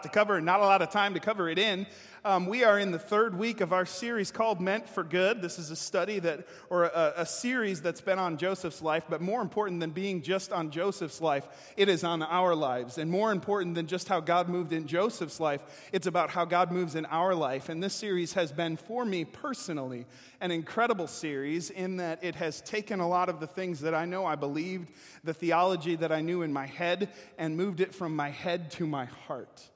to 0.00 0.08
cover 0.08 0.36
and 0.36 0.46
not 0.46 0.60
a 0.60 0.64
lot 0.64 0.80
of 0.80 0.90
time 0.90 1.14
to 1.14 1.20
cover 1.20 1.48
it 1.48 1.58
in. 1.58 1.86
Um, 2.24 2.46
we 2.46 2.62
are 2.62 2.78
in 2.78 2.92
the 2.92 3.00
third 3.00 3.36
week 3.36 3.60
of 3.60 3.72
our 3.72 3.84
series 3.84 4.30
called 4.30 4.60
Meant 4.60 4.88
for 4.88 5.02
Good. 5.02 5.42
This 5.42 5.58
is 5.58 5.72
a 5.72 5.76
study 5.76 6.20
that, 6.20 6.46
or 6.70 6.84
a, 6.84 7.14
a, 7.16 7.26
series 7.26 7.82
that's 7.82 8.00
been 8.00 8.20
on 8.20 8.36
Joseph's 8.36 8.80
life, 8.80 9.02
but 9.10 9.20
more 9.20 9.42
important 9.42 9.80
than 9.80 9.90
being 9.90 10.22
just 10.22 10.52
on 10.52 10.70
Joseph's 10.70 11.20
life, 11.20 11.48
it 11.76 11.88
is 11.88 12.04
on 12.04 12.22
our 12.22 12.54
lives. 12.54 12.96
And 12.98 13.10
more 13.10 13.32
important 13.32 13.74
than 13.74 13.88
just 13.88 14.06
how 14.06 14.20
God 14.20 14.48
moved 14.48 14.72
in 14.72 14.86
Joseph's 14.86 15.40
life, 15.40 15.64
it's 15.90 16.06
about 16.06 16.30
how 16.30 16.44
God 16.44 16.70
moves 16.70 16.94
in 16.94 17.06
our 17.06 17.34
life. 17.34 17.68
And 17.68 17.82
this 17.82 17.92
series 17.92 18.34
has 18.34 18.52
been, 18.52 18.76
for 18.76 19.04
me 19.04 19.24
personally, 19.24 20.06
an 20.40 20.52
incredible 20.52 21.08
series 21.08 21.70
in 21.70 21.96
that 21.96 22.22
it 22.22 22.36
has 22.36 22.60
taken 22.60 23.00
a 23.00 23.08
lot 23.08 23.30
of 23.30 23.40
the 23.40 23.48
things 23.48 23.80
that 23.80 23.94
I 23.94 24.04
know 24.04 24.26
I 24.26 24.36
believed, 24.36 24.92
the 25.24 25.34
theology 25.34 25.96
that 25.96 26.12
I 26.12 26.20
knew 26.20 26.42
in 26.42 26.52
my 26.52 26.66
head, 26.66 27.08
and 27.36 27.56
moved 27.56 27.80
it 27.80 27.92
from 27.92 28.14
my 28.14 28.30
head 28.30 28.70
to 28.72 28.86
my 28.86 29.06
heart. 29.06 29.70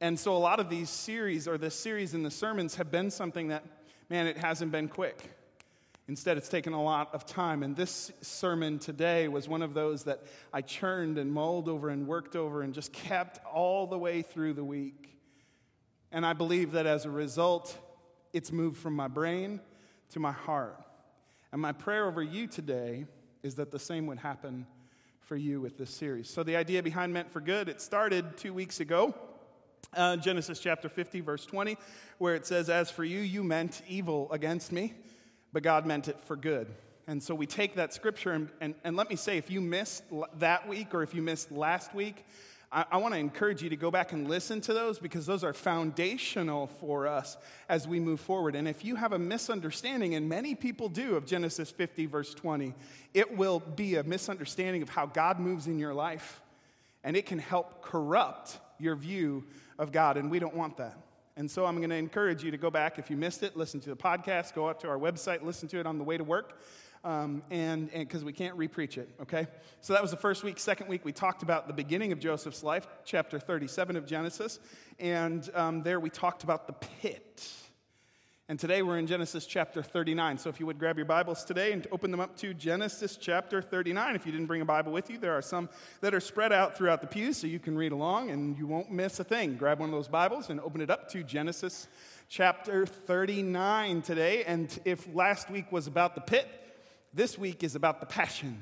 And 0.00 0.18
so 0.18 0.34
a 0.34 0.38
lot 0.38 0.60
of 0.60 0.70
these 0.70 0.88
series 0.88 1.46
or 1.46 1.58
this 1.58 1.74
series 1.74 2.14
in 2.14 2.22
the 2.22 2.30
sermons 2.30 2.76
have 2.76 2.90
been 2.90 3.10
something 3.10 3.48
that, 3.48 3.64
man, 4.08 4.26
it 4.26 4.38
hasn't 4.38 4.72
been 4.72 4.88
quick. 4.88 5.30
Instead, 6.08 6.38
it's 6.38 6.48
taken 6.48 6.72
a 6.72 6.82
lot 6.82 7.14
of 7.14 7.26
time. 7.26 7.62
And 7.62 7.76
this 7.76 8.10
sermon 8.22 8.78
today 8.78 9.28
was 9.28 9.46
one 9.46 9.62
of 9.62 9.74
those 9.74 10.04
that 10.04 10.24
I 10.52 10.62
churned 10.62 11.18
and 11.18 11.30
mulled 11.30 11.68
over 11.68 11.90
and 11.90 12.06
worked 12.06 12.34
over 12.34 12.62
and 12.62 12.72
just 12.72 12.92
kept 12.92 13.44
all 13.44 13.86
the 13.86 13.98
way 13.98 14.22
through 14.22 14.54
the 14.54 14.64
week. 14.64 15.18
And 16.10 16.24
I 16.24 16.32
believe 16.32 16.72
that 16.72 16.86
as 16.86 17.04
a 17.04 17.10
result, 17.10 17.78
it's 18.32 18.50
moved 18.50 18.78
from 18.78 18.94
my 18.94 19.06
brain 19.06 19.60
to 20.10 20.18
my 20.18 20.32
heart. 20.32 20.82
And 21.52 21.60
my 21.60 21.72
prayer 21.72 22.06
over 22.06 22.22
you 22.22 22.46
today 22.46 23.06
is 23.42 23.54
that 23.56 23.70
the 23.70 23.78
same 23.78 24.06
would 24.06 24.18
happen 24.18 24.66
for 25.20 25.36
you 25.36 25.60
with 25.60 25.78
this 25.78 25.90
series. 25.90 26.28
So, 26.28 26.42
the 26.42 26.56
idea 26.56 26.82
behind 26.82 27.12
Meant 27.12 27.30
for 27.30 27.40
Good, 27.40 27.68
it 27.68 27.80
started 27.80 28.36
two 28.36 28.52
weeks 28.52 28.80
ago. 28.80 29.14
Uh, 29.94 30.16
Genesis 30.16 30.60
chapter 30.60 30.88
50, 30.88 31.20
verse 31.20 31.44
20, 31.44 31.76
where 32.18 32.34
it 32.34 32.46
says, 32.46 32.70
As 32.70 32.90
for 32.90 33.04
you, 33.04 33.20
you 33.20 33.42
meant 33.42 33.82
evil 33.88 34.30
against 34.30 34.70
me, 34.70 34.94
but 35.52 35.62
God 35.62 35.84
meant 35.84 36.06
it 36.06 36.20
for 36.20 36.36
good. 36.36 36.68
And 37.06 37.20
so 37.20 37.34
we 37.34 37.46
take 37.46 37.74
that 37.74 37.92
scripture, 37.92 38.30
and, 38.32 38.48
and, 38.60 38.74
and 38.84 38.96
let 38.96 39.10
me 39.10 39.16
say, 39.16 39.36
if 39.36 39.50
you 39.50 39.60
missed 39.60 40.04
that 40.38 40.68
week 40.68 40.94
or 40.94 41.02
if 41.02 41.12
you 41.12 41.22
missed 41.22 41.50
last 41.50 41.92
week, 41.92 42.24
I, 42.72 42.84
I 42.92 42.96
want 42.98 43.14
to 43.14 43.18
encourage 43.18 43.62
you 43.62 43.70
to 43.70 43.76
go 43.76 43.90
back 43.90 44.12
and 44.12 44.28
listen 44.28 44.60
to 44.62 44.72
those 44.72 45.00
because 45.00 45.26
those 45.26 45.42
are 45.42 45.52
foundational 45.52 46.68
for 46.68 47.08
us 47.08 47.36
as 47.68 47.88
we 47.88 47.98
move 47.98 48.20
forward. 48.20 48.54
And 48.54 48.68
if 48.68 48.84
you 48.84 48.94
have 48.94 49.12
a 49.12 49.18
misunderstanding, 49.18 50.14
and 50.14 50.28
many 50.28 50.54
people 50.54 50.88
do, 50.88 51.16
of 51.16 51.26
Genesis 51.26 51.70
50, 51.70 52.06
verse 52.06 52.32
20, 52.32 52.74
it 53.12 53.36
will 53.36 53.58
be 53.58 53.96
a 53.96 54.04
misunderstanding 54.04 54.82
of 54.82 54.88
how 54.88 55.06
God 55.06 55.40
moves 55.40 55.66
in 55.66 55.78
your 55.78 55.94
life, 55.94 56.40
and 57.02 57.16
it 57.16 57.26
can 57.26 57.40
help 57.40 57.82
corrupt 57.82 58.58
your 58.78 58.94
view 58.94 59.44
of 59.80 59.90
God, 59.90 60.18
and 60.18 60.30
we 60.30 60.38
don't 60.38 60.54
want 60.54 60.76
that. 60.76 60.96
And 61.36 61.50
so 61.50 61.64
I'm 61.64 61.78
going 61.78 61.90
to 61.90 61.96
encourage 61.96 62.44
you 62.44 62.50
to 62.50 62.58
go 62.58 62.70
back. 62.70 62.98
If 62.98 63.10
you 63.10 63.16
missed 63.16 63.42
it, 63.42 63.56
listen 63.56 63.80
to 63.80 63.88
the 63.88 63.96
podcast, 63.96 64.54
go 64.54 64.68
out 64.68 64.78
to 64.80 64.88
our 64.88 64.98
website, 64.98 65.42
listen 65.42 65.68
to 65.68 65.80
it 65.80 65.86
on 65.86 65.96
the 65.96 66.04
way 66.04 66.18
to 66.18 66.22
work, 66.22 66.60
um, 67.02 67.42
and 67.50 67.90
because 67.90 68.22
we 68.22 68.34
can't 68.34 68.58
repreach 68.58 68.98
it, 68.98 69.08
okay? 69.22 69.46
So 69.80 69.94
that 69.94 70.02
was 70.02 70.10
the 70.10 70.18
first 70.18 70.44
week. 70.44 70.58
Second 70.58 70.88
week, 70.88 71.02
we 71.02 71.12
talked 71.12 71.42
about 71.42 71.66
the 71.66 71.72
beginning 71.72 72.12
of 72.12 72.20
Joseph's 72.20 72.62
life, 72.62 72.86
chapter 73.06 73.38
37 73.38 73.96
of 73.96 74.06
Genesis, 74.06 74.60
and 74.98 75.48
um, 75.54 75.82
there 75.82 75.98
we 75.98 76.10
talked 76.10 76.44
about 76.44 76.66
the 76.66 76.74
pit. 76.74 77.50
And 78.50 78.58
today 78.58 78.82
we're 78.82 78.98
in 78.98 79.06
Genesis 79.06 79.46
chapter 79.46 79.80
39. 79.80 80.38
So 80.38 80.50
if 80.50 80.58
you 80.58 80.66
would 80.66 80.80
grab 80.80 80.96
your 80.96 81.06
Bibles 81.06 81.44
today 81.44 81.70
and 81.70 81.86
open 81.92 82.10
them 82.10 82.18
up 82.18 82.36
to 82.38 82.52
Genesis 82.52 83.16
chapter 83.16 83.62
39. 83.62 84.16
If 84.16 84.26
you 84.26 84.32
didn't 84.32 84.48
bring 84.48 84.60
a 84.60 84.64
Bible 84.64 84.90
with 84.90 85.08
you, 85.08 85.18
there 85.18 85.34
are 85.34 85.40
some 85.40 85.68
that 86.00 86.14
are 86.14 86.20
spread 86.20 86.52
out 86.52 86.76
throughout 86.76 87.00
the 87.00 87.06
pews 87.06 87.36
so 87.36 87.46
you 87.46 87.60
can 87.60 87.78
read 87.78 87.92
along 87.92 88.30
and 88.30 88.58
you 88.58 88.66
won't 88.66 88.90
miss 88.90 89.20
a 89.20 89.22
thing. 89.22 89.54
Grab 89.54 89.78
one 89.78 89.90
of 89.90 89.94
those 89.94 90.08
Bibles 90.08 90.50
and 90.50 90.58
open 90.62 90.80
it 90.80 90.90
up 90.90 91.08
to 91.10 91.22
Genesis 91.22 91.86
chapter 92.28 92.86
39 92.86 94.02
today. 94.02 94.42
And 94.42 94.76
if 94.84 95.06
last 95.14 95.48
week 95.48 95.70
was 95.70 95.86
about 95.86 96.16
the 96.16 96.20
pit, 96.20 96.48
this 97.14 97.38
week 97.38 97.62
is 97.62 97.76
about 97.76 98.00
the 98.00 98.06
passion. 98.06 98.60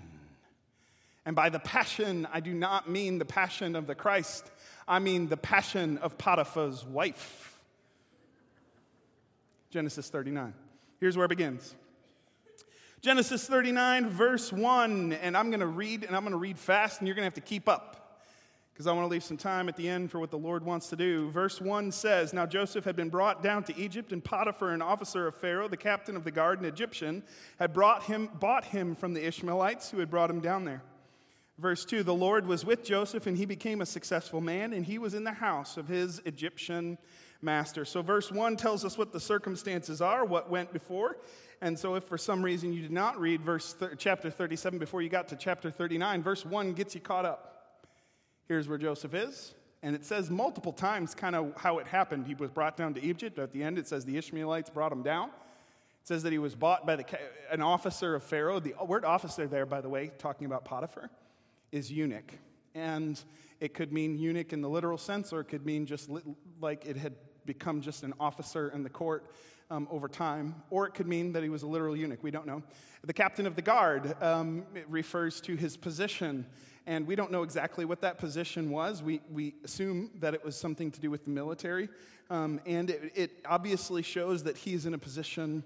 And 1.24 1.34
by 1.34 1.48
the 1.48 1.60
passion, 1.60 2.28
I 2.30 2.40
do 2.40 2.52
not 2.52 2.90
mean 2.90 3.16
the 3.16 3.24
passion 3.24 3.74
of 3.74 3.86
the 3.86 3.94
Christ, 3.94 4.50
I 4.86 4.98
mean 4.98 5.28
the 5.28 5.38
passion 5.38 5.96
of 5.96 6.18
Potiphar's 6.18 6.84
wife. 6.84 7.57
Genesis 9.70 10.08
39. 10.08 10.54
Here's 11.00 11.16
where 11.16 11.26
it 11.26 11.30
begins. 11.30 11.74
Genesis 13.00 13.46
39, 13.46 14.08
verse 14.08 14.52
1, 14.52 15.12
and 15.12 15.36
I'm 15.36 15.50
going 15.50 15.60
to 15.60 15.66
read, 15.66 16.02
and 16.02 16.16
I'm 16.16 16.22
going 16.22 16.32
to 16.32 16.38
read 16.38 16.58
fast, 16.58 16.98
and 17.00 17.06
you're 17.06 17.14
going 17.14 17.22
to 17.22 17.26
have 17.26 17.34
to 17.34 17.40
keep 17.40 17.68
up 17.68 17.98
because 18.72 18.86
I 18.86 18.92
want 18.92 19.04
to 19.06 19.10
leave 19.10 19.24
some 19.24 19.36
time 19.36 19.68
at 19.68 19.76
the 19.76 19.88
end 19.88 20.10
for 20.10 20.20
what 20.20 20.30
the 20.30 20.38
Lord 20.38 20.64
wants 20.64 20.88
to 20.90 20.96
do. 20.96 21.30
Verse 21.30 21.60
1 21.60 21.90
says 21.90 22.32
Now 22.32 22.46
Joseph 22.46 22.84
had 22.84 22.96
been 22.96 23.08
brought 23.08 23.42
down 23.42 23.64
to 23.64 23.76
Egypt, 23.76 24.12
and 24.12 24.24
Potiphar, 24.24 24.70
an 24.70 24.82
officer 24.82 25.26
of 25.26 25.34
Pharaoh, 25.34 25.68
the 25.68 25.76
captain 25.76 26.16
of 26.16 26.24
the 26.24 26.30
guard, 26.30 26.60
an 26.60 26.64
Egyptian, 26.64 27.22
had 27.58 27.72
brought 27.72 28.04
him, 28.04 28.30
bought 28.38 28.64
him 28.64 28.94
from 28.94 29.14
the 29.14 29.26
Ishmaelites 29.26 29.90
who 29.90 29.98
had 29.98 30.10
brought 30.10 30.30
him 30.30 30.40
down 30.40 30.64
there. 30.64 30.82
Verse 31.58 31.84
2 31.84 32.04
The 32.04 32.14
Lord 32.14 32.46
was 32.46 32.64
with 32.64 32.84
Joseph, 32.84 33.26
and 33.26 33.36
he 33.36 33.46
became 33.46 33.80
a 33.80 33.86
successful 33.86 34.40
man, 34.40 34.72
and 34.72 34.86
he 34.86 34.98
was 34.98 35.12
in 35.12 35.24
the 35.24 35.32
house 35.32 35.76
of 35.76 35.88
his 35.88 36.20
Egyptian 36.24 36.98
master. 37.40 37.84
So, 37.84 38.02
verse 38.02 38.30
1 38.30 38.56
tells 38.56 38.84
us 38.84 38.98
what 38.98 39.12
the 39.12 39.20
circumstances 39.20 40.00
are, 40.00 40.24
what 40.24 40.50
went 40.50 40.72
before. 40.72 41.18
And 41.60 41.78
so, 41.78 41.94
if 41.94 42.04
for 42.04 42.18
some 42.18 42.42
reason 42.42 42.72
you 42.72 42.82
did 42.82 42.92
not 42.92 43.20
read 43.20 43.42
verse 43.42 43.74
th- 43.74 43.92
chapter 43.98 44.30
37 44.30 44.78
before 44.78 45.02
you 45.02 45.08
got 45.08 45.28
to 45.28 45.36
chapter 45.36 45.70
39, 45.70 46.22
verse 46.22 46.44
1 46.44 46.72
gets 46.72 46.94
you 46.94 47.00
caught 47.00 47.24
up. 47.24 47.58
Here's 48.46 48.68
where 48.68 48.78
Joseph 48.78 49.14
is. 49.14 49.54
And 49.82 49.94
it 49.94 50.04
says 50.04 50.30
multiple 50.30 50.72
times 50.72 51.14
kind 51.14 51.36
of 51.36 51.52
how 51.56 51.78
it 51.78 51.86
happened. 51.86 52.26
He 52.26 52.34
was 52.34 52.50
brought 52.50 52.76
down 52.76 52.94
to 52.94 53.02
Egypt. 53.02 53.38
At 53.38 53.52
the 53.52 53.62
end, 53.62 53.78
it 53.78 53.86
says 53.86 54.04
the 54.04 54.16
Ishmaelites 54.16 54.70
brought 54.70 54.90
him 54.90 55.02
down. 55.02 55.28
It 55.28 56.08
says 56.08 56.22
that 56.24 56.32
he 56.32 56.38
was 56.38 56.54
bought 56.54 56.86
by 56.86 56.96
the, 56.96 57.04
an 57.50 57.62
officer 57.62 58.14
of 58.14 58.24
Pharaoh. 58.24 58.58
The 58.58 58.74
word 58.84 59.04
officer 59.04 59.46
there, 59.46 59.66
by 59.66 59.80
the 59.80 59.88
way, 59.88 60.10
talking 60.18 60.46
about 60.46 60.64
Potiphar, 60.64 61.10
is 61.70 61.92
eunuch. 61.92 62.32
And 62.74 63.22
it 63.60 63.74
could 63.74 63.92
mean 63.92 64.16
eunuch 64.16 64.52
in 64.52 64.62
the 64.62 64.68
literal 64.68 64.98
sense, 64.98 65.32
or 65.32 65.40
it 65.40 65.44
could 65.48 65.64
mean 65.64 65.86
just 65.86 66.08
li- 66.08 66.22
like 66.60 66.84
it 66.86 66.96
had 66.96 67.14
become 67.48 67.80
just 67.80 68.02
an 68.02 68.12
officer 68.20 68.68
in 68.68 68.82
the 68.82 68.90
court 68.90 69.24
um, 69.70 69.88
over 69.90 70.06
time, 70.06 70.54
or 70.68 70.86
it 70.86 70.92
could 70.92 71.08
mean 71.08 71.32
that 71.32 71.42
he 71.42 71.48
was 71.48 71.62
a 71.62 71.66
literal 71.66 71.96
eunuch. 71.96 72.22
We 72.22 72.30
don't 72.30 72.46
know. 72.46 72.62
The 73.02 73.14
captain 73.14 73.46
of 73.46 73.56
the 73.56 73.62
guard 73.62 74.14
um, 74.22 74.64
refers 74.86 75.40
to 75.42 75.56
his 75.56 75.76
position, 75.76 76.44
and 76.86 77.06
we 77.06 77.16
don't 77.16 77.32
know 77.32 77.42
exactly 77.42 77.86
what 77.86 78.02
that 78.02 78.18
position 78.18 78.70
was. 78.70 79.02
We, 79.02 79.22
we 79.30 79.54
assume 79.64 80.10
that 80.20 80.34
it 80.34 80.44
was 80.44 80.56
something 80.56 80.90
to 80.90 81.00
do 81.00 81.10
with 81.10 81.24
the 81.24 81.30
military, 81.30 81.88
um, 82.28 82.60
and 82.66 82.90
it, 82.90 83.12
it 83.14 83.30
obviously 83.46 84.02
shows 84.02 84.44
that 84.44 84.58
he's 84.58 84.84
in 84.84 84.92
a 84.92 84.98
position 84.98 85.64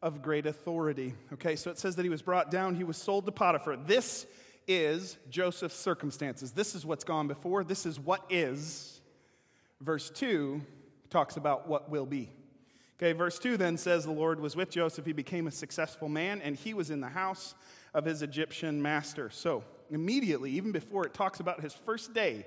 of 0.00 0.22
great 0.22 0.46
authority. 0.46 1.12
Okay, 1.34 1.54
so 1.54 1.70
it 1.70 1.78
says 1.78 1.96
that 1.96 2.02
he 2.02 2.08
was 2.08 2.22
brought 2.22 2.50
down, 2.50 2.74
he 2.74 2.84
was 2.84 2.96
sold 2.96 3.26
to 3.26 3.32
Potiphar. 3.32 3.76
This 3.76 4.26
is 4.66 5.18
Joseph's 5.28 5.76
circumstances. 5.76 6.52
This 6.52 6.74
is 6.74 6.86
what's 6.86 7.04
gone 7.04 7.28
before. 7.28 7.62
This 7.62 7.84
is 7.84 8.00
what 8.00 8.24
is. 8.30 9.00
Verse 9.82 10.10
2 10.10 10.62
talks 11.10 11.36
about 11.36 11.68
what 11.68 11.90
will 11.90 12.06
be. 12.06 12.30
Okay, 12.98 13.12
verse 13.12 13.38
2 13.38 13.56
then 13.56 13.76
says 13.78 14.04
the 14.04 14.10
Lord 14.10 14.40
was 14.40 14.54
with 14.54 14.70
Joseph. 14.70 15.06
He 15.06 15.12
became 15.12 15.46
a 15.46 15.50
successful 15.50 16.08
man, 16.08 16.42
and 16.42 16.54
he 16.54 16.74
was 16.74 16.90
in 16.90 17.00
the 17.00 17.08
house 17.08 17.54
of 17.94 18.04
his 18.04 18.22
Egyptian 18.22 18.80
master. 18.80 19.30
So, 19.30 19.64
immediately, 19.90 20.50
even 20.52 20.70
before 20.70 21.06
it 21.06 21.14
talks 21.14 21.40
about 21.40 21.60
his 21.62 21.72
first 21.72 22.12
day 22.12 22.46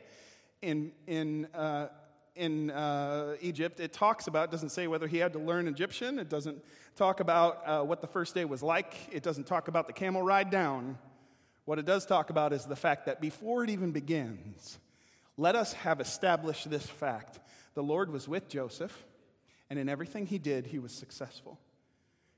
in, 0.62 0.91
in, 1.07 1.47
uh, 1.56 1.88
in 2.35 2.69
uh, 2.69 3.35
Egypt, 3.41 3.79
it 3.79 3.94
talks 3.94 4.28
about, 4.28 4.51
doesn't 4.51 4.69
say 4.69 4.85
whether 4.88 5.07
he 5.07 5.18
had 5.18 5.34
to 5.34 5.40
learn 5.40 5.68
Egyptian. 5.68 6.19
It 6.19 6.30
doesn't 6.30 6.63
talk 6.95 7.19
about 7.19 7.63
uh, 7.66 7.81
what 7.81 8.01
the 8.01 8.07
first 8.07 8.35
day 8.35 8.45
was 8.45 8.62
like. 8.62 8.95
It 9.12 9.24
doesn't 9.24 9.47
talk 9.47 9.68
about 9.68 9.88
the 9.88 9.94
camel 9.94 10.22
ride 10.22 10.51
down. 10.51 11.00
What 11.66 11.80
it 11.80 11.85
does 11.85 12.06
talk 12.06 12.30
about 12.30 12.53
is 12.53 12.66
the 12.66 12.75
fact 12.75 13.07
that 13.07 13.19
before 13.19 13.63
it 13.63 13.72
even 13.72 13.91
begins, 13.91 14.78
let 15.35 15.56
us 15.56 15.74
have 15.74 16.00
established 16.00 16.69
this 16.69 16.85
fact 16.85 17.39
the 17.73 17.83
Lord 17.83 18.11
was 18.11 18.27
with 18.27 18.49
Joseph, 18.49 19.05
and 19.69 19.79
in 19.79 19.89
everything 19.89 20.25
he 20.25 20.37
did, 20.37 20.67
he 20.67 20.79
was 20.79 20.91
successful. 20.91 21.59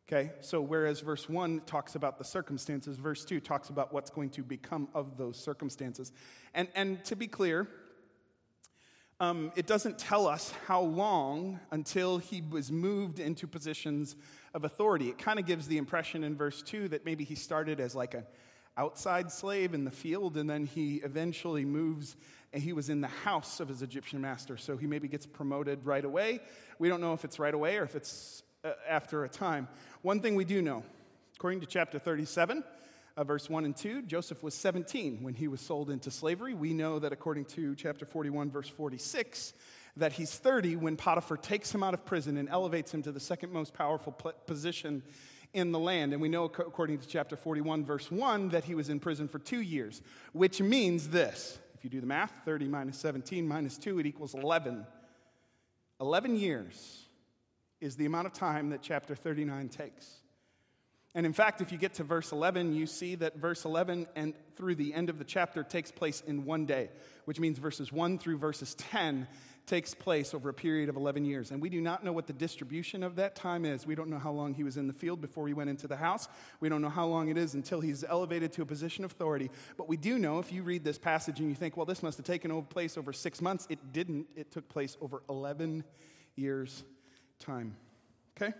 Okay, 0.07 0.31
so 0.39 0.61
whereas 0.61 0.99
verse 0.99 1.27
1 1.27 1.61
talks 1.65 1.95
about 1.95 2.19
the 2.19 2.23
circumstances, 2.23 2.95
verse 2.95 3.25
2 3.25 3.39
talks 3.39 3.69
about 3.69 3.91
what's 3.91 4.11
going 4.11 4.29
to 4.31 4.43
become 4.43 4.87
of 4.93 5.17
those 5.17 5.35
circumstances. 5.35 6.11
And, 6.53 6.67
and 6.75 7.03
to 7.05 7.15
be 7.15 7.27
clear, 7.27 7.67
um, 9.19 9.51
it 9.55 9.65
doesn't 9.65 9.97
tell 9.97 10.27
us 10.27 10.53
how 10.67 10.81
long 10.81 11.59
until 11.71 12.19
he 12.19 12.43
was 12.51 12.71
moved 12.71 13.19
into 13.19 13.47
positions 13.47 14.15
of 14.53 14.63
authority. 14.63 15.09
It 15.09 15.17
kind 15.17 15.39
of 15.39 15.47
gives 15.47 15.67
the 15.67 15.77
impression 15.77 16.23
in 16.23 16.35
verse 16.35 16.61
2 16.61 16.89
that 16.89 17.03
maybe 17.03 17.23
he 17.23 17.33
started 17.33 17.79
as 17.79 17.95
like 17.95 18.13
an 18.13 18.25
outside 18.77 19.31
slave 19.31 19.73
in 19.73 19.85
the 19.85 19.91
field 19.91 20.37
and 20.37 20.49
then 20.49 20.65
he 20.65 20.97
eventually 20.97 21.65
moves 21.65 22.15
and 22.56 22.63
he 22.63 22.72
was 22.72 22.88
in 22.88 23.02
the 23.02 23.10
house 23.10 23.60
of 23.60 23.68
his 23.68 23.81
Egyptian 23.81 24.22
master. 24.22 24.56
So 24.56 24.78
he 24.78 24.88
maybe 24.88 25.10
gets 25.10 25.25
promoted 25.25 25.86
right 25.86 26.06
away. 26.06 26.40
We 26.80 26.88
don't 26.88 27.02
know 27.02 27.12
if 27.12 27.25
it's 27.25 27.38
right 27.38 27.54
away 27.54 27.75
or 27.78 27.84
if 27.84 27.98
it's 27.98 28.44
uh, 28.63 28.72
after 28.88 29.25
a 29.25 29.30
time. 29.30 29.68
One 30.04 30.22
thing 30.22 30.36
we 30.36 30.46
do 30.46 30.62
know, 30.62 30.81
according 31.36 31.60
to 31.60 31.66
chapter 31.66 32.00
37, 32.00 32.63
uh, 33.18 33.24
verse 33.25 33.50
1 33.50 33.66
and 33.66 33.75
2, 33.75 34.04
Joseph 34.04 34.42
was 34.42 34.54
17 34.54 35.22
when 35.22 35.34
he 35.34 35.50
was 35.50 35.60
sold 35.60 35.90
into 35.90 36.10
slavery. 36.10 36.54
We 36.54 36.74
know 36.74 36.98
that 37.00 37.12
according 37.12 37.44
to 37.46 37.75
chapter 37.75 38.06
41, 38.06 38.50
verse 38.50 38.69
46, 38.69 39.52
that 39.98 40.13
he's 40.13 40.34
30 40.34 40.78
when 40.78 40.96
Potiphar 40.96 41.36
takes 41.36 41.75
him 41.75 41.84
out 41.84 41.94
of 41.94 42.06
prison 42.06 42.38
and 42.38 42.48
elevates 42.48 42.94
him 42.94 43.02
to 43.02 43.12
the 43.12 43.19
second 43.19 43.52
most 43.52 43.74
powerful 43.74 44.13
position 44.48 45.04
in 45.54 45.74
the 45.74 45.80
land. 45.80 46.13
And 46.13 46.22
we 46.22 46.30
know, 46.30 46.46
according 46.46 47.00
to 47.00 47.07
chapter 47.07 47.36
41, 47.36 47.84
verse 47.84 48.10
1, 48.10 48.48
that 48.50 48.63
he 48.63 48.75
was 48.75 48.88
in 48.88 49.02
prison 49.02 49.28
for 49.28 49.40
two 49.40 49.60
years, 49.60 50.02
which 50.31 50.62
means 50.62 51.10
this. 51.10 51.60
You 51.85 51.91
do 51.91 52.01
the 52.01 52.07
math, 52.07 52.31
30 52.45 52.67
minus 52.67 52.97
17 52.97 53.47
minus 53.47 53.77
2, 53.77 53.99
it 53.99 54.07
equals 54.07 54.33
11. 54.33 54.87
11 56.01 56.35
years 56.35 57.05
is 57.79 57.95
the 57.95 58.07
amount 58.07 58.25
of 58.25 58.33
time 58.33 58.71
that 58.71 58.81
chapter 58.81 59.13
39 59.13 59.69
takes. 59.69 60.09
And 61.13 61.27
in 61.27 61.33
fact, 61.33 61.61
if 61.61 61.71
you 61.71 61.77
get 61.77 61.93
to 61.93 62.03
verse 62.03 62.31
11, 62.31 62.73
you 62.73 62.87
see 62.87 63.13
that 63.13 63.37
verse 63.37 63.65
11 63.65 64.07
and 64.15 64.33
through 64.55 64.73
the 64.73 64.95
end 64.95 65.11
of 65.11 65.19
the 65.19 65.23
chapter 65.23 65.61
takes 65.61 65.91
place 65.91 66.23
in 66.25 66.43
one 66.43 66.65
day, 66.65 66.89
which 67.25 67.39
means 67.39 67.59
verses 67.59 67.91
1 67.91 68.17
through 68.17 68.39
verses 68.39 68.73
10 68.73 69.27
takes 69.65 69.94
place 69.94 70.33
over 70.33 70.50
a 70.50 70.53
period 70.53 70.89
of 70.89 70.95
11 70.95 71.25
years. 71.25 71.51
And 71.51 71.62
we 71.62 71.69
do 71.69 71.81
not 71.81 72.03
know 72.03 72.12
what 72.12 72.27
the 72.27 72.33
distribution 72.33 73.03
of 73.03 73.15
that 73.15 73.35
time 73.35 73.65
is. 73.65 73.85
We 73.85 73.95
don't 73.95 74.09
know 74.09 74.19
how 74.19 74.31
long 74.31 74.53
he 74.53 74.63
was 74.63 74.77
in 74.77 74.88
the 74.88 74.94
field 74.94 75.21
before 75.21 75.47
he 75.47 75.53
went 75.53 75.69
into 75.69 75.88
the 75.88 75.95
house. 75.95 76.27
We 76.59 76.69
don't 76.69 76.81
know 76.81 76.89
how 76.89 77.07
long 77.07 77.29
it 77.29 77.38
is 77.38 77.53
until 77.53 77.81
he's 77.81 78.03
elevated 78.03 78.53
to 78.53 78.62
a 78.62 78.65
position 78.65 79.03
of 79.03 79.12
authority. 79.12 79.50
But 79.77 79.89
we 79.89 79.97
do 79.97 80.19
know 80.19 80.39
if 80.39 80.51
you 80.51 80.63
read 80.63 80.83
this 80.83 80.97
passage 80.97 81.39
and 81.39 81.50
you 81.50 81.56
think, 81.56 81.77
well, 81.77 81.85
this 81.85 82.03
must 82.03 82.17
have 82.17 82.25
taken 82.25 82.62
place 82.63 82.97
over 82.97 83.12
six 83.13 83.41
months, 83.41 83.67
it 83.69 83.79
didn't. 83.91 84.27
It 84.35 84.51
took 84.51 84.69
place 84.69 84.97
over 85.01 85.23
11 85.29 85.83
years' 86.35 86.83
time. 87.39 87.75
Okay? 88.38 88.53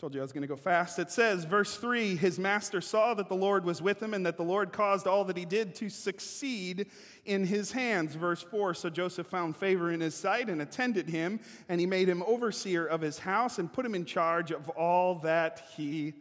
Told 0.00 0.14
you 0.14 0.20
I 0.20 0.24
was 0.24 0.32
going 0.32 0.40
to 0.40 0.48
go 0.48 0.56
fast. 0.56 0.98
It 0.98 1.10
says, 1.10 1.44
verse 1.44 1.76
3 1.76 2.16
His 2.16 2.38
master 2.38 2.80
saw 2.80 3.12
that 3.12 3.28
the 3.28 3.34
Lord 3.36 3.66
was 3.66 3.82
with 3.82 4.02
him 4.02 4.14
and 4.14 4.24
that 4.24 4.38
the 4.38 4.42
Lord 4.42 4.72
caused 4.72 5.06
all 5.06 5.26
that 5.26 5.36
he 5.36 5.44
did 5.44 5.74
to 5.74 5.90
succeed 5.90 6.86
in 7.26 7.44
his 7.44 7.70
hands. 7.70 8.14
Verse 8.14 8.40
4 8.40 8.72
So 8.72 8.88
Joseph 8.88 9.26
found 9.26 9.56
favor 9.56 9.92
in 9.92 10.00
his 10.00 10.14
sight 10.14 10.48
and 10.48 10.62
attended 10.62 11.10
him, 11.10 11.38
and 11.68 11.78
he 11.78 11.86
made 11.86 12.08
him 12.08 12.22
overseer 12.22 12.86
of 12.86 13.02
his 13.02 13.18
house 13.18 13.58
and 13.58 13.70
put 13.70 13.84
him 13.84 13.94
in 13.94 14.06
charge 14.06 14.52
of 14.52 14.70
all 14.70 15.16
that 15.16 15.64
he 15.76 16.14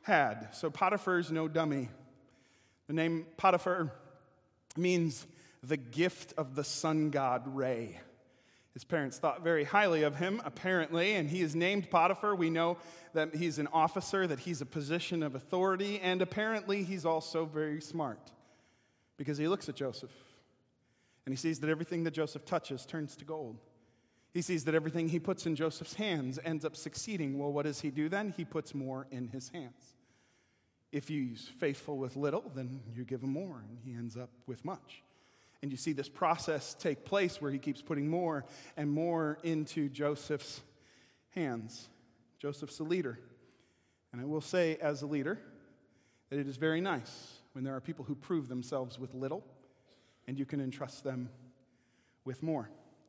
had. 0.00 0.48
So 0.54 0.70
Potiphar's 0.70 1.30
no 1.30 1.46
dummy. 1.46 1.90
The 2.86 2.94
name 2.94 3.26
Potiphar 3.36 3.92
means 4.78 5.26
the 5.62 5.76
gift 5.76 6.32
of 6.38 6.54
the 6.54 6.64
sun 6.64 7.10
god 7.10 7.42
Re. 7.54 7.98
His 8.76 8.84
parents 8.84 9.16
thought 9.16 9.42
very 9.42 9.64
highly 9.64 10.02
of 10.02 10.16
him, 10.16 10.42
apparently, 10.44 11.14
and 11.14 11.30
he 11.30 11.40
is 11.40 11.56
named 11.56 11.90
Potiphar. 11.90 12.34
We 12.34 12.50
know 12.50 12.76
that 13.14 13.34
he's 13.34 13.58
an 13.58 13.68
officer, 13.72 14.26
that 14.26 14.40
he's 14.40 14.60
a 14.60 14.66
position 14.66 15.22
of 15.22 15.34
authority, 15.34 15.98
and 15.98 16.20
apparently 16.20 16.82
he's 16.82 17.06
also 17.06 17.46
very 17.46 17.80
smart 17.80 18.32
because 19.16 19.38
he 19.38 19.48
looks 19.48 19.70
at 19.70 19.76
Joseph 19.76 20.10
and 21.24 21.32
he 21.32 21.38
sees 21.38 21.58
that 21.60 21.70
everything 21.70 22.04
that 22.04 22.10
Joseph 22.10 22.44
touches 22.44 22.84
turns 22.84 23.16
to 23.16 23.24
gold. 23.24 23.56
He 24.34 24.42
sees 24.42 24.64
that 24.64 24.74
everything 24.74 25.08
he 25.08 25.20
puts 25.20 25.46
in 25.46 25.56
Joseph's 25.56 25.94
hands 25.94 26.38
ends 26.44 26.66
up 26.66 26.76
succeeding. 26.76 27.38
Well, 27.38 27.54
what 27.54 27.64
does 27.64 27.80
he 27.80 27.90
do 27.90 28.10
then? 28.10 28.34
He 28.36 28.44
puts 28.44 28.74
more 28.74 29.06
in 29.10 29.28
his 29.28 29.48
hands. 29.48 29.94
If 30.92 31.08
he's 31.08 31.50
faithful 31.58 31.96
with 31.96 32.14
little, 32.14 32.52
then 32.54 32.82
you 32.94 33.06
give 33.06 33.22
him 33.22 33.32
more, 33.32 33.64
and 33.66 33.78
he 33.82 33.94
ends 33.94 34.18
up 34.18 34.28
with 34.46 34.66
much. 34.66 35.02
And 35.62 35.70
you 35.70 35.76
see 35.76 35.92
this 35.92 36.08
process 36.08 36.74
take 36.74 37.04
place 37.04 37.40
where 37.40 37.50
he 37.50 37.58
keeps 37.58 37.82
putting 37.82 38.08
more 38.08 38.44
and 38.76 38.90
more 38.90 39.38
into 39.42 39.88
Joseph's 39.88 40.60
hands. 41.30 41.88
Joseph's 42.38 42.78
a 42.80 42.84
leader. 42.84 43.18
And 44.12 44.20
I 44.20 44.24
will 44.24 44.40
say, 44.40 44.76
as 44.80 45.02
a 45.02 45.06
leader, 45.06 45.40
that 46.30 46.38
it 46.38 46.48
is 46.48 46.56
very 46.56 46.80
nice 46.80 47.38
when 47.52 47.64
there 47.64 47.74
are 47.74 47.80
people 47.80 48.04
who 48.04 48.14
prove 48.14 48.48
themselves 48.48 48.98
with 48.98 49.14
little 49.14 49.44
and 50.26 50.38
you 50.38 50.44
can 50.44 50.60
entrust 50.60 51.04
them 51.04 51.28
with 52.24 52.42
more. 52.42 52.68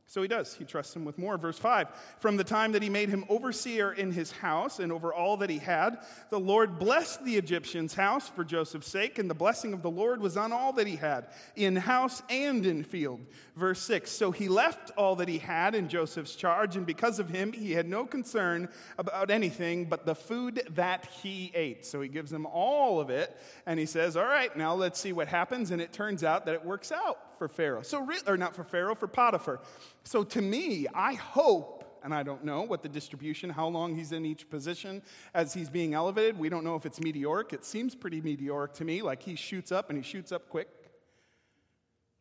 So 0.09 0.21
he 0.21 0.30
does. 0.30 0.54
He 0.54 0.63
trusts 0.63 0.95
him 0.95 1.04
with 1.04 1.18
more. 1.18 1.38
Verse 1.38 1.59
5 1.59 1.89
From 2.19 2.38
the 2.38 2.44
time 2.45 2.71
that 2.71 2.81
he 2.81 2.89
made 2.89 3.09
him 3.09 3.25
overseer 3.27 3.92
in 3.92 4.12
his 4.12 4.31
house 4.31 4.80
and 4.80 4.89
over 4.89 5.13
all 5.13 5.36
that 5.38 5.50
he 5.50 5.57
had, 5.57 5.98
the 6.30 6.39
Lord 6.39 6.80
blessed 6.80 7.25
the 7.25 7.36
Egyptian's 7.36 7.94
house 7.94 8.30
for 8.30 8.45
Joseph's 8.45 8.88
sake, 8.88 9.19
and 9.19 9.30
the 9.30 9.36
blessing 9.36 9.74
of 9.74 9.81
the 9.81 9.92
Lord 9.92 10.21
was 10.21 10.38
on 10.38 10.54
all 10.54 10.71
that 10.74 10.88
he 10.88 10.95
had, 10.95 11.27
in 11.57 11.75
house 11.75 12.24
and 12.30 12.65
in 12.65 12.86
field. 12.86 13.19
Verse 13.57 13.81
6 13.81 14.09
So 14.09 14.31
he 14.31 14.48
left 14.48 14.92
all 14.95 15.18
that 15.18 15.27
he 15.27 15.39
had 15.39 15.75
in 15.75 15.89
Joseph's 15.89 16.36
charge, 16.36 16.77
and 16.77 16.86
because 16.86 17.19
of 17.19 17.30
him, 17.30 17.51
he 17.51 17.74
had 17.74 17.89
no 17.89 18.06
concern 18.06 18.69
about 18.98 19.30
anything 19.30 19.86
but 19.86 20.06
the 20.06 20.15
food 20.15 20.62
that 20.75 21.06
he 21.21 21.51
ate. 21.54 21.86
So 21.86 22.00
he 22.00 22.07
gives 22.07 22.31
him 22.31 22.45
all 22.45 23.01
of 23.01 23.09
it, 23.09 23.36
and 23.65 23.77
he 23.77 23.86
says, 23.86 24.15
All 24.15 24.24
right, 24.24 24.56
now 24.56 24.74
let's 24.74 25.01
see 25.01 25.12
what 25.12 25.27
happens. 25.27 25.71
And 25.71 25.81
it 25.81 25.92
turns 25.92 26.24
out 26.24 26.45
that 26.45 26.54
it 26.54 26.63
works 26.63 26.94
out 26.94 27.38
for 27.38 27.48
Pharaoh. 27.48 27.81
So, 27.81 28.07
or 28.25 28.38
not 28.38 28.56
for 28.56 28.63
Pharaoh, 28.63 28.95
for 28.95 29.07
Potiphar. 29.07 29.59
So 30.07 30.24
to 30.24 30.42
me, 30.42 30.88
I 30.94 31.15
hope, 31.15 32.00
and 32.01 32.13
I 32.13 32.24
don't 32.24 32.45
know 32.45 32.62
what 32.62 32.81
the 32.81 32.88
distribution, 32.88 33.50
how 33.50 33.68
long 33.68 33.94
he's 33.94 34.13
in 34.13 34.25
each 34.25 34.50
position 34.50 35.01
as 35.33 35.54
he's 35.54 35.69
being 35.69 35.94
elevated. 35.94 36.39
We 36.39 36.48
don't 36.48 36.63
know 36.63 36.75
if 36.75 36.86
it's 36.86 37.01
meteoric. 37.01 37.51
It 37.51 37.65
seems 37.65 37.94
pretty 37.94 38.21
meteoric 38.21 38.71
to 38.75 38.86
me, 38.86 39.01
like 39.01 39.21
he 39.21 39.36
shoots 39.36 39.69
up 39.69 39.89
and 39.89 40.01
he 40.01 40.09
shoots 40.09 40.31
up 40.31 40.48
quick. 40.48 40.69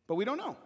But 0.05 0.15
we 0.15 0.25
don't 0.25 0.37
know. 0.37 0.57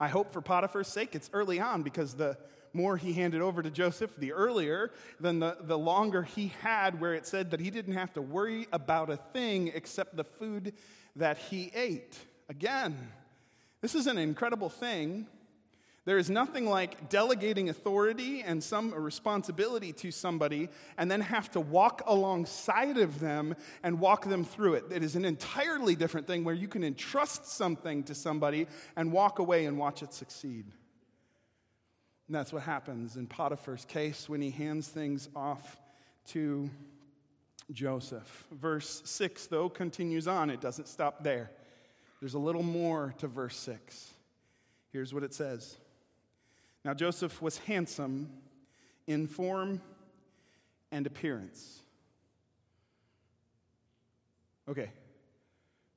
I 0.00 0.08
hope 0.08 0.32
for 0.32 0.40
Potiphar's 0.40 0.88
sake 0.88 1.14
it's 1.14 1.28
early 1.34 1.60
on 1.60 1.82
because 1.82 2.14
the 2.14 2.38
more 2.72 2.96
he 2.96 3.12
handed 3.12 3.42
over 3.42 3.62
to 3.62 3.70
Joseph, 3.70 4.16
the 4.16 4.32
earlier, 4.32 4.92
then 5.20 5.40
the, 5.40 5.58
the 5.60 5.76
longer 5.76 6.22
he 6.22 6.54
had, 6.62 7.02
where 7.02 7.12
it 7.12 7.26
said 7.26 7.50
that 7.50 7.60
he 7.60 7.68
didn't 7.68 7.96
have 7.96 8.14
to 8.14 8.22
worry 8.22 8.66
about 8.72 9.10
a 9.10 9.18
thing 9.18 9.70
except 9.74 10.16
the 10.16 10.24
food 10.24 10.72
that 11.16 11.36
he 11.36 11.70
ate. 11.74 12.18
Again, 12.48 12.96
this 13.82 13.94
is 13.94 14.06
an 14.06 14.16
incredible 14.16 14.70
thing. 14.70 15.26
There 16.04 16.18
is 16.18 16.28
nothing 16.28 16.66
like 16.66 17.08
delegating 17.10 17.68
authority 17.68 18.42
and 18.42 18.62
some 18.62 18.92
responsibility 18.92 19.92
to 19.94 20.10
somebody 20.10 20.68
and 20.98 21.08
then 21.08 21.20
have 21.20 21.48
to 21.52 21.60
walk 21.60 22.02
alongside 22.06 22.98
of 22.98 23.20
them 23.20 23.54
and 23.84 24.00
walk 24.00 24.24
them 24.24 24.44
through 24.44 24.74
it. 24.74 24.84
It 24.90 25.04
is 25.04 25.14
an 25.14 25.24
entirely 25.24 25.94
different 25.94 26.26
thing 26.26 26.42
where 26.42 26.56
you 26.56 26.66
can 26.66 26.82
entrust 26.82 27.46
something 27.46 28.02
to 28.04 28.16
somebody 28.16 28.66
and 28.96 29.12
walk 29.12 29.38
away 29.38 29.66
and 29.66 29.78
watch 29.78 30.02
it 30.02 30.12
succeed. 30.12 30.64
And 32.26 32.34
that's 32.34 32.52
what 32.52 32.62
happens 32.62 33.16
in 33.16 33.28
Potiphar's 33.28 33.84
case 33.84 34.28
when 34.28 34.40
he 34.40 34.50
hands 34.50 34.88
things 34.88 35.28
off 35.36 35.76
to 36.28 36.68
Joseph. 37.70 38.46
Verse 38.50 39.02
6, 39.04 39.46
though, 39.46 39.68
continues 39.68 40.26
on. 40.26 40.50
It 40.50 40.60
doesn't 40.60 40.88
stop 40.88 41.22
there. 41.22 41.50
There's 42.18 42.34
a 42.34 42.40
little 42.40 42.62
more 42.62 43.14
to 43.18 43.28
verse 43.28 43.56
6. 43.56 44.14
Here's 44.90 45.14
what 45.14 45.22
it 45.22 45.32
says 45.32 45.76
Now 46.84 46.94
Joseph 46.94 47.40
was 47.40 47.58
handsome 47.58 48.30
in 49.06 49.26
form 49.26 49.80
and 50.90 51.06
appearance. 51.06 51.80
Okay, 54.68 54.90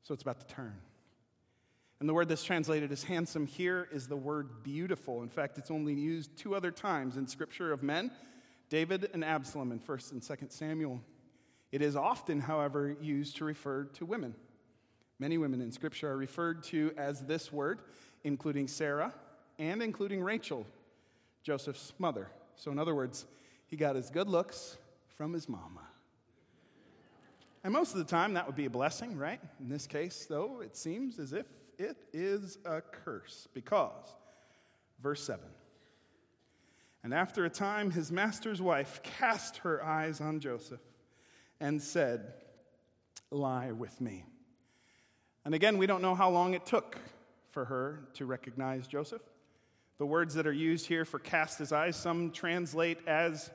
so 0.04 0.13
it's 0.13 0.24
about 0.24 0.39
to 0.39 0.48
turn. 0.48 0.75
And 2.00 2.10
the 2.10 2.13
word 2.13 2.27
that's 2.27 2.44
translated 2.44 2.92
as 2.92 3.04
handsome 3.04 3.48
here 3.48 3.88
is 3.92 4.08
the 4.08 4.18
word 4.18 4.63
beautiful. 4.63 5.24
In 5.24 5.30
fact, 5.30 5.58
it's 5.58 5.72
only 5.72 5.94
used 5.94 6.36
two 6.38 6.56
other 6.56 6.72
times 6.72 7.18
in 7.18 7.27
Scripture 7.27 7.72
of 7.72 7.84
men 7.84 8.12
David 8.70 9.10
and 9.13 9.24
Absalom 9.24 9.72
in 9.72 9.80
1st 9.80 10.12
and 10.13 10.22
2nd 10.22 10.51
Samuel. 10.51 11.00
It 11.72 11.82
is 11.84 11.96
often, 11.96 12.39
however, 12.39 12.96
used 13.00 13.38
to 13.38 13.46
refer 13.46 13.84
to 13.84 14.06
women. 14.06 14.34
Many 15.20 15.38
women 15.38 15.62
in 15.62 15.72
Scripture 15.72 16.10
are 16.10 16.18
referred 16.18 16.63
to 16.63 16.92
as 16.98 17.22
this 17.22 17.54
word, 17.54 17.82
including 18.24 18.68
Sarah 18.68 19.13
and 19.60 19.82
including 19.82 20.22
Rachel, 20.22 20.66
Joseph's 21.44 21.94
mother. 22.00 22.30
So, 22.56 22.72
in 22.72 22.80
other 22.80 22.96
words, 22.96 23.26
he 23.68 23.76
got 23.76 23.96
his 23.96 24.10
good 24.10 24.28
looks 24.28 24.78
from 25.16 25.34
his 25.34 25.48
mama. 25.50 25.82
And 27.64 27.74
most 27.74 27.94
of 27.94 27.98
the 27.98 28.06
time, 28.06 28.34
that 28.34 28.46
would 28.46 28.56
be 28.56 28.66
a 28.66 28.70
blessing, 28.70 29.18
right? 29.18 29.40
In 29.60 29.70
this 29.70 29.88
case, 29.88 30.28
though, 30.30 30.62
it 30.62 30.78
seems 30.78 31.18
as 31.18 31.34
if 31.34 31.48
it 31.80 31.98
is 32.14 32.58
a 32.66 32.82
curse 32.82 33.48
because, 33.54 34.16
verse 35.02 35.24
7 35.24 35.44
And 37.04 37.14
after 37.14 37.46
a 37.46 37.50
time, 37.50 37.92
his 37.92 38.12
master's 38.12 38.62
wife 38.62 39.02
cast 39.04 39.58
her 39.58 39.84
eyes 39.84 40.22
on 40.22 40.40
Joseph 40.40 40.82
and 41.60 41.82
said, 41.82 42.34
Lie 43.32 43.72
with 43.72 44.00
me. 44.00 44.26
And 45.44 45.56
again, 45.56 45.78
we 45.78 45.88
don't 45.88 46.02
know 46.02 46.16
how 46.16 46.30
long 46.30 46.54
it 46.54 46.66
took 46.66 46.98
for 47.50 47.66
her 47.66 48.08
to 48.14 48.26
recognize 48.26 48.88
Joseph. 48.88 49.22
The 49.98 50.06
words 50.06 50.34
that 50.36 50.46
are 50.46 50.54
used 50.54 50.88
here 50.88 51.06
for 51.06 51.20
cast 51.20 51.60
his 51.60 51.72
eyes, 51.72 51.96
some 51.96 52.32
translate 52.32 53.00
as 53.08 53.50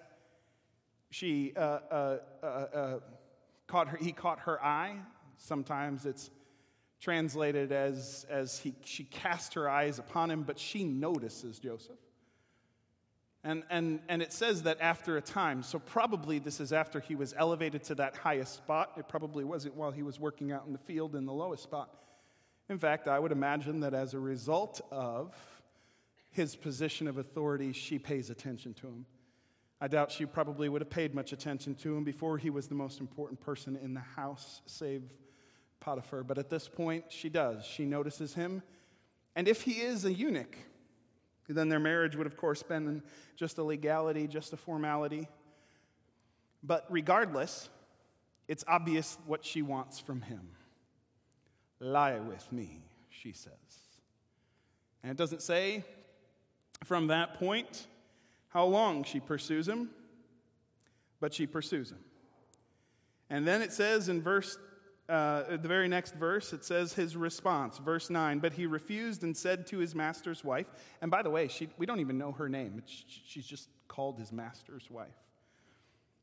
she 1.11 1.53
uh, 1.55 1.61
uh, 1.61 2.19
uh, 2.43 2.47
uh, 2.47 3.01
caught 3.67 3.89
her, 3.89 3.99
he 3.99 4.13
caught 4.13 4.41
her 4.41 4.63
eye. 4.65 4.97
Sometimes 5.37 6.07
it's 6.07 6.31
translated 7.01 7.73
as, 7.73 8.25
as 8.31 8.59
he, 8.59 8.75
she 8.85 9.05
cast 9.05 9.55
her 9.55 9.69
eyes 9.69 9.99
upon 9.99 10.31
him, 10.31 10.43
but 10.43 10.59
she 10.59 10.85
notices 10.85 11.59
Joseph. 11.59 11.99
And, 13.43 13.63
and, 13.71 14.01
and 14.09 14.21
it 14.21 14.33
says 14.33 14.65
that 14.65 14.79
after 14.81 15.17
a 15.17 15.23
time, 15.23 15.63
so 15.63 15.79
probably 15.79 16.39
this 16.39 16.61
is 16.61 16.75
after 16.75 17.01
he 17.01 17.15
was 17.15 17.35
elevated 17.37 17.83
to 17.85 17.95
that 17.97 18.15
highest 18.15 18.55
spot. 18.55 18.93
It 18.99 19.09
probably 19.09 19.45
wasn't 19.45 19.77
while 19.77 19.91
he 19.91 20.03
was 20.03 20.21
working 20.21 20.53
out 20.53 20.67
in 20.67 20.73
the 20.73 20.79
field 20.79 21.15
in 21.15 21.25
the 21.25 21.33
lowest 21.33 21.63
spot. 21.63 21.91
In 22.69 22.79
fact, 22.79 23.09
I 23.09 23.19
would 23.19 23.33
imagine 23.33 23.81
that 23.81 23.95
as 23.95 24.13
a 24.13 24.21
result 24.21 24.83
of 24.91 25.35
his 26.31 26.57
position 26.57 27.09
of 27.09 27.19
authority, 27.19 27.73
she 27.73 27.99
pays 27.99 28.31
attention 28.31 28.75
to 28.75 28.87
him. 28.87 29.07
I 29.81 29.89
doubt 29.89 30.13
she 30.13 30.27
probably 30.27 30.69
would 30.69 30.83
have 30.83 30.91
paid 30.91 31.15
much 31.15 31.33
attention 31.33 31.75
to 31.77 31.97
him 31.97 32.05
before 32.05 32.37
he 32.39 32.51
was 32.51 32.69
the 32.69 32.75
most 32.75 33.01
important 33.01 33.41
person 33.41 33.79
in 33.83 33.95
the 33.95 34.01
house, 34.01 34.61
save 34.67 35.03
Potiphar. 35.81 36.23
But 36.23 36.39
at 36.39 36.51
this 36.51 36.69
point, 36.69 37.05
she 37.09 37.29
does. 37.29 37.65
She 37.65 37.87
notices 37.87 38.35
him. 38.35 38.63
And 39.35 39.49
if 39.49 39.63
he 39.63 39.73
is 39.73 40.05
a 40.05 40.13
eunuch, 40.13 40.57
then 41.49 41.69
their 41.69 41.81
marriage 41.81 42.15
would, 42.15 42.27
of 42.27 42.37
course, 42.37 42.63
been 42.63 43.03
just 43.37 43.59
a 43.59 43.63
legality, 43.63 44.27
just 44.29 44.53
a 44.53 44.57
formality. 44.57 45.29
But 46.63 46.85
regardless, 46.91 47.71
it's 48.47 48.65
obvious 48.69 49.17
what 49.27 49.45
she 49.45 49.63
wants 49.63 49.99
from 49.99 50.21
him. 50.21 50.51
Lie 51.81 52.19
with 52.19 52.53
me, 52.53 52.83
she 53.09 53.33
says. 53.33 53.55
And 55.03 55.11
it 55.11 55.17
doesn't 55.17 55.41
say 55.41 55.85
from 56.85 57.09
that 57.09 57.35
point 57.35 57.87
how 58.49 58.65
long 58.65 59.05
she 59.05 59.21
pursues 59.21 59.69
him, 59.69 59.91
but 61.21 61.33
she 61.33 61.47
pursues 61.47 61.91
him. 61.91 61.99
And 63.29 63.47
then 63.47 63.63
it 63.63 63.73
says 63.73 64.09
in 64.09 64.21
verse 64.21 64.59
uh, 65.09 65.57
the 65.57 65.69
very 65.69 65.89
next 65.89 66.15
verse, 66.15 66.53
it 66.53 66.65
says 66.65 66.93
his 66.93 67.17
response, 67.17 67.79
verse 67.79 68.11
9. 68.11 68.39
But 68.39 68.53
he 68.53 68.67
refused 68.67 69.25
and 69.25 69.37
said 69.37 69.67
to 69.69 69.79
his 69.79 69.95
master's 69.95 70.45
wife, 70.45 70.67
and 71.03 71.11
by 71.11 71.23
the 71.23 71.31
way, 71.31 71.49
she, 71.49 71.69
we 71.79 71.87
don't 71.87 72.01
even 72.01 72.17
know 72.17 72.33
her 72.33 72.49
name, 72.49 72.83
she's 72.87 73.47
just 73.47 73.69
called 73.89 74.19
his 74.19 74.31
master's 74.31 74.89
wife. 74.89 75.09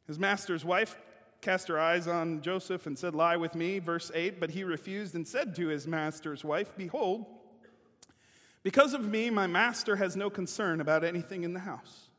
His 0.06 0.18
master's 0.18 0.64
wife 0.64 0.98
cast 1.42 1.68
her 1.68 1.78
eyes 1.78 2.08
on 2.08 2.42
Joseph 2.42 2.88
and 2.88 2.98
said, 2.98 3.14
Lie 3.14 3.36
with 3.36 3.56
me, 3.56 3.80
verse 3.80 4.10
8. 4.16 4.40
But 4.40 4.52
he 4.52 4.64
refused 4.64 5.16
and 5.16 5.28
said 5.28 5.54
to 5.56 5.68
his 5.68 5.86
master's 5.86 6.46
wife, 6.46 6.72
Behold, 6.78 7.26
because 8.64 8.94
of 8.94 9.08
me, 9.08 9.30
my 9.30 9.48
master 9.48 9.96
has 9.96 10.16
no 10.16 10.30
concern 10.30 10.82
about 10.82 11.04
anything 11.04 11.44
in 11.44 11.54
the 11.54 11.60
house. 11.60 12.10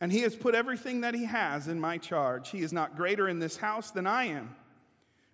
And 0.00 0.10
he 0.10 0.20
has 0.20 0.34
put 0.34 0.54
everything 0.54 1.02
that 1.02 1.14
he 1.14 1.26
has 1.26 1.68
in 1.68 1.78
my 1.78 1.98
charge. 1.98 2.50
He 2.50 2.60
is 2.60 2.72
not 2.72 2.96
greater 2.96 3.28
in 3.28 3.38
this 3.38 3.56
house 3.56 3.90
than 3.92 4.06
I 4.06 4.24
am 4.24 4.56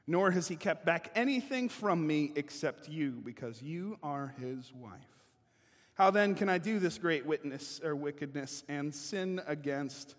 nor 0.09 0.31
has 0.31 0.49
he 0.49 0.57
kept 0.57 0.87
back 0.87 1.11
anything 1.15 1.69
from 1.69 2.05
me 2.05 2.33
except 2.35 2.89
you, 2.89 3.21
because 3.25 3.61
you 3.63 3.99
are 4.03 4.35
his 4.41 4.73
wife. 4.73 4.93
How 5.95 6.11
then 6.11 6.35
can 6.35 6.49
I 6.49 6.57
do 6.57 6.79
this 6.79 6.97
great 6.97 7.27
witness 7.27 7.79
or 7.85 7.95
wickedness 7.95 8.65
and 8.69 8.95
sin 8.95 9.43
against 9.47 10.15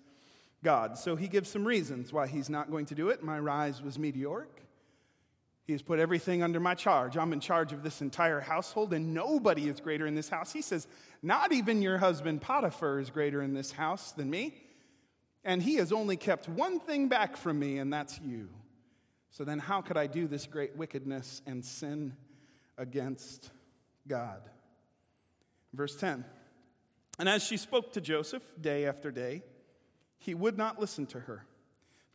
God? 0.64 0.98
So 0.98 1.16
he 1.16 1.28
gives 1.28 1.50
some 1.50 1.66
reasons 1.66 2.14
why 2.14 2.28
he's 2.28 2.52
not 2.52 2.70
going 2.70 2.86
to 2.88 2.96
do 2.96 3.10
it. 3.10 3.24
My 3.24 3.40
rise 3.40 3.82
was 3.82 3.98
meteoric. 3.98 4.64
He 5.70 5.74
has 5.74 5.84
put 5.84 6.00
everything 6.00 6.42
under 6.42 6.60
my 6.60 6.74
charge. 6.74 7.16
I'm 7.16 7.32
in 7.32 7.40
charge 7.40 7.74
of 7.74 7.84
this 7.84 8.02
entire 8.02 8.40
household, 8.40 8.92
and 8.92 9.14
nobody 9.14 9.70
is 9.70 9.80
greater 9.80 10.08
in 10.08 10.16
this 10.16 10.28
house. 10.28 10.52
He 10.52 10.64
says, 10.64 10.88
Not 11.22 11.54
even 11.54 11.84
your 11.84 12.00
husband 12.00 12.42
Potiphar 12.42 12.98
is 12.98 13.12
greater 13.12 13.44
in 13.44 13.54
this 13.54 13.72
house 13.72 14.12
than 14.12 14.32
me. 14.32 14.56
And 15.44 15.62
he 15.62 15.76
has 15.76 15.92
only 15.92 16.18
kept 16.18 16.50
one 16.50 16.80
thing 16.80 17.08
back 17.08 17.38
from 17.38 17.60
me, 17.60 17.78
and 17.78 17.94
that's 17.94 18.20
you. 18.20 18.50
So 19.30 19.44
then, 19.44 19.60
how 19.60 19.82
could 19.82 19.96
I 19.96 20.08
do 20.08 20.28
this 20.28 20.48
great 20.48 20.76
wickedness 20.76 21.44
and 21.46 21.64
sin 21.64 22.18
against 22.76 23.52
God? 24.08 24.42
Verse 25.72 25.96
10 25.96 26.26
And 27.20 27.30
as 27.30 27.44
she 27.44 27.58
spoke 27.58 27.94
to 27.94 28.02
Joseph 28.02 28.42
day 28.60 28.88
after 28.88 29.12
day, 29.12 29.44
he 30.18 30.34
would 30.34 30.58
not 30.58 30.80
listen 30.80 31.06
to 31.06 31.20
her, 31.20 31.46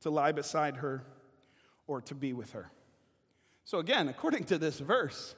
to 0.00 0.10
lie 0.10 0.32
beside 0.32 0.78
her, 0.78 1.04
or 1.86 2.00
to 2.00 2.16
be 2.16 2.32
with 2.32 2.50
her. 2.50 2.72
So, 3.64 3.78
again, 3.78 4.08
according 4.08 4.44
to 4.44 4.58
this 4.58 4.78
verse, 4.78 5.34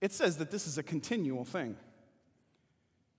it 0.00 0.12
says 0.12 0.36
that 0.38 0.50
this 0.50 0.66
is 0.66 0.78
a 0.78 0.82
continual 0.82 1.44
thing. 1.44 1.76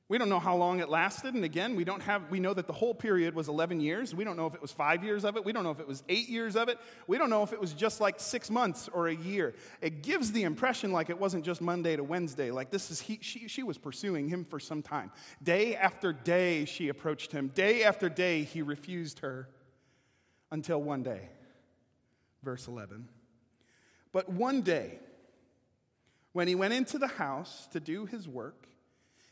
We 0.10 0.18
don't 0.18 0.30
know 0.30 0.40
how 0.40 0.56
long 0.56 0.80
it 0.80 0.88
lasted, 0.88 1.34
and 1.34 1.44
again, 1.44 1.76
we 1.76 1.84
don't 1.84 2.02
have 2.02 2.32
we 2.32 2.40
know 2.40 2.54
that 2.54 2.66
the 2.66 2.72
whole 2.72 2.96
period 2.96 3.36
was 3.36 3.50
11 3.50 3.82
years. 3.82 4.16
We 4.16 4.24
don't 4.24 4.38
know 4.38 4.46
if 4.46 4.56
it 4.56 4.62
was 4.62 4.72
5 4.72 5.04
years 5.04 5.26
of 5.26 5.36
it. 5.36 5.44
We 5.44 5.52
don't 5.52 5.64
know 5.64 5.72
if 5.72 5.82
it 5.82 5.88
was 5.88 6.02
8 6.08 6.30
years 6.30 6.56
of 6.56 6.70
it. 6.70 6.78
We 7.08 7.18
don't 7.18 7.30
know 7.30 7.44
if 7.44 7.52
it 7.52 7.60
was 7.60 7.74
just 7.74 8.00
like 8.00 8.22
6 8.22 8.50
months 8.50 8.88
or 8.94 9.10
a 9.10 9.16
year. 9.16 9.54
It 9.82 10.04
gives 10.04 10.32
the 10.32 10.44
impression 10.44 10.94
like 10.94 11.10
it 11.10 11.20
wasn't 11.20 11.44
just 11.44 11.60
Monday 11.60 11.98
to 11.98 12.06
Wednesday. 12.06 12.52
Like 12.52 12.72
this 12.72 12.90
is 12.90 13.02
he 13.02 13.20
she 13.22 13.50
she 13.50 13.64
was 13.64 13.78
pursuing 13.78 14.30
him 14.30 14.46
for 14.46 14.62
some 14.62 14.82
time. 14.82 15.12
Day 15.44 15.76
after 15.76 16.14
day 16.14 16.64
she 16.64 16.88
approached 16.88 17.34
him. 17.34 17.50
Day 17.50 17.84
after 17.84 18.08
day 18.08 18.44
he 18.44 18.62
refused 18.62 19.20
her 19.20 19.50
until 20.52 20.82
one 20.82 21.04
day. 21.04 21.28
Verse 22.44 22.70
11. 22.70 23.10
But 24.18 24.30
one 24.30 24.62
day 24.62 24.98
when 26.34 26.48
he 26.48 26.56
went 26.56 26.74
into 26.74 26.98
the 26.98 27.06
house 27.06 27.68
to 27.72 27.80
do 27.80 28.08
his 28.08 28.28
work, 28.28 28.68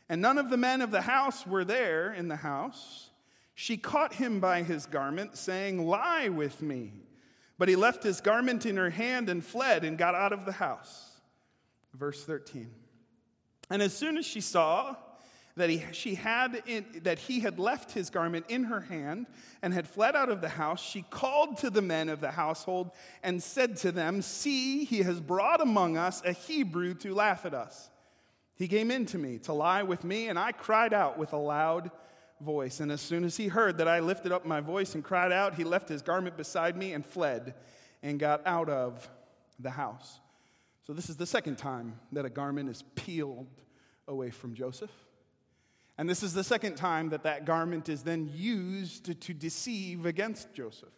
and 0.08 0.22
none 0.22 0.38
of 0.38 0.48
the 0.48 0.56
men 0.56 0.80
of 0.80 0.92
the 0.92 1.00
house 1.00 1.44
were 1.44 1.64
there 1.64 2.14
in 2.14 2.28
the 2.28 2.36
house. 2.36 3.10
She 3.56 3.78
caught 3.78 4.14
him 4.14 4.38
by 4.38 4.62
his 4.62 4.86
garment, 4.86 5.36
saying, 5.36 5.84
Lie 5.84 6.28
with 6.28 6.62
me. 6.62 6.92
But 7.58 7.68
he 7.68 7.74
left 7.74 8.04
his 8.04 8.20
garment 8.20 8.64
in 8.64 8.76
her 8.76 8.90
hand 8.90 9.28
and 9.28 9.44
fled 9.44 9.82
and 9.82 9.98
got 9.98 10.14
out 10.14 10.32
of 10.32 10.44
the 10.44 10.52
house. 10.52 11.20
Verse 11.92 12.24
13. 12.24 12.70
And 13.68 13.82
as 13.82 13.92
soon 13.92 14.16
as 14.16 14.24
she 14.24 14.40
saw 14.40 14.94
that 15.56 15.70
he, 15.70 15.82
she 15.92 16.14
had 16.14 16.62
in, 16.66 16.84
that 17.02 17.18
he 17.18 17.40
had 17.40 17.58
left 17.58 17.92
his 17.92 18.10
garment 18.10 18.44
in 18.48 18.64
her 18.64 18.80
hand 18.80 19.26
and 19.62 19.72
had 19.72 19.88
fled 19.88 20.14
out 20.14 20.28
of 20.28 20.42
the 20.42 20.50
house, 20.50 20.82
she 20.82 21.02
called 21.08 21.56
to 21.58 21.70
the 21.70 21.80
men 21.80 22.08
of 22.08 22.20
the 22.20 22.30
household 22.30 22.90
and 23.22 23.42
said 23.42 23.76
to 23.78 23.90
them, 23.90 24.20
See, 24.20 24.84
he 24.84 24.98
has 24.98 25.18
brought 25.18 25.62
among 25.62 25.96
us 25.96 26.22
a 26.24 26.32
Hebrew 26.32 26.94
to 26.96 27.14
laugh 27.14 27.46
at 27.46 27.54
us. 27.54 27.90
He 28.54 28.68
came 28.68 28.90
in 28.90 29.06
to 29.06 29.18
me 29.18 29.38
to 29.40 29.52
lie 29.52 29.82
with 29.82 30.04
me, 30.04 30.28
and 30.28 30.38
I 30.38 30.52
cried 30.52 30.92
out 30.92 31.18
with 31.18 31.32
a 31.32 31.38
loud 31.38 31.90
voice. 32.40 32.80
And 32.80 32.92
as 32.92 33.00
soon 33.00 33.24
as 33.24 33.36
he 33.36 33.48
heard 33.48 33.78
that 33.78 33.88
I 33.88 34.00
lifted 34.00 34.32
up 34.32 34.44
my 34.44 34.60
voice 34.60 34.94
and 34.94 35.02
cried 35.02 35.32
out, 35.32 35.54
he 35.54 35.64
left 35.64 35.88
his 35.88 36.02
garment 36.02 36.36
beside 36.36 36.76
me 36.76 36.92
and 36.92 37.04
fled 37.04 37.54
and 38.02 38.18
got 38.18 38.42
out 38.46 38.68
of 38.68 39.08
the 39.58 39.70
house. 39.70 40.20
So, 40.86 40.92
this 40.92 41.08
is 41.08 41.16
the 41.16 41.26
second 41.26 41.56
time 41.56 41.98
that 42.12 42.24
a 42.24 42.30
garment 42.30 42.68
is 42.68 42.84
peeled 42.94 43.48
away 44.06 44.30
from 44.30 44.54
Joseph. 44.54 44.90
And 45.98 46.08
this 46.08 46.22
is 46.22 46.34
the 46.34 46.44
second 46.44 46.76
time 46.76 47.08
that 47.10 47.22
that 47.22 47.46
garment 47.46 47.88
is 47.88 48.02
then 48.02 48.30
used 48.34 49.20
to 49.20 49.34
deceive 49.34 50.04
against 50.04 50.52
Joseph. 50.52 50.90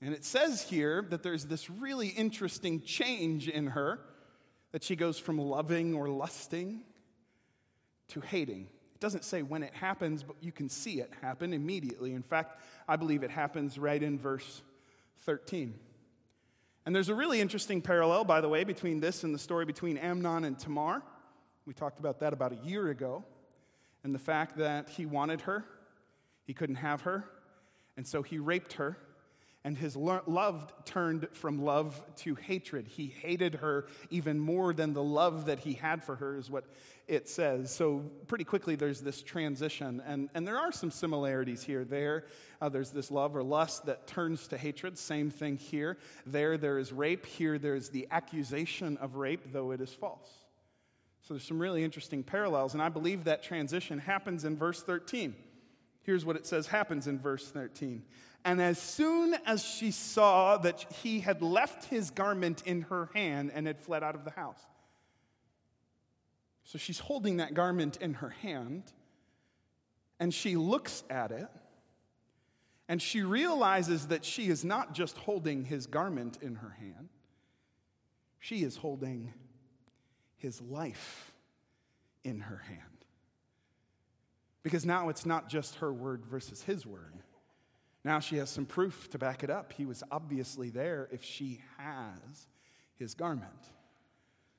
And 0.00 0.14
it 0.14 0.24
says 0.24 0.62
here 0.62 1.06
that 1.10 1.22
there's 1.22 1.44
this 1.44 1.70
really 1.70 2.08
interesting 2.08 2.80
change 2.80 3.48
in 3.48 3.68
her 3.68 4.00
that 4.72 4.82
she 4.82 4.96
goes 4.96 5.18
from 5.18 5.38
loving 5.38 5.94
or 5.94 6.08
lusting 6.08 6.80
to 8.08 8.20
hating. 8.20 8.68
It 8.94 9.00
doesn't 9.00 9.24
say 9.24 9.42
when 9.42 9.62
it 9.62 9.74
happens, 9.74 10.22
but 10.22 10.36
you 10.40 10.50
can 10.50 10.68
see 10.68 11.00
it 11.00 11.12
happen 11.20 11.52
immediately. 11.52 12.14
In 12.14 12.22
fact, 12.22 12.60
I 12.88 12.96
believe 12.96 13.22
it 13.22 13.30
happens 13.30 13.78
right 13.78 14.02
in 14.02 14.18
verse 14.18 14.62
13. 15.20 15.78
And 16.84 16.94
there's 16.94 17.10
a 17.10 17.14
really 17.14 17.40
interesting 17.40 17.80
parallel, 17.80 18.24
by 18.24 18.40
the 18.40 18.48
way, 18.48 18.64
between 18.64 18.98
this 18.98 19.22
and 19.22 19.32
the 19.32 19.38
story 19.38 19.64
between 19.64 19.98
Amnon 19.98 20.44
and 20.44 20.58
Tamar. 20.58 21.02
We 21.64 21.74
talked 21.74 22.00
about 22.00 22.18
that 22.20 22.32
about 22.32 22.52
a 22.52 22.66
year 22.66 22.88
ago. 22.88 23.24
And 24.04 24.14
the 24.14 24.18
fact 24.18 24.56
that 24.58 24.88
he 24.88 25.06
wanted 25.06 25.42
her, 25.42 25.64
he 26.44 26.54
couldn't 26.54 26.76
have 26.76 27.02
her, 27.02 27.24
and 27.96 28.06
so 28.06 28.22
he 28.22 28.38
raped 28.38 28.74
her 28.74 28.96
and 29.64 29.78
his 29.78 29.96
love 29.96 30.72
turned 30.84 31.28
from 31.32 31.62
love 31.62 32.02
to 32.16 32.34
hatred. 32.34 32.88
He 32.88 33.06
hated 33.06 33.56
her 33.56 33.86
even 34.10 34.38
more 34.40 34.72
than 34.74 34.92
the 34.92 35.02
love 35.02 35.46
that 35.46 35.60
he 35.60 35.74
had 35.74 36.02
for 36.02 36.16
her, 36.16 36.36
is 36.36 36.50
what 36.50 36.64
it 37.06 37.28
says. 37.28 37.72
So, 37.72 38.10
pretty 38.26 38.42
quickly, 38.42 38.74
there's 38.74 39.00
this 39.00 39.22
transition. 39.22 40.02
And, 40.04 40.30
and 40.34 40.46
there 40.46 40.58
are 40.58 40.72
some 40.72 40.90
similarities 40.90 41.62
here. 41.62 41.84
There, 41.84 42.24
uh, 42.60 42.70
there's 42.70 42.90
this 42.90 43.10
love 43.12 43.36
or 43.36 43.42
lust 43.44 43.86
that 43.86 44.08
turns 44.08 44.48
to 44.48 44.58
hatred. 44.58 44.98
Same 44.98 45.30
thing 45.30 45.58
here. 45.58 45.96
There, 46.26 46.58
there 46.58 46.78
is 46.78 46.92
rape. 46.92 47.24
Here, 47.24 47.56
there's 47.56 47.88
the 47.88 48.08
accusation 48.10 48.96
of 48.96 49.14
rape, 49.14 49.52
though 49.52 49.70
it 49.70 49.80
is 49.80 49.92
false. 49.92 50.41
So, 51.22 51.34
there's 51.34 51.44
some 51.44 51.60
really 51.60 51.84
interesting 51.84 52.22
parallels. 52.22 52.74
And 52.74 52.82
I 52.82 52.88
believe 52.88 53.24
that 53.24 53.42
transition 53.42 53.98
happens 53.98 54.44
in 54.44 54.56
verse 54.56 54.82
13. 54.82 55.34
Here's 56.02 56.24
what 56.24 56.36
it 56.36 56.46
says 56.46 56.66
happens 56.66 57.06
in 57.06 57.18
verse 57.18 57.48
13. 57.50 58.02
And 58.44 58.60
as 58.60 58.80
soon 58.80 59.36
as 59.46 59.62
she 59.62 59.92
saw 59.92 60.56
that 60.58 60.80
he 61.02 61.20
had 61.20 61.42
left 61.42 61.84
his 61.84 62.10
garment 62.10 62.62
in 62.66 62.82
her 62.82 63.08
hand 63.14 63.52
and 63.54 63.66
had 63.66 63.78
fled 63.78 64.02
out 64.02 64.16
of 64.16 64.24
the 64.24 64.32
house. 64.32 64.60
So 66.64 66.78
she's 66.78 66.98
holding 66.98 67.36
that 67.36 67.54
garment 67.54 67.98
in 68.00 68.14
her 68.14 68.30
hand, 68.30 68.84
and 70.18 70.32
she 70.32 70.56
looks 70.56 71.04
at 71.10 71.30
it, 71.30 71.48
and 72.88 73.00
she 73.00 73.22
realizes 73.22 74.08
that 74.08 74.24
she 74.24 74.48
is 74.48 74.64
not 74.64 74.94
just 74.94 75.16
holding 75.18 75.64
his 75.64 75.86
garment 75.86 76.38
in 76.40 76.56
her 76.56 76.76
hand, 76.80 77.08
she 78.38 78.62
is 78.64 78.76
holding 78.76 79.32
his 80.42 80.60
life 80.60 81.32
in 82.24 82.40
her 82.40 82.58
hand. 82.68 82.80
Because 84.62 84.84
now 84.84 85.08
it's 85.08 85.24
not 85.24 85.48
just 85.48 85.76
her 85.76 85.92
word 85.92 86.26
versus 86.26 86.62
his 86.62 86.84
word. 86.84 87.14
Now 88.04 88.20
she 88.20 88.36
has 88.36 88.50
some 88.50 88.66
proof 88.66 89.08
to 89.10 89.18
back 89.18 89.44
it 89.44 89.50
up. 89.50 89.72
He 89.72 89.86
was 89.86 90.02
obviously 90.10 90.70
there 90.70 91.08
if 91.12 91.24
she 91.24 91.60
has 91.78 92.46
his 92.96 93.14
garment. 93.14 93.50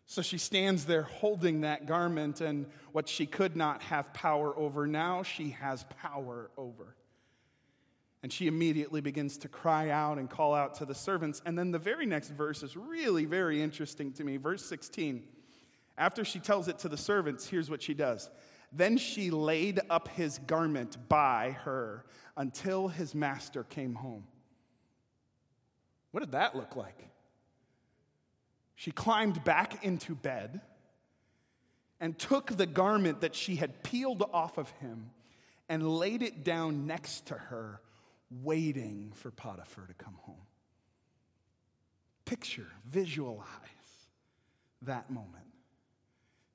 So 0.05 0.21
she 0.21 0.37
stands 0.37 0.85
there 0.85 1.03
holding 1.03 1.61
that 1.61 1.85
garment, 1.85 2.41
and 2.41 2.65
what 2.91 3.07
she 3.07 3.25
could 3.25 3.55
not 3.55 3.81
have 3.83 4.13
power 4.13 4.57
over, 4.57 4.85
now 4.85 5.23
she 5.23 5.51
has 5.51 5.85
power 6.01 6.51
over. 6.57 6.95
And 8.21 8.31
she 8.31 8.47
immediately 8.47 9.01
begins 9.01 9.37
to 9.39 9.47
cry 9.49 9.89
out 9.89 10.17
and 10.17 10.29
call 10.29 10.53
out 10.53 10.75
to 10.75 10.85
the 10.85 10.95
servants. 10.95 11.41
And 11.45 11.57
then 11.57 11.71
the 11.71 11.79
very 11.79 12.05
next 12.05 12.29
verse 12.29 12.63
is 12.63 12.77
really 12.77 13.25
very 13.25 13.61
interesting 13.61 14.13
to 14.13 14.23
me. 14.23 14.37
Verse 14.37 14.63
16. 14.65 15.23
After 15.97 16.25
she 16.25 16.39
tells 16.39 16.67
it 16.67 16.79
to 16.79 16.89
the 16.89 16.97
servants, 16.97 17.47
here's 17.47 17.69
what 17.69 17.81
she 17.81 17.93
does. 17.93 18.29
Then 18.71 18.97
she 18.97 19.29
laid 19.29 19.79
up 19.89 20.07
his 20.07 20.39
garment 20.39 20.97
by 21.07 21.57
her 21.63 22.05
until 22.35 22.87
his 22.87 23.13
master 23.13 23.63
came 23.63 23.93
home. 23.93 24.25
What 26.11 26.21
did 26.21 26.31
that 26.31 26.55
look 26.55 26.75
like? 26.75 27.07
She 28.75 28.91
climbed 28.91 29.43
back 29.43 29.83
into 29.83 30.15
bed 30.15 30.61
and 31.99 32.17
took 32.17 32.57
the 32.57 32.65
garment 32.65 33.21
that 33.21 33.35
she 33.35 33.55
had 33.55 33.83
peeled 33.83 34.23
off 34.33 34.57
of 34.57 34.69
him 34.71 35.11
and 35.69 35.97
laid 35.97 36.21
it 36.21 36.43
down 36.43 36.85
next 36.87 37.27
to 37.27 37.35
her, 37.35 37.79
waiting 38.29 39.13
for 39.15 39.31
Potiphar 39.31 39.85
to 39.87 39.93
come 39.93 40.15
home. 40.21 40.35
Picture, 42.25 42.67
visualize 42.85 43.47
that 44.81 45.09
moment, 45.09 45.52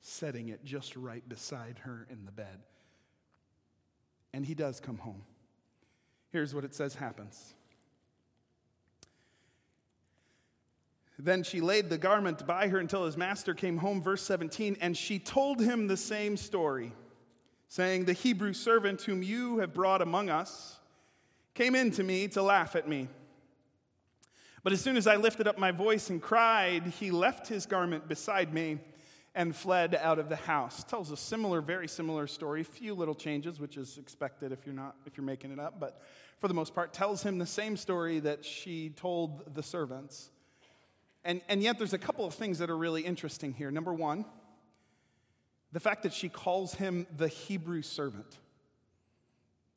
setting 0.08 0.48
it 0.48 0.64
just 0.64 0.96
right 0.96 1.26
beside 1.28 1.78
her 1.80 2.06
in 2.10 2.24
the 2.24 2.32
bed. 2.32 2.62
And 4.32 4.44
he 4.44 4.54
does 4.54 4.80
come 4.80 4.98
home. 4.98 5.22
Here's 6.30 6.54
what 6.54 6.64
it 6.64 6.74
says 6.74 6.94
happens. 6.94 7.54
Then 11.18 11.42
she 11.42 11.60
laid 11.60 11.90
the 11.90 11.98
garment 11.98 12.46
by 12.46 12.68
her 12.68 12.78
until 12.78 13.04
his 13.04 13.16
master 13.16 13.52
came 13.52 13.78
home, 13.78 14.00
verse 14.00 14.22
17, 14.22 14.76
and 14.80 14.96
she 14.96 15.18
told 15.18 15.60
him 15.60 15.88
the 15.88 15.96
same 15.96 16.36
story, 16.36 16.92
saying, 17.68 18.04
The 18.04 18.12
Hebrew 18.12 18.52
servant 18.52 19.02
whom 19.02 19.22
you 19.22 19.58
have 19.58 19.74
brought 19.74 20.00
among 20.00 20.30
us 20.30 20.78
came 21.54 21.74
in 21.74 21.90
to 21.92 22.04
me 22.04 22.28
to 22.28 22.42
laugh 22.42 22.76
at 22.76 22.88
me. 22.88 23.08
But 24.62 24.72
as 24.72 24.80
soon 24.80 24.96
as 24.96 25.08
I 25.08 25.16
lifted 25.16 25.48
up 25.48 25.58
my 25.58 25.72
voice 25.72 26.08
and 26.08 26.22
cried, 26.22 26.86
he 27.00 27.10
left 27.10 27.48
his 27.48 27.66
garment 27.66 28.06
beside 28.06 28.54
me 28.54 28.78
and 29.38 29.54
fled 29.54 29.95
out 29.95 30.18
of 30.18 30.28
the 30.28 30.37
house. 30.37 30.83
Tells 30.83 31.12
a 31.12 31.16
similar, 31.16 31.61
very 31.61 31.87
similar 31.87 32.26
story, 32.26 32.64
few 32.64 32.92
little 32.92 33.14
changes, 33.14 33.61
which 33.61 33.76
is 33.76 33.97
expected 33.97 34.50
if 34.50 34.66
you're 34.66 34.75
not 34.75 34.97
if 35.07 35.16
you're 35.16 35.25
making 35.25 35.52
it 35.52 35.61
up, 35.61 35.78
but 35.78 36.02
for 36.38 36.49
the 36.49 36.54
most 36.54 36.75
part, 36.75 36.92
tells 36.92 37.23
him 37.23 37.38
the 37.38 37.47
same 37.47 37.76
story 37.76 38.18
that 38.18 38.45
she 38.45 38.90
told 38.90 39.54
the 39.54 39.62
servants. 39.62 40.30
And, 41.25 41.40
and 41.49 41.62
yet, 41.62 41.78
there's 41.78 41.92
a 41.92 41.99
couple 41.99 42.26
of 42.26 42.35
things 42.35 42.59
that 42.59 42.68
are 42.68 42.76
really 42.76 43.02
interesting 43.02 43.52
here. 43.52 43.71
Number 43.71 43.95
one, 43.95 44.25
the 45.71 45.80
fact 45.80 46.02
that 46.02 46.12
she 46.12 46.28
calls 46.28 46.75
him 46.75 47.07
the 47.16 47.28
Hebrew 47.28 47.83
servant. 47.83 48.38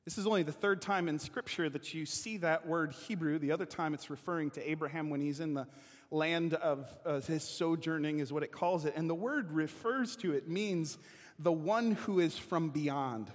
This 0.06 0.18
is 0.18 0.26
only 0.26 0.42
the 0.42 0.52
third 0.52 0.82
time 0.82 1.08
in 1.08 1.20
Scripture 1.20 1.70
that 1.70 1.94
you 1.94 2.08
see 2.08 2.38
that 2.38 2.66
word 2.66 2.94
Hebrew. 2.94 3.38
The 3.38 3.52
other 3.52 3.68
time 3.68 3.94
it's 3.94 4.10
referring 4.10 4.50
to 4.52 4.70
Abraham 4.70 5.12
when 5.12 5.22
he's 5.22 5.40
in 5.40 5.54
the 5.54 5.68
land 6.12 6.54
of 6.54 6.88
uh, 7.06 7.22
his 7.22 7.44
sojourning, 7.44 8.20
is 8.20 8.32
what 8.32 8.44
it 8.44 8.52
calls 8.52 8.86
it. 8.86 8.94
And 8.96 9.10
the 9.10 9.16
word 9.16 9.52
refers 9.52 10.16
to 10.18 10.34
it 10.34 10.48
means 10.48 10.98
the 11.40 11.52
one 11.52 11.92
who 11.92 12.20
is 12.20 12.38
from 12.38 12.70
beyond, 12.70 13.32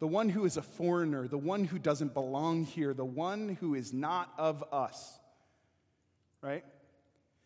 the 0.00 0.06
one 0.06 0.28
who 0.28 0.44
is 0.44 0.56
a 0.56 0.62
foreigner, 0.62 1.26
the 1.28 1.38
one 1.38 1.64
who 1.64 1.78
doesn't 1.78 2.12
belong 2.12 2.64
here, 2.64 2.92
the 2.92 3.04
one 3.04 3.56
who 3.60 3.74
is 3.74 3.92
not 3.92 4.32
of 4.36 4.62
us. 4.72 5.18
Right? 6.42 6.64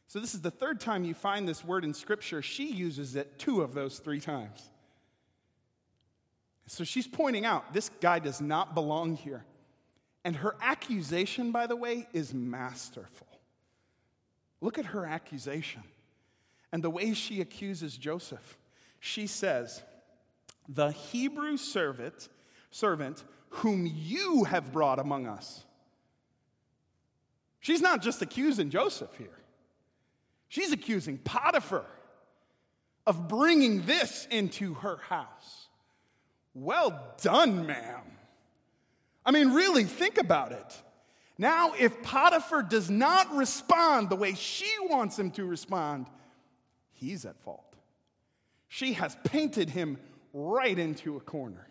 So, 0.09 0.21
this 0.21 0.35
is 0.35 0.41
the 0.41 0.51
third 0.51 0.81
time 0.81 1.05
you 1.05 1.15
find 1.15 1.49
this 1.49 1.65
word 1.65 1.85
in 1.85 1.93
Scripture. 1.93 2.41
She 2.41 2.71
uses 2.73 3.17
it 3.17 3.39
two 3.39 3.63
of 3.63 3.75
those 3.75 3.99
three 3.99 4.21
times. 4.21 4.63
So, 6.69 6.85
she's 6.85 7.07
pointing 7.07 7.45
out 7.45 7.73
this 7.73 7.91
guy 8.01 8.21
does 8.21 8.41
not 8.41 8.75
belong 8.75 9.17
here. 9.17 9.45
And 10.25 10.35
her 10.37 10.57
accusation, 10.61 11.53
by 11.53 11.66
the 11.66 11.77
way, 11.77 12.09
is 12.12 12.33
masterful. 12.33 13.26
Look 14.61 14.79
at 14.79 14.87
her 14.87 15.05
accusation 15.05 15.83
and 16.73 16.83
the 16.83 16.90
way 16.90 17.14
she 17.14 17.40
accuses 17.40 17.97
Joseph. 17.97 18.59
She 19.01 19.27
says, 19.27 19.83
The 20.69 20.90
Hebrew 20.90 21.57
servant, 21.57 22.29
servant 22.71 23.25
whom 23.51 23.90
you 23.92 24.45
have 24.45 24.73
brought 24.73 24.99
among 24.99 25.27
us. 25.27 25.64
She's 27.61 27.81
not 27.81 28.03
just 28.03 28.23
accusing 28.23 28.71
Joseph 28.71 29.14
here. 29.16 29.38
She's 30.49 30.73
accusing 30.73 31.19
Potiphar 31.19 31.85
of 33.07 33.29
bringing 33.29 33.85
this 33.87 34.27
into 34.31 34.75
her 34.75 34.97
house. 34.99 35.69
Well 36.55 37.14
done, 37.23 37.66
ma'am. 37.66 38.03
I 39.25 39.31
mean, 39.31 39.53
really, 39.53 39.85
think 39.85 40.19
about 40.19 40.53
it. 40.53 40.83
Now, 41.38 41.72
if 41.79 42.03
Potiphar 42.03 42.62
does 42.62 42.90
not 42.90 43.35
respond 43.35 44.09
the 44.09 44.16
way 44.16 44.35
she 44.35 44.70
wants 44.83 45.18
him 45.18 45.31
to 45.33 45.44
respond, 45.44 46.07
he's 46.92 47.25
at 47.25 47.38
fault. 47.40 47.77
She 48.68 48.94
has 48.94 49.16
painted 49.25 49.70
him 49.70 49.99
right 50.33 50.79
into 50.79 51.16
a 51.16 51.20
corner. 51.20 51.66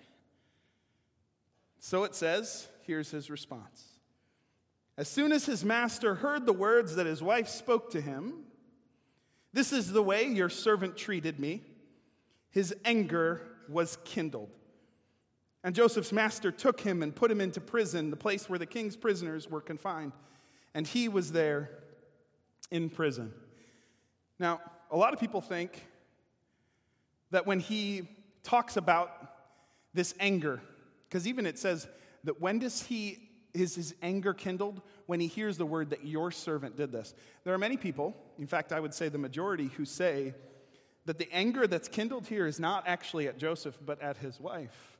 So 1.79 2.03
it 2.03 2.15
says, 2.15 2.67
here's 2.83 3.11
his 3.11 3.29
response. 3.29 3.83
As 4.97 5.07
soon 5.07 5.31
as 5.31 5.45
his 5.45 5.65
master 5.65 6.15
heard 6.15 6.45
the 6.45 6.53
words 6.53 6.95
that 6.95 7.05
his 7.05 7.21
wife 7.21 7.47
spoke 7.47 7.91
to 7.91 8.01
him, 8.01 8.45
this 9.51 9.73
is 9.73 9.91
the 9.91 10.03
way 10.03 10.25
your 10.25 10.49
servant 10.49 10.95
treated 10.95 11.39
me. 11.39 11.61
His 12.49 12.73
anger 12.85 13.41
was 13.67 13.97
kindled. 14.05 14.51
And 15.65 15.73
Joseph's 15.73 16.11
master 16.11 16.51
took 16.51 16.79
him 16.79 17.01
and 17.01 17.13
put 17.13 17.31
him 17.31 17.41
into 17.41 17.59
prison, 17.59 18.11
the 18.11 18.15
place 18.15 18.47
where 18.47 18.59
the 18.59 18.67
king's 18.67 18.95
prisoners 18.95 19.49
were 19.49 19.61
confined. 19.61 20.11
And 20.75 20.85
he 20.85 21.09
was 21.09 21.31
there 21.31 21.71
in 22.69 22.87
prison. 22.87 23.33
Now, 24.37 24.61
a 24.91 24.95
lot 24.95 25.11
of 25.11 25.19
people 25.19 25.41
think 25.41 25.83
that 27.31 27.47
when 27.47 27.59
he 27.59 28.07
talks 28.43 28.77
about 28.77 29.09
this 29.95 30.13
anger, 30.19 30.61
because 31.09 31.27
even 31.27 31.47
it 31.47 31.57
says 31.57 31.87
that 32.25 32.39
when 32.39 32.59
does 32.59 32.83
he 32.83 33.27
is 33.55 33.73
his 33.73 33.95
anger 34.03 34.35
kindled 34.35 34.81
when 35.07 35.19
he 35.19 35.25
hears 35.25 35.57
the 35.57 35.65
word 35.65 35.89
that 35.89 36.05
your 36.05 36.29
servant 36.29 36.75
did 36.75 36.91
this. 36.91 37.15
There 37.43 37.53
are 37.53 37.57
many 37.57 37.77
people, 37.77 38.15
in 38.37 38.45
fact, 38.45 38.71
I 38.71 38.79
would 38.79 38.93
say 38.93 39.09
the 39.09 39.17
majority, 39.17 39.71
who 39.77 39.85
say 39.85 40.35
that 41.05 41.17
the 41.17 41.31
anger 41.31 41.65
that's 41.65 41.87
kindled 41.87 42.27
here 42.27 42.45
is 42.45 42.59
not 42.59 42.83
actually 42.85 43.27
at 43.27 43.39
Joseph, 43.39 43.79
but 43.83 43.99
at 44.01 44.17
his 44.17 44.39
wife. 44.39 44.94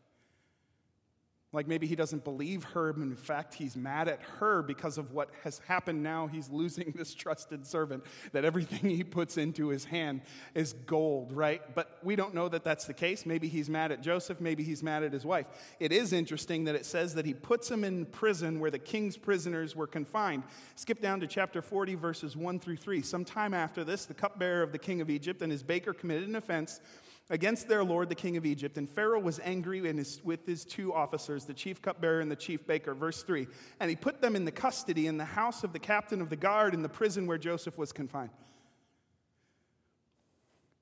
Like 1.56 1.70
maybe 1.70 1.88
he 1.88 1.96
doesn't 1.96 2.26
believe 2.26 2.66
her, 2.66 2.92
but 2.92 3.02
in 3.02 3.16
fact, 3.16 3.54
he's 3.54 3.78
mad 3.78 4.10
at 4.10 4.22
her 4.40 4.62
because 4.62 4.98
of 4.98 5.14
what 5.14 5.30
has 5.44 5.60
happened 5.68 6.04
now. 6.04 6.28
He's 6.28 6.50
losing 6.50 6.94
this 6.96 7.14
trusted 7.14 7.66
servant, 7.66 8.04
that 8.34 8.44
everything 8.44 8.90
he 8.90 9.04
puts 9.04 9.38
into 9.38 9.70
his 9.70 9.86
hand 9.86 10.22
is 10.54 10.74
gold, 10.74 11.32
right? 11.32 11.62
But 11.74 11.98
we 12.04 12.18
don't 12.18 12.34
know 12.34 12.50
that 12.50 12.66
that's 12.66 12.86
the 12.86 12.94
case. 12.94 13.26
Maybe 13.26 13.48
he's 13.48 13.70
mad 13.70 13.94
at 13.94 14.04
Joseph, 14.04 14.42
maybe 14.42 14.64
he's 14.64 14.84
mad 14.84 15.04
at 15.04 15.14
his 15.14 15.26
wife. 15.26 15.46
It 15.80 15.94
is 15.94 16.12
interesting 16.12 16.66
that 16.66 16.76
it 16.76 16.86
says 16.86 17.16
that 17.16 17.26
he 17.26 17.34
puts 17.34 17.72
him 17.72 17.86
in 17.86 18.06
prison 18.06 18.60
where 18.60 18.72
the 18.72 18.78
king's 18.78 19.16
prisoners 19.16 19.78
were 19.78 19.88
confined. 19.88 20.44
Skip 20.76 21.00
down 21.02 21.22
to 21.22 21.28
chapter 21.28 21.62
40, 21.62 21.96
verses 21.96 22.36
1 22.36 22.60
through 22.60 22.78
3. 22.78 23.02
Sometime 23.02 23.54
after 23.54 23.86
this, 23.86 24.06
the 24.06 24.14
cupbearer 24.14 24.62
of 24.62 24.74
the 24.74 24.78
king 24.78 25.00
of 25.00 25.10
Egypt 25.10 25.42
and 25.42 25.52
his 25.52 25.64
baker 25.64 25.94
committed 25.94 26.28
an 26.28 26.36
offense 26.36 26.82
against 27.30 27.68
their 27.68 27.84
lord, 27.84 28.10
the 28.10 28.16
king 28.16 28.38
of 28.38 28.46
Egypt. 28.46 28.78
And 28.78 28.90
Pharaoh 28.90 29.20
was 29.20 29.40
angry 29.44 29.82
his, 29.98 30.22
with 30.24 30.46
his 30.46 30.64
two 30.64 30.94
officers, 30.94 31.46
the 31.46 31.54
chief 31.54 31.82
cupbearer 31.82 32.20
and 32.20 32.32
the 32.32 32.36
chief 32.36 32.66
baker. 32.68 32.94
Verse 32.94 33.24
3 33.24 33.48
And 33.80 33.90
he 33.90 33.96
put 33.96 34.22
them 34.22 34.36
in 34.36 34.46
the 34.46 34.52
custody 34.52 35.08
in 35.08 35.18
the 35.18 35.26
house 35.26 35.64
of 35.64 35.74
the 35.74 35.80
captain 35.80 36.22
of 36.22 36.30
the 36.30 36.36
guard 36.36 36.74
in 36.74 36.82
the 36.82 36.90
prison 36.90 37.28
where 37.28 37.38
Joseph 37.38 37.78
was 37.78 37.92
confined. 37.92 38.32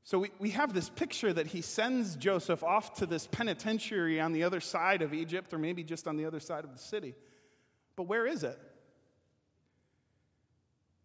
So 0.06 0.20
we, 0.20 0.32
we 0.38 0.50
have 0.50 0.74
this 0.74 0.90
picture 0.90 1.32
that 1.32 1.48
he 1.48 1.62
sends 1.62 2.18
Joseph 2.18 2.62
off 2.62 2.96
to 2.96 3.06
this 3.06 3.26
penitentiary 3.26 4.20
on 4.20 4.34
the 4.34 4.44
other 4.44 4.60
side 4.60 5.02
of 5.02 5.14
Egypt, 5.14 5.54
or 5.54 5.58
maybe 5.58 5.84
just 5.84 6.08
on 6.08 6.18
the 6.18 6.26
other 6.26 6.42
side 6.42 6.66
of 6.66 6.74
the 6.74 6.80
city. 6.80 7.16
But 7.96 8.04
where 8.04 8.26
is 8.26 8.44
it? 8.44 8.60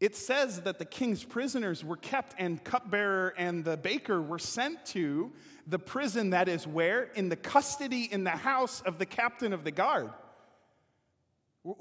It 0.00 0.14
says 0.14 0.60
that 0.62 0.78
the 0.78 0.84
king's 0.84 1.24
prisoners 1.24 1.84
were 1.84 1.96
kept, 1.96 2.34
and 2.38 2.62
cupbearer 2.62 3.34
and 3.36 3.64
the 3.64 3.76
baker 3.76 4.22
were 4.22 4.38
sent 4.38 4.84
to 4.86 5.32
the 5.66 5.78
prison 5.78 6.30
that 6.30 6.48
is 6.48 6.66
where? 6.66 7.04
In 7.14 7.28
the 7.28 7.36
custody 7.36 8.08
in 8.10 8.24
the 8.24 8.30
house 8.30 8.80
of 8.82 8.98
the 8.98 9.06
captain 9.06 9.52
of 9.52 9.64
the 9.64 9.70
guard. 9.70 10.10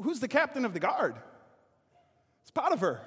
Who's 0.01 0.19
the 0.19 0.27
captain 0.27 0.65
of 0.65 0.73
the 0.73 0.79
guard? 0.79 1.15
It's 2.41 2.51
Potiphar. 2.51 3.01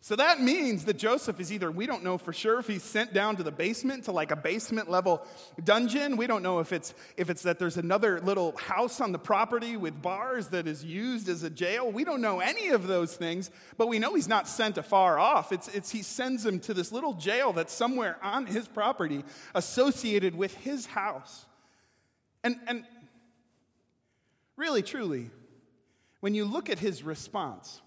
So 0.00 0.14
that 0.14 0.40
means 0.40 0.84
that 0.84 0.96
Joseph 0.96 1.40
is 1.40 1.52
either, 1.52 1.72
we 1.72 1.84
don't 1.84 2.04
know 2.04 2.18
for 2.18 2.32
sure 2.32 2.60
if 2.60 2.68
he's 2.68 2.84
sent 2.84 3.12
down 3.12 3.34
to 3.36 3.42
the 3.42 3.50
basement 3.50 4.04
to 4.04 4.12
like 4.12 4.30
a 4.30 4.36
basement 4.36 4.88
level 4.88 5.26
dungeon. 5.64 6.16
We 6.16 6.28
don't 6.28 6.42
know 6.42 6.60
if 6.60 6.72
it's, 6.72 6.94
if 7.16 7.30
it's 7.30 7.42
that 7.42 7.58
there's 7.58 7.76
another 7.76 8.20
little 8.20 8.56
house 8.56 9.00
on 9.00 9.10
the 9.10 9.18
property 9.18 9.76
with 9.76 10.00
bars 10.00 10.48
that 10.48 10.68
is 10.68 10.84
used 10.84 11.28
as 11.28 11.42
a 11.42 11.50
jail. 11.50 11.90
We 11.90 12.04
don't 12.04 12.20
know 12.20 12.38
any 12.38 12.68
of 12.68 12.86
those 12.86 13.16
things, 13.16 13.50
but 13.76 13.88
we 13.88 13.98
know 13.98 14.14
he's 14.14 14.28
not 14.28 14.46
sent 14.46 14.78
afar 14.78 15.18
off. 15.18 15.50
It's, 15.50 15.66
it's 15.74 15.90
he 15.90 16.02
sends 16.02 16.46
him 16.46 16.60
to 16.60 16.74
this 16.74 16.92
little 16.92 17.14
jail 17.14 17.52
that's 17.52 17.72
somewhere 17.72 18.18
on 18.22 18.46
his 18.46 18.68
property 18.68 19.24
associated 19.52 20.36
with 20.36 20.54
his 20.54 20.86
house. 20.86 21.44
And, 22.44 22.56
and 22.68 22.84
really, 24.56 24.82
truly, 24.82 25.30
when 26.20 26.34
you 26.34 26.44
look 26.44 26.70
at 26.70 26.78
his 26.78 27.02
response, 27.02 27.82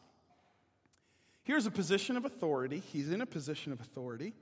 Here's 1.43 1.65
a 1.65 1.71
position 1.71 2.17
of 2.17 2.25
authority. 2.25 2.79
He's 2.79 3.11
in 3.11 3.21
a 3.21 3.25
position 3.25 3.71
of 3.71 3.81
authority. 3.81 4.33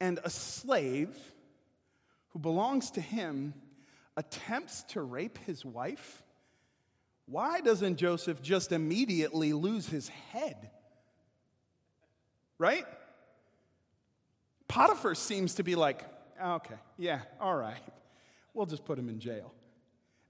And 0.00 0.18
a 0.24 0.30
slave 0.30 1.16
who 2.30 2.38
belongs 2.38 2.90
to 2.92 3.00
him 3.00 3.54
attempts 4.16 4.82
to 4.84 5.02
rape 5.02 5.38
his 5.46 5.64
wife. 5.64 6.22
Why 7.26 7.60
doesn't 7.60 7.96
Joseph 7.96 8.42
just 8.42 8.72
immediately 8.72 9.52
lose 9.52 9.88
his 9.88 10.08
head? 10.08 10.70
Right? 12.58 12.84
Potiphar 14.68 15.14
seems 15.14 15.54
to 15.54 15.62
be 15.62 15.74
like, 15.74 16.04
ah, 16.40 16.56
okay, 16.56 16.74
yeah, 16.98 17.20
all 17.40 17.56
right. 17.56 17.80
We'll 18.52 18.66
just 18.66 18.84
put 18.84 18.98
him 18.98 19.08
in 19.08 19.18
jail. 19.18 19.52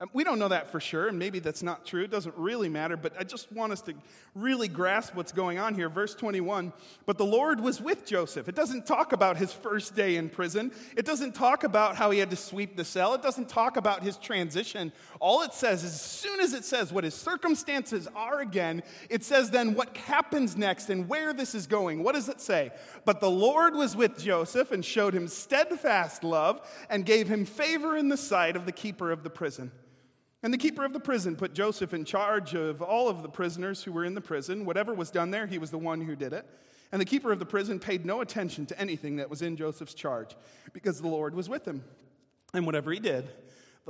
Um, 0.03 0.09
we 0.15 0.25
don't 0.25 0.39
know 0.39 0.49
that 0.49 0.73
for 0.73 0.81
sure, 0.81 1.09
and 1.09 1.19
maybe 1.19 1.41
that's 1.41 1.63
not 1.63 1.85
true. 1.85 2.03
It 2.03 2.11
doesn't 2.11 2.35
really 2.39 2.71
matter, 2.71 2.97
but 2.97 3.13
I 3.19 3.25
just 3.25 3.53
want 3.53 3.71
us 3.71 3.83
to 3.83 3.93
really 4.35 4.67
grasp 4.67 5.15
what's 5.15 5.31
going 5.31 5.59
on 5.59 5.75
here. 5.75 5.91
Verse 5.91 6.15
21 6.15 6.73
But 7.05 7.19
the 7.19 7.27
Lord 7.27 7.61
was 7.61 7.83
with 7.83 8.07
Joseph. 8.07 8.49
It 8.49 8.55
doesn't 8.55 8.87
talk 8.87 9.13
about 9.13 9.37
his 9.37 9.53
first 9.53 9.95
day 9.95 10.17
in 10.17 10.31
prison, 10.31 10.73
it 10.97 11.05
doesn't 11.05 11.35
talk 11.35 11.65
about 11.65 11.97
how 11.97 12.11
he 12.11 12.19
had 12.19 12.31
to 12.31 12.37
sweep 12.37 12.77
the 12.77 12.85
cell, 12.85 13.13
it 13.13 13.21
doesn't 13.21 13.51
talk 13.51 13.77
about 13.77 14.03
his 14.03 14.17
transition. 14.17 14.91
All 15.21 15.43
it 15.43 15.53
says 15.53 15.85
is, 15.85 15.93
as 15.93 16.01
soon 16.01 16.41
as 16.41 16.55
it 16.55 16.65
says 16.65 16.95
what 16.95 17.05
his 17.05 17.15
circumstances 17.15 18.09
are 18.17 18.41
again, 18.41 18.83
it 19.11 19.23
says 19.23 19.51
then 19.51 19.75
what 19.75 19.95
happens 19.99 20.57
next 20.57 20.89
and 20.89 21.11
where 21.11 21.35
this 21.35 21.55
is 21.55 21.67
going. 21.67 22.03
What 22.03 22.15
does 22.15 22.31
it 22.31 22.41
say? 22.41 22.73
But 23.05 23.21
the 23.21 23.31
Lord 23.31 23.75
was 23.75 23.95
with 23.95 24.19
Joseph 24.19 24.73
and 24.73 24.83
showed 24.83 25.13
him 25.13 25.29
steadfast 25.29 26.25
love 26.25 26.67
and 26.89 27.05
gave 27.05 27.29
him 27.29 27.45
favor 27.45 27.99
in 27.99 28.09
the 28.09 28.17
sight 28.17 28.57
of 28.57 28.65
the 28.65 28.73
keeper 28.73 29.11
of 29.11 29.25
the 29.25 29.31
prison. 29.31 29.71
And 30.43 30.55
the 30.55 30.59
keeper 30.59 30.85
of 30.85 30.93
the 30.93 31.01
prison 31.01 31.37
put 31.37 31.53
Joseph 31.53 31.93
in 31.93 32.05
charge 32.05 32.55
of 32.55 32.81
all 32.81 33.09
of 33.09 33.23
the 33.23 33.29
prisoners 33.29 33.83
who 33.83 33.93
were 33.93 34.05
in 34.05 34.15
the 34.15 34.21
prison. 34.21 34.65
Whatever 34.65 34.95
was 34.95 35.11
done 35.11 35.31
there, 35.31 35.47
he 35.47 35.59
was 35.59 35.71
the 35.71 35.79
one 35.79 36.01
who 36.01 36.17
did 36.17 36.33
it. 36.33 36.47
And 36.93 37.01
the 37.01 37.07
keeper 37.07 37.31
of 37.31 37.39
the 37.39 37.47
prison 37.47 37.79
paid 37.79 38.07
no 38.07 38.21
attention 38.21 38.67
to 38.67 38.81
anything 38.81 39.17
that 39.17 39.31
was 39.31 39.43
in 39.43 39.57
Joseph's 39.57 39.95
charge 39.95 40.35
because 40.73 41.01
the 41.01 41.09
Lord 41.09 41.35
was 41.35 41.49
with 41.49 41.67
him. 41.67 41.85
And 42.55 42.67
whatever 42.67 42.91
he 42.91 42.99
did, 42.99 43.29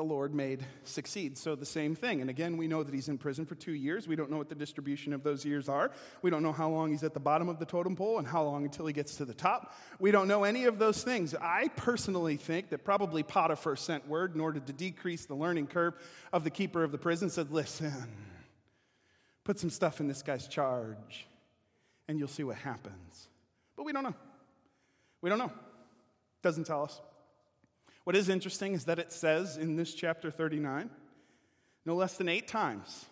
the 0.00 0.04
Lord 0.04 0.34
made 0.34 0.64
succeed. 0.84 1.36
So 1.36 1.54
the 1.54 1.66
same 1.66 1.94
thing. 1.94 2.22
And 2.22 2.30
again, 2.30 2.56
we 2.56 2.66
know 2.66 2.82
that 2.82 2.94
he's 2.94 3.10
in 3.10 3.18
prison 3.18 3.44
for 3.44 3.54
two 3.54 3.74
years. 3.74 4.08
We 4.08 4.16
don't 4.16 4.30
know 4.30 4.38
what 4.38 4.48
the 4.48 4.54
distribution 4.54 5.12
of 5.12 5.22
those 5.22 5.44
years 5.44 5.68
are. 5.68 5.90
We 6.22 6.30
don't 6.30 6.42
know 6.42 6.54
how 6.54 6.70
long 6.70 6.92
he's 6.92 7.02
at 7.02 7.12
the 7.12 7.20
bottom 7.20 7.50
of 7.50 7.58
the 7.58 7.66
totem 7.66 7.96
pole 7.96 8.16
and 8.16 8.26
how 8.26 8.42
long 8.44 8.64
until 8.64 8.86
he 8.86 8.94
gets 8.94 9.16
to 9.16 9.26
the 9.26 9.34
top. 9.34 9.76
We 9.98 10.10
don't 10.10 10.26
know 10.26 10.44
any 10.44 10.64
of 10.64 10.78
those 10.78 11.04
things. 11.04 11.34
I 11.34 11.68
personally 11.76 12.38
think 12.38 12.70
that 12.70 12.82
probably 12.82 13.22
Potiphar 13.22 13.76
sent 13.76 14.08
word 14.08 14.34
in 14.34 14.40
order 14.40 14.58
to 14.58 14.72
decrease 14.72 15.26
the 15.26 15.34
learning 15.34 15.66
curve 15.66 15.92
of 16.32 16.44
the 16.44 16.50
keeper 16.50 16.82
of 16.82 16.92
the 16.92 16.98
prison, 16.98 17.28
said, 17.28 17.50
Listen, 17.50 17.92
put 19.44 19.58
some 19.58 19.68
stuff 19.68 20.00
in 20.00 20.08
this 20.08 20.22
guy's 20.22 20.48
charge 20.48 21.26
and 22.08 22.18
you'll 22.18 22.26
see 22.26 22.44
what 22.44 22.56
happens. 22.56 23.28
But 23.76 23.84
we 23.84 23.92
don't 23.92 24.04
know. 24.04 24.14
We 25.20 25.28
don't 25.28 25.38
know. 25.38 25.52
Doesn't 26.40 26.64
tell 26.64 26.84
us. 26.84 27.02
What 28.04 28.16
is 28.16 28.28
interesting 28.28 28.72
is 28.72 28.86
that 28.86 28.98
it 28.98 29.12
says 29.12 29.56
in 29.56 29.76
this 29.76 29.94
chapter 29.94 30.30
39, 30.30 30.90
no 31.84 31.94
less 31.94 32.16
than 32.16 32.28
eight 32.28 32.48
times, 32.48 33.06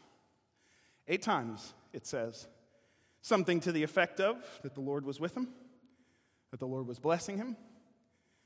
eight 1.07 1.23
times 1.23 1.73
it 1.93 2.07
says 2.07 2.47
something 3.21 3.61
to 3.61 3.73
the 3.73 3.83
effect 3.83 4.21
of 4.21 4.37
that 4.63 4.75
the 4.75 4.81
Lord 4.81 5.05
was 5.05 5.21
with 5.21 5.37
him, 5.37 5.49
that 6.51 6.61
the 6.61 6.67
Lord 6.67 6.87
was 6.87 6.99
blessing 6.99 7.37
him, 7.37 7.57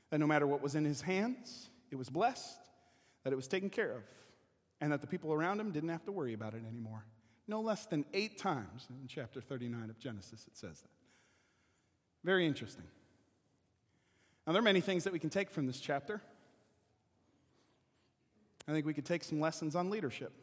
that 0.09 0.19
no 0.19 0.27
matter 0.27 0.45
what 0.45 0.61
was 0.61 0.75
in 0.75 0.85
his 0.85 1.01
hands, 1.01 1.69
it 1.91 1.95
was 1.95 2.09
blessed, 2.09 2.57
that 3.23 3.33
it 3.33 3.35
was 3.35 3.47
taken 3.47 3.69
care 3.69 3.91
of, 3.91 4.03
and 4.81 4.91
that 4.91 5.01
the 5.01 5.07
people 5.07 5.31
around 5.31 5.59
him 5.59 5.71
didn't 5.71 5.89
have 5.89 6.05
to 6.05 6.11
worry 6.11 6.33
about 6.33 6.53
it 6.53 6.63
anymore. 6.67 7.05
No 7.47 7.61
less 7.61 7.85
than 7.85 8.05
eight 8.13 8.37
times 8.37 8.87
in 8.89 9.07
chapter 9.07 9.41
39 9.41 9.89
of 9.89 9.99
Genesis 9.99 10.45
it 10.47 10.57
says 10.57 10.81
that. 10.81 10.89
Very 12.23 12.45
interesting. 12.45 12.85
Now, 14.45 14.53
there 14.53 14.59
are 14.59 14.63
many 14.63 14.81
things 14.81 15.03
that 15.05 15.13
we 15.13 15.19
can 15.19 15.29
take 15.29 15.49
from 15.49 15.67
this 15.67 15.79
chapter. 15.79 16.21
I 18.67 18.71
think 18.71 18.85
we 18.85 18.93
could 18.93 19.05
take 19.05 19.23
some 19.23 19.39
lessons 19.39 19.75
on 19.75 19.89
leadership. 19.89 20.33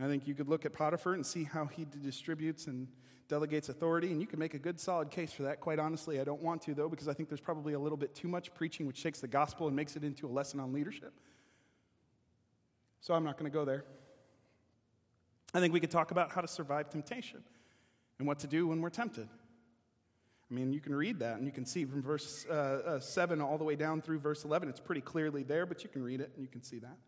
I 0.00 0.06
think 0.06 0.26
you 0.26 0.34
could 0.34 0.48
look 0.48 0.64
at 0.64 0.72
Potiphar 0.72 1.14
and 1.14 1.24
see 1.24 1.44
how 1.44 1.66
he 1.66 1.86
distributes 2.02 2.66
and 2.66 2.88
delegates 3.28 3.68
authority, 3.68 4.10
and 4.10 4.20
you 4.20 4.26
can 4.26 4.38
make 4.38 4.54
a 4.54 4.58
good 4.58 4.80
solid 4.80 5.10
case 5.10 5.32
for 5.32 5.44
that. 5.44 5.60
Quite 5.60 5.78
honestly, 5.78 6.20
I 6.20 6.24
don't 6.24 6.42
want 6.42 6.60
to, 6.62 6.74
though, 6.74 6.88
because 6.88 7.08
I 7.08 7.12
think 7.12 7.28
there's 7.28 7.40
probably 7.40 7.74
a 7.74 7.78
little 7.78 7.96
bit 7.96 8.14
too 8.14 8.28
much 8.28 8.52
preaching 8.52 8.86
which 8.86 9.02
takes 9.02 9.20
the 9.20 9.28
gospel 9.28 9.68
and 9.68 9.76
makes 9.76 9.96
it 9.96 10.02
into 10.04 10.26
a 10.26 10.28
lesson 10.30 10.58
on 10.60 10.72
leadership. 10.72 11.12
So 13.00 13.14
I'm 13.14 13.24
not 13.24 13.38
going 13.38 13.50
to 13.50 13.54
go 13.56 13.64
there. 13.64 13.84
I 15.54 15.60
think 15.60 15.72
we 15.72 15.80
could 15.80 15.90
talk 15.90 16.10
about 16.10 16.32
how 16.32 16.40
to 16.40 16.48
survive 16.48 16.90
temptation 16.90 17.42
and 18.18 18.26
what 18.26 18.38
to 18.40 18.46
do 18.46 18.66
when 18.66 18.80
we're 18.80 18.90
tempted. 18.90 19.28
I 20.52 20.54
mean, 20.54 20.70
you 20.70 20.80
can 20.80 20.94
read 20.94 21.20
that 21.20 21.38
and 21.38 21.46
you 21.46 21.52
can 21.52 21.64
see 21.64 21.86
from 21.86 22.02
verse 22.02 22.44
uh, 22.50 22.52
uh, 22.52 23.00
7 23.00 23.40
all 23.40 23.56
the 23.56 23.64
way 23.64 23.74
down 23.74 24.02
through 24.02 24.18
verse 24.18 24.44
11. 24.44 24.68
It's 24.68 24.80
pretty 24.80 25.00
clearly 25.00 25.44
there, 25.44 25.64
but 25.64 25.82
you 25.82 25.88
can 25.88 26.02
read 26.02 26.20
it 26.20 26.30
and 26.34 26.42
you 26.42 26.48
can 26.48 26.62
see 26.62 26.78
that. 26.80 26.98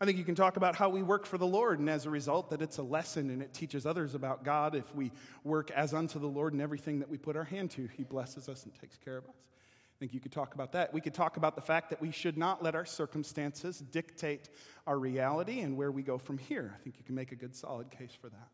I 0.00 0.04
think 0.04 0.18
you 0.18 0.24
can 0.24 0.36
talk 0.36 0.56
about 0.56 0.76
how 0.76 0.88
we 0.88 1.02
work 1.02 1.26
for 1.26 1.36
the 1.36 1.46
Lord, 1.46 1.80
and 1.80 1.90
as 1.90 2.06
a 2.06 2.10
result, 2.10 2.50
that 2.50 2.62
it's 2.62 2.78
a 2.78 2.82
lesson 2.82 3.30
and 3.30 3.42
it 3.42 3.54
teaches 3.54 3.86
others 3.86 4.14
about 4.14 4.44
God 4.44 4.76
if 4.76 4.94
we 4.94 5.10
work 5.42 5.72
as 5.72 5.94
unto 5.94 6.20
the 6.20 6.28
Lord 6.28 6.52
in 6.52 6.60
everything 6.60 7.00
that 7.00 7.08
we 7.08 7.18
put 7.18 7.36
our 7.36 7.44
hand 7.44 7.72
to. 7.72 7.88
He 7.96 8.04
blesses 8.04 8.48
us 8.48 8.64
and 8.64 8.74
takes 8.80 8.98
care 8.98 9.16
of 9.16 9.24
us. 9.24 9.34
I 9.34 9.98
think 9.98 10.14
you 10.14 10.20
could 10.20 10.32
talk 10.32 10.54
about 10.54 10.72
that. 10.72 10.92
We 10.92 11.00
could 11.00 11.14
talk 11.14 11.36
about 11.36 11.56
the 11.56 11.62
fact 11.62 11.90
that 11.90 12.00
we 12.00 12.12
should 12.12 12.36
not 12.36 12.62
let 12.62 12.76
our 12.76 12.84
circumstances 12.84 13.78
dictate 13.80 14.48
our 14.86 14.98
reality 14.98 15.60
and 15.60 15.76
where 15.76 15.90
we 15.90 16.04
go 16.04 16.18
from 16.18 16.38
here. 16.38 16.72
I 16.78 16.82
think 16.84 16.98
you 16.98 17.04
can 17.04 17.16
make 17.16 17.32
a 17.32 17.36
good 17.36 17.56
solid 17.56 17.90
case 17.90 18.16
for 18.20 18.28
that. 18.28 18.48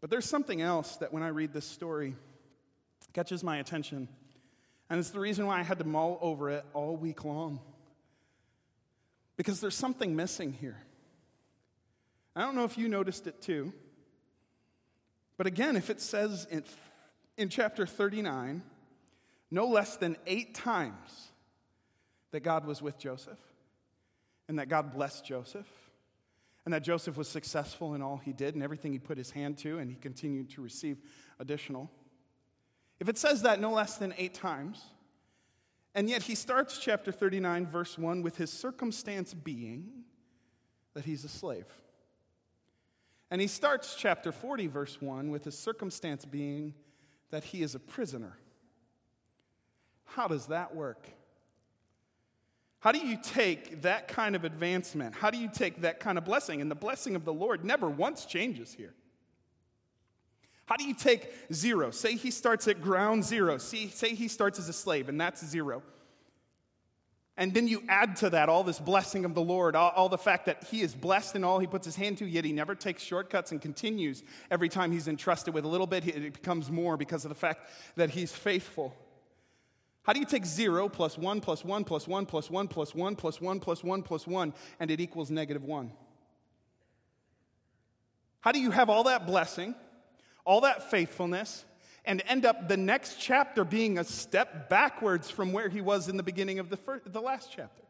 But 0.00 0.08
there's 0.08 0.28
something 0.28 0.62
else 0.62 0.96
that 0.96 1.12
when 1.12 1.22
I 1.22 1.28
read 1.28 1.52
this 1.52 1.66
story, 1.66 2.14
catches 3.16 3.42
my 3.42 3.56
attention. 3.56 4.08
And 4.90 5.00
it's 5.00 5.08
the 5.08 5.18
reason 5.18 5.46
why 5.46 5.58
I 5.58 5.62
had 5.62 5.78
to 5.78 5.84
mull 5.84 6.18
over 6.20 6.50
it 6.50 6.66
all 6.74 6.98
week 6.98 7.24
long. 7.24 7.60
Because 9.38 9.58
there's 9.58 9.74
something 9.74 10.14
missing 10.14 10.52
here. 10.52 10.76
I 12.36 12.42
don't 12.42 12.54
know 12.54 12.64
if 12.64 12.76
you 12.76 12.88
noticed 12.88 13.26
it 13.26 13.40
too. 13.40 13.72
But 15.38 15.46
again, 15.46 15.76
if 15.76 15.88
it 15.88 16.02
says 16.02 16.46
in, 16.50 16.62
in 17.38 17.48
chapter 17.48 17.86
39, 17.86 18.62
no 19.50 19.66
less 19.66 19.96
than 19.96 20.18
eight 20.26 20.54
times 20.54 21.30
that 22.32 22.40
God 22.40 22.66
was 22.66 22.82
with 22.82 22.98
Joseph, 22.98 23.38
and 24.46 24.58
that 24.58 24.68
God 24.68 24.92
blessed 24.92 25.24
Joseph, 25.24 25.66
and 26.66 26.74
that 26.74 26.82
Joseph 26.82 27.16
was 27.16 27.28
successful 27.28 27.94
in 27.94 28.02
all 28.02 28.18
he 28.18 28.34
did 28.34 28.54
and 28.54 28.62
everything 28.62 28.92
he 28.92 28.98
put 28.98 29.16
his 29.16 29.30
hand 29.30 29.56
to, 29.58 29.78
and 29.78 29.88
he 29.88 29.96
continued 29.96 30.50
to 30.50 30.60
receive 30.60 30.98
additional. 31.40 31.90
If 32.98 33.08
it 33.08 33.18
says 33.18 33.42
that 33.42 33.60
no 33.60 33.72
less 33.72 33.98
than 33.98 34.14
eight 34.16 34.34
times, 34.34 34.82
and 35.94 36.08
yet 36.08 36.22
he 36.22 36.34
starts 36.34 36.78
chapter 36.78 37.12
39, 37.12 37.66
verse 37.66 37.96
1, 37.98 38.22
with 38.22 38.36
his 38.36 38.52
circumstance 38.52 39.32
being 39.34 40.04
that 40.94 41.04
he's 41.04 41.24
a 41.24 41.28
slave. 41.28 41.66
And 43.30 43.40
he 43.40 43.46
starts 43.46 43.94
chapter 43.96 44.32
40, 44.32 44.66
verse 44.66 45.00
1, 45.00 45.30
with 45.30 45.44
his 45.44 45.58
circumstance 45.58 46.24
being 46.24 46.74
that 47.30 47.44
he 47.44 47.62
is 47.62 47.74
a 47.74 47.78
prisoner. 47.78 48.36
How 50.04 50.28
does 50.28 50.46
that 50.46 50.74
work? 50.74 51.08
How 52.80 52.92
do 52.92 52.98
you 52.98 53.18
take 53.20 53.82
that 53.82 54.06
kind 54.06 54.36
of 54.36 54.44
advancement? 54.44 55.14
How 55.14 55.30
do 55.30 55.38
you 55.38 55.50
take 55.52 55.80
that 55.80 55.98
kind 55.98 56.18
of 56.18 56.24
blessing? 56.24 56.60
And 56.60 56.70
the 56.70 56.76
blessing 56.76 57.16
of 57.16 57.24
the 57.24 57.32
Lord 57.32 57.64
never 57.64 57.88
once 57.88 58.26
changes 58.26 58.72
here. 58.72 58.94
How 60.66 60.76
do 60.76 60.84
you 60.84 60.94
take 60.94 61.32
zero? 61.52 61.90
Say 61.90 62.16
he 62.16 62.30
starts 62.30 62.68
at 62.68 62.82
ground 62.82 63.24
zero. 63.24 63.56
See, 63.58 63.88
say 63.88 64.14
he 64.14 64.28
starts 64.28 64.58
as 64.58 64.68
a 64.68 64.72
slave, 64.72 65.08
and 65.08 65.20
that's 65.20 65.44
zero. 65.44 65.82
And 67.38 67.52
then 67.52 67.68
you 67.68 67.82
add 67.88 68.16
to 68.16 68.30
that 68.30 68.48
all 68.48 68.64
this 68.64 68.80
blessing 68.80 69.24
of 69.24 69.34
the 69.34 69.42
Lord, 69.42 69.76
all, 69.76 69.92
all, 69.94 70.08
the 70.08 70.16
fact 70.16 70.46
that 70.46 70.64
he 70.64 70.80
is 70.80 70.94
blessed 70.94 71.36
in 71.36 71.44
all 71.44 71.58
he 71.58 71.66
puts 71.66 71.84
his 71.84 71.94
hand 71.94 72.18
to, 72.18 72.26
yet 72.26 72.46
he 72.46 72.52
never 72.52 72.74
takes 72.74 73.02
shortcuts 73.02 73.52
and 73.52 73.60
continues. 73.60 74.22
Every 74.50 74.70
time 74.70 74.90
he's 74.90 75.06
entrusted 75.06 75.52
with 75.52 75.64
a 75.64 75.68
little 75.68 75.86
bit, 75.86 76.06
it 76.06 76.32
becomes 76.32 76.70
more 76.70 76.96
because 76.96 77.24
of 77.24 77.28
the 77.28 77.34
fact 77.34 77.68
that 77.96 78.10
he's 78.10 78.32
faithful. 78.32 78.96
How 80.02 80.14
do 80.14 80.20
you 80.20 80.24
take 80.24 80.46
zero 80.46 80.88
plus 80.88 81.18
one 81.18 81.40
plus 81.40 81.64
one 81.64 81.84
plus 81.84 82.08
one 82.08 82.24
plus 82.24 82.50
one 82.50 82.68
plus 82.68 82.94
one 82.94 83.14
plus 83.14 83.40
one 83.42 83.60
plus 83.60 83.84
one 83.84 84.02
plus 84.02 84.26
one, 84.26 84.54
and 84.80 84.90
it 84.90 85.00
equals 85.00 85.30
negative 85.30 85.62
one? 85.62 85.92
How 88.40 88.52
do 88.52 88.60
you 88.60 88.70
have 88.70 88.88
all 88.88 89.04
that 89.04 89.26
blessing? 89.26 89.74
All 90.46 90.62
that 90.62 90.90
faithfulness, 90.90 91.66
and 92.06 92.22
end 92.26 92.46
up 92.46 92.68
the 92.68 92.76
next 92.76 93.16
chapter 93.20 93.64
being 93.64 93.98
a 93.98 94.04
step 94.04 94.70
backwards 94.70 95.28
from 95.28 95.52
where 95.52 95.68
he 95.68 95.80
was 95.80 96.08
in 96.08 96.16
the 96.16 96.22
beginning 96.22 96.60
of 96.60 96.70
the, 96.70 96.76
first, 96.76 97.12
the 97.12 97.20
last 97.20 97.50
chapter. 97.54 97.82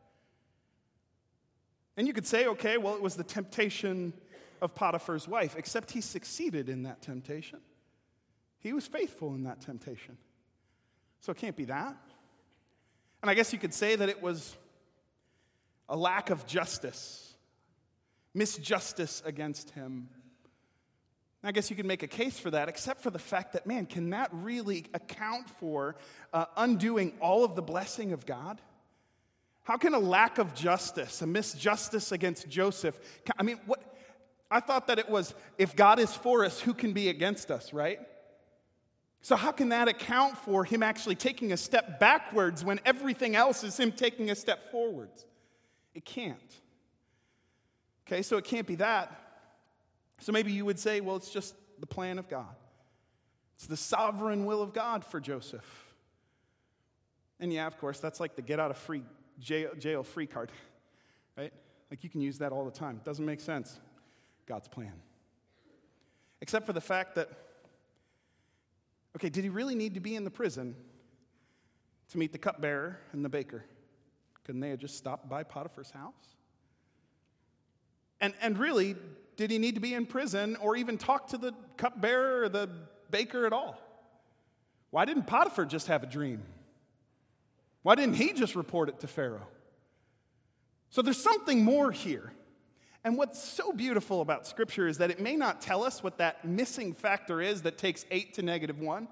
And 1.97 2.07
you 2.07 2.13
could 2.13 2.27
say, 2.27 2.47
okay, 2.47 2.79
well, 2.79 2.95
it 2.95 3.03
was 3.03 3.15
the 3.15 3.25
temptation 3.25 4.15
of 4.61 4.75
Potiphar's 4.75 5.29
wife, 5.29 5.55
except 5.57 5.91
he 5.91 6.01
succeeded 6.01 6.69
in 6.69 6.83
that 6.85 7.03
temptation. 7.03 7.61
He 8.59 8.73
was 8.73 8.87
faithful 8.87 9.35
in 9.35 9.45
that 9.45 9.61
temptation. 9.61 10.17
So 11.21 11.33
it 11.33 11.39
can't 11.39 11.57
be 11.57 11.67
that. 11.67 11.97
And 13.23 13.31
I 13.31 13.35
guess 13.35 13.53
you 13.53 13.59
could 13.59 13.75
say 13.75 13.97
that 13.97 14.09
it 14.09 14.23
was 14.23 14.57
a 15.89 15.97
lack 15.97 16.31
of 16.31 16.47
justice, 16.47 17.35
misjustice 18.35 19.25
against 19.25 19.71
him. 19.71 20.09
I 21.45 21.53
guess 21.53 21.71
you 21.71 21.77
could 21.77 21.87
make 21.87 22.03
a 22.03 22.09
case 22.09 22.39
for 22.39 22.51
that, 22.51 22.69
except 22.69 23.03
for 23.03 23.11
the 23.11 23.19
fact 23.19 23.53
that, 23.53 23.67
man, 23.67 23.87
can 23.87 24.11
that 24.11 24.31
really 24.33 24.87
account 24.95 25.49
for 25.49 25.97
uh, 26.33 26.47
undoing 26.57 27.13
all 27.21 27.45
of 27.45 27.55
the 27.55 27.63
blessing 27.63 28.13
of 28.13 28.27
God? 28.27 28.61
How 29.63 29.77
can 29.77 29.95
a 29.95 29.99
lack 29.99 30.39
of 30.39 30.55
justice, 30.55 31.23
a 31.23 31.25
misjustice 31.25 32.13
against 32.13 32.49
Joseph, 32.49 32.99
I 33.39 33.43
mean, 33.43 33.61
what? 33.67 33.83
I 34.49 34.61
thought 34.61 34.87
that 34.87 35.01
it 35.01 35.09
was 35.09 35.35
if 35.59 35.75
God 35.75 35.99
is 35.99 36.15
for 36.15 36.45
us, 36.45 36.61
who 36.61 36.73
can 36.73 36.93
be 36.93 37.09
against 37.09 37.51
us, 37.51 37.73
right? 37.73 37.99
So, 39.23 39.35
how 39.35 39.51
can 39.51 39.71
that 39.71 39.89
account 39.89 40.39
for 40.39 40.65
him 40.65 40.85
actually 40.85 41.17
taking 41.17 41.53
a 41.53 41.57
step 41.57 41.99
backwards 41.99 42.65
when 42.65 42.79
everything 42.85 43.35
else 43.35 43.65
is 43.65 43.77
him 43.77 43.91
taking 43.91 44.31
a 44.31 44.37
step 44.37 44.71
forwards? 44.71 45.27
It 45.95 46.05
can't. 46.05 46.39
Okay, 48.07 48.23
so 48.23 48.37
it 48.37 48.45
can't 48.45 48.69
be 48.69 48.77
that. 48.77 49.26
So 50.19 50.33
maybe 50.33 50.53
you 50.53 50.65
would 50.65 50.79
say, 50.79 51.01
well, 51.01 51.17
it's 51.17 51.31
just 51.31 51.55
the 51.79 51.87
plan 51.87 52.19
of 52.19 52.29
God. 52.29 52.55
It's 53.57 53.67
the 53.67 53.77
sovereign 53.77 54.45
will 54.45 54.63
of 54.63 54.73
God 54.73 55.05
for 55.05 55.21
Joseph. 55.21 55.85
And 57.41 57.53
yeah, 57.53 57.67
of 57.67 57.79
course, 57.79 58.01
that's 58.01 58.21
like 58.21 58.37
the 58.37 58.43
get 58.43 58.61
out 58.61 58.71
of 58.71 58.79
free 58.79 59.03
jail, 59.39 59.71
jail 59.79 60.03
free 60.03 60.27
card, 60.27 60.51
right? 61.37 61.53
Like 61.91 62.03
you 62.03 62.11
can 62.11 62.21
use 62.21 62.39
that 62.39 62.53
all 62.53 62.65
the 62.65 62.71
time. 62.71 62.97
It 62.97 63.05
Doesn't 63.05 63.25
make 63.25 63.41
sense. 63.41 63.79
God's 64.47 64.69
plan. 64.69 64.93
Except 66.41 66.67
for 66.67 66.73
the 66.73 66.81
fact 66.81 67.17
that, 67.17 67.29
okay, 69.17 69.29
did 69.29 69.43
he 69.43 69.51
really 69.51 69.75
need 69.75 69.95
to 69.95 70.01
be 70.01 70.15
in 70.15 70.25
the 70.25 70.31
prison 70.31 70.77
to 72.11 72.19
meet 72.19 72.33
the 72.33 72.39
cupbearer 72.39 72.99
and 73.13 73.25
the 73.25 73.29
baker? 73.29 73.65
Couldn't 74.45 74.61
they 74.61 74.71
have 74.71 74.79
just 74.79 74.97
stopped 74.97 75.29
by 75.29 75.43
Potiphar's 75.43 75.91
house? 75.91 76.37
And, 78.21 78.35
and 78.41 78.57
really, 78.57 78.97
did 79.37 79.51
he 79.51 79.59
need 79.59 79.75
to 79.75 79.81
be 79.81 79.95
in 79.95 80.07
prison 80.07 80.57
or 80.57 80.77
even 80.77 80.99
talk 80.99 81.29
to 81.29 81.39
the 81.39 81.53
cupbearer 81.77 82.43
or 82.43 82.49
the 82.49 82.71
baker 83.11 83.47
at 83.47 83.53
all? 83.53 83.79
Why 84.91 85.05
didn't 85.05 85.27
Potiphar 85.27 85.67
just 85.67 85.89
have 85.89 86.03
a 86.03 86.07
dream? 86.07 86.43
Why 87.83 87.95
didn't 87.95 88.15
he 88.15 88.33
just 88.33 88.57
report 88.57 88.89
it 88.89 89.01
to 89.01 89.07
Pharaoh? 89.07 89.47
So 90.91 91.03
there's 91.03 91.23
something 91.23 91.65
more 91.65 91.93
here. 91.93 92.33
And 93.05 93.17
what's 93.17 93.41
so 93.41 93.73
beautiful 93.73 94.21
about 94.21 94.47
Scripture 94.47 94.89
is 94.89 94.99
that 94.99 95.11
it 95.11 95.21
may 95.21 95.37
not 95.37 95.61
tell 95.61 95.85
us 95.85 96.03
what 96.03 96.19
that 96.19 96.45
missing 96.45 96.93
factor 96.93 97.41
is 97.41 97.63
that 97.63 97.79
takes 97.79 98.05
eight 98.11 98.35
to 98.35 98.43
negative 98.43 98.81
one, 98.81 99.07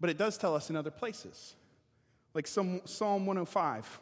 but 0.00 0.08
it 0.08 0.16
does 0.16 0.38
tell 0.38 0.54
us 0.54 0.70
in 0.70 0.76
other 0.76 0.90
places. 0.90 1.54
Like 2.32 2.46
Psalm 2.46 2.80
105. 3.26 4.00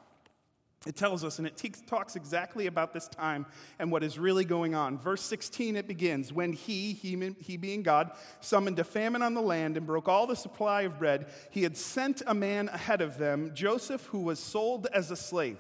It 0.87 0.97
tells 0.97 1.25
us, 1.25 1.39
and 1.39 1.47
it 1.47 1.57
te- 1.57 1.71
talks 1.87 2.15
exactly 2.15 2.67
about 2.67 2.93
this 2.93 3.09
time 3.09 3.47
and 3.79 3.91
what 3.91 4.03
is 4.03 4.19
really 4.19 4.45
going 4.45 4.75
on. 4.75 4.99
Verse 4.99 5.23
16, 5.23 5.77
it 5.77 5.89
begins 5.89 6.33
When 6.33 6.53
he, 6.53 6.93
he, 6.93 7.35
he 7.41 7.57
being 7.57 7.83
God, 7.83 8.11
summoned 8.41 8.79
a 8.79 8.85
famine 8.85 9.23
on 9.23 9.33
the 9.33 9.41
land 9.41 9.79
and 9.79 9.87
broke 9.87 10.09
all 10.09 10.27
the 10.27 10.37
supply 10.37 10.83
of 10.83 10.99
bread, 10.99 11.27
he 11.51 11.63
had 11.63 11.77
sent 11.77 12.23
a 12.27 12.35
man 12.35 12.69
ahead 12.69 13.01
of 13.01 13.17
them, 13.17 13.53
Joseph, 13.55 14.05
who 14.07 14.21
was 14.21 14.39
sold 14.39 14.87
as 14.93 15.11
a 15.11 15.17
slave. 15.17 15.59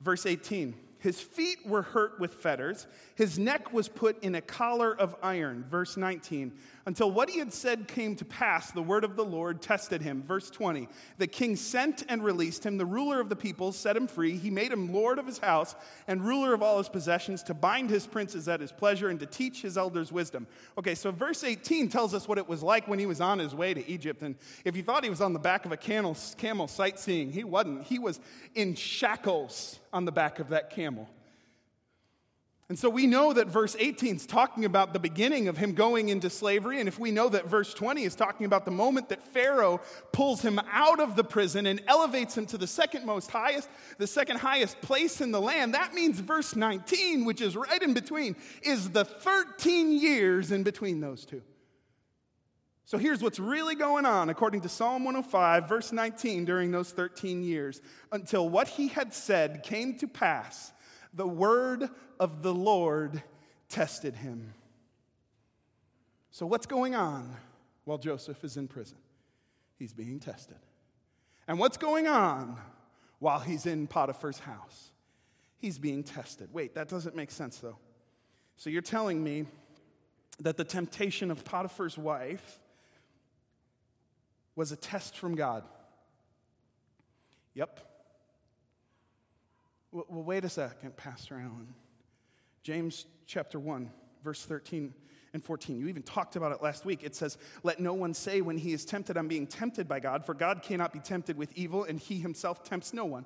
Verse 0.00 0.26
18, 0.26 0.74
his 1.00 1.20
feet 1.20 1.66
were 1.66 1.82
hurt 1.82 2.20
with 2.20 2.34
fetters. 2.34 2.86
His 3.14 3.38
neck 3.38 3.72
was 3.72 3.88
put 3.88 4.22
in 4.22 4.34
a 4.34 4.42
collar 4.42 4.94
of 4.94 5.16
iron. 5.22 5.64
Verse 5.68 5.96
19. 5.96 6.52
Until 6.86 7.10
what 7.10 7.28
he 7.28 7.38
had 7.38 7.52
said 7.52 7.88
came 7.88 8.16
to 8.16 8.24
pass, 8.24 8.70
the 8.70 8.82
word 8.82 9.04
of 9.04 9.14
the 9.14 9.24
Lord 9.24 9.60
tested 9.60 10.00
him. 10.00 10.22
Verse 10.22 10.48
20. 10.48 10.88
The 11.18 11.26
king 11.26 11.54
sent 11.56 12.04
and 12.08 12.24
released 12.24 12.64
him. 12.64 12.78
The 12.78 12.86
ruler 12.86 13.20
of 13.20 13.28
the 13.28 13.36
people 13.36 13.72
set 13.72 13.96
him 13.96 14.06
free. 14.06 14.38
He 14.38 14.50
made 14.50 14.72
him 14.72 14.92
lord 14.92 15.18
of 15.18 15.26
his 15.26 15.38
house 15.38 15.74
and 16.08 16.24
ruler 16.24 16.54
of 16.54 16.62
all 16.62 16.78
his 16.78 16.88
possessions 16.88 17.42
to 17.44 17.54
bind 17.54 17.90
his 17.90 18.06
princes 18.06 18.48
at 18.48 18.60
his 18.60 18.72
pleasure 18.72 19.08
and 19.10 19.20
to 19.20 19.26
teach 19.26 19.60
his 19.60 19.76
elders 19.76 20.10
wisdom. 20.10 20.46
Okay, 20.78 20.94
so 20.94 21.12
verse 21.12 21.44
18 21.44 21.90
tells 21.90 22.14
us 22.14 22.26
what 22.26 22.38
it 22.38 22.48
was 22.48 22.62
like 22.62 22.88
when 22.88 22.98
he 22.98 23.06
was 23.06 23.20
on 23.20 23.38
his 23.38 23.54
way 23.54 23.74
to 23.74 23.86
Egypt. 23.88 24.22
And 24.22 24.34
if 24.64 24.74
you 24.74 24.82
thought 24.82 25.04
he 25.04 25.10
was 25.10 25.20
on 25.20 25.34
the 25.34 25.38
back 25.38 25.66
of 25.66 25.72
a 25.72 25.76
camel, 25.76 26.16
camel 26.38 26.66
sightseeing, 26.66 27.30
he 27.30 27.44
wasn't. 27.44 27.84
He 27.84 27.98
was 27.98 28.20
in 28.54 28.74
shackles 28.74 29.78
on 29.92 30.06
the 30.06 30.12
back 30.12 30.38
of 30.38 30.48
that 30.48 30.70
camel. 30.70 31.08
And 32.70 32.78
so 32.78 32.88
we 32.88 33.08
know 33.08 33.32
that 33.32 33.48
verse 33.48 33.74
18 33.76 34.14
is 34.14 34.26
talking 34.26 34.64
about 34.64 34.92
the 34.92 35.00
beginning 35.00 35.48
of 35.48 35.56
him 35.56 35.74
going 35.74 36.08
into 36.08 36.30
slavery. 36.30 36.78
And 36.78 36.86
if 36.86 37.00
we 37.00 37.10
know 37.10 37.28
that 37.28 37.48
verse 37.48 37.74
20 37.74 38.04
is 38.04 38.14
talking 38.14 38.46
about 38.46 38.64
the 38.64 38.70
moment 38.70 39.08
that 39.08 39.20
Pharaoh 39.20 39.80
pulls 40.12 40.40
him 40.40 40.60
out 40.70 41.00
of 41.00 41.16
the 41.16 41.24
prison 41.24 41.66
and 41.66 41.82
elevates 41.88 42.38
him 42.38 42.46
to 42.46 42.56
the 42.56 42.68
second 42.68 43.04
most 43.04 43.28
highest, 43.28 43.68
the 43.98 44.06
second 44.06 44.36
highest 44.36 44.80
place 44.82 45.20
in 45.20 45.32
the 45.32 45.40
land, 45.40 45.74
that 45.74 45.94
means 45.94 46.20
verse 46.20 46.54
19, 46.54 47.24
which 47.24 47.40
is 47.40 47.56
right 47.56 47.82
in 47.82 47.92
between, 47.92 48.36
is 48.62 48.90
the 48.90 49.04
13 49.04 49.90
years 49.98 50.52
in 50.52 50.62
between 50.62 51.00
those 51.00 51.24
two. 51.24 51.42
So 52.84 52.98
here's 52.98 53.20
what's 53.20 53.40
really 53.40 53.74
going 53.74 54.06
on 54.06 54.30
according 54.30 54.60
to 54.60 54.68
Psalm 54.68 55.02
105, 55.02 55.68
verse 55.68 55.90
19, 55.90 56.44
during 56.44 56.70
those 56.70 56.92
13 56.92 57.42
years, 57.42 57.82
until 58.12 58.48
what 58.48 58.68
he 58.68 58.86
had 58.86 59.12
said 59.12 59.64
came 59.64 59.98
to 59.98 60.06
pass 60.06 60.70
the 61.12 61.26
word 61.26 61.88
of 62.18 62.42
the 62.42 62.54
Lord 62.54 63.22
tested 63.68 64.16
him. 64.16 64.54
So, 66.30 66.46
what's 66.46 66.66
going 66.66 66.94
on 66.94 67.34
while 67.84 67.98
Joseph 67.98 68.44
is 68.44 68.56
in 68.56 68.68
prison? 68.68 68.98
He's 69.78 69.92
being 69.92 70.20
tested. 70.20 70.58
And 71.48 71.58
what's 71.58 71.76
going 71.76 72.06
on 72.06 72.56
while 73.18 73.40
he's 73.40 73.66
in 73.66 73.86
Potiphar's 73.86 74.38
house? 74.38 74.90
He's 75.58 75.78
being 75.78 76.02
tested. 76.02 76.48
Wait, 76.52 76.74
that 76.74 76.88
doesn't 76.88 77.16
make 77.16 77.30
sense 77.30 77.58
though. 77.58 77.78
So, 78.56 78.70
you're 78.70 78.82
telling 78.82 79.22
me 79.22 79.46
that 80.40 80.56
the 80.56 80.64
temptation 80.64 81.30
of 81.30 81.44
Potiphar's 81.44 81.98
wife 81.98 82.58
was 84.54 84.72
a 84.72 84.76
test 84.76 85.16
from 85.16 85.34
God? 85.34 85.64
Yep. 87.54 87.80
Well, 89.92 90.22
wait 90.22 90.44
a 90.44 90.48
second, 90.48 90.96
Pastor 90.96 91.34
Alan. 91.34 91.74
James 92.62 93.06
chapter 93.26 93.58
1, 93.58 93.90
verse 94.22 94.44
13 94.44 94.94
and 95.32 95.42
14. 95.42 95.78
You 95.78 95.88
even 95.88 96.02
talked 96.02 96.36
about 96.36 96.52
it 96.52 96.62
last 96.62 96.84
week. 96.84 97.02
It 97.02 97.14
says, 97.14 97.38
Let 97.62 97.80
no 97.80 97.94
one 97.94 98.14
say 98.14 98.40
when 98.40 98.58
he 98.58 98.72
is 98.72 98.84
tempted, 98.84 99.16
I'm 99.16 99.28
being 99.28 99.46
tempted 99.46 99.88
by 99.88 100.00
God, 100.00 100.24
for 100.24 100.34
God 100.34 100.62
cannot 100.62 100.92
be 100.92 101.00
tempted 101.00 101.36
with 101.36 101.52
evil, 101.56 101.84
and 101.84 101.98
he 101.98 102.18
himself 102.20 102.62
tempts 102.62 102.92
no 102.92 103.04
one. 103.04 103.24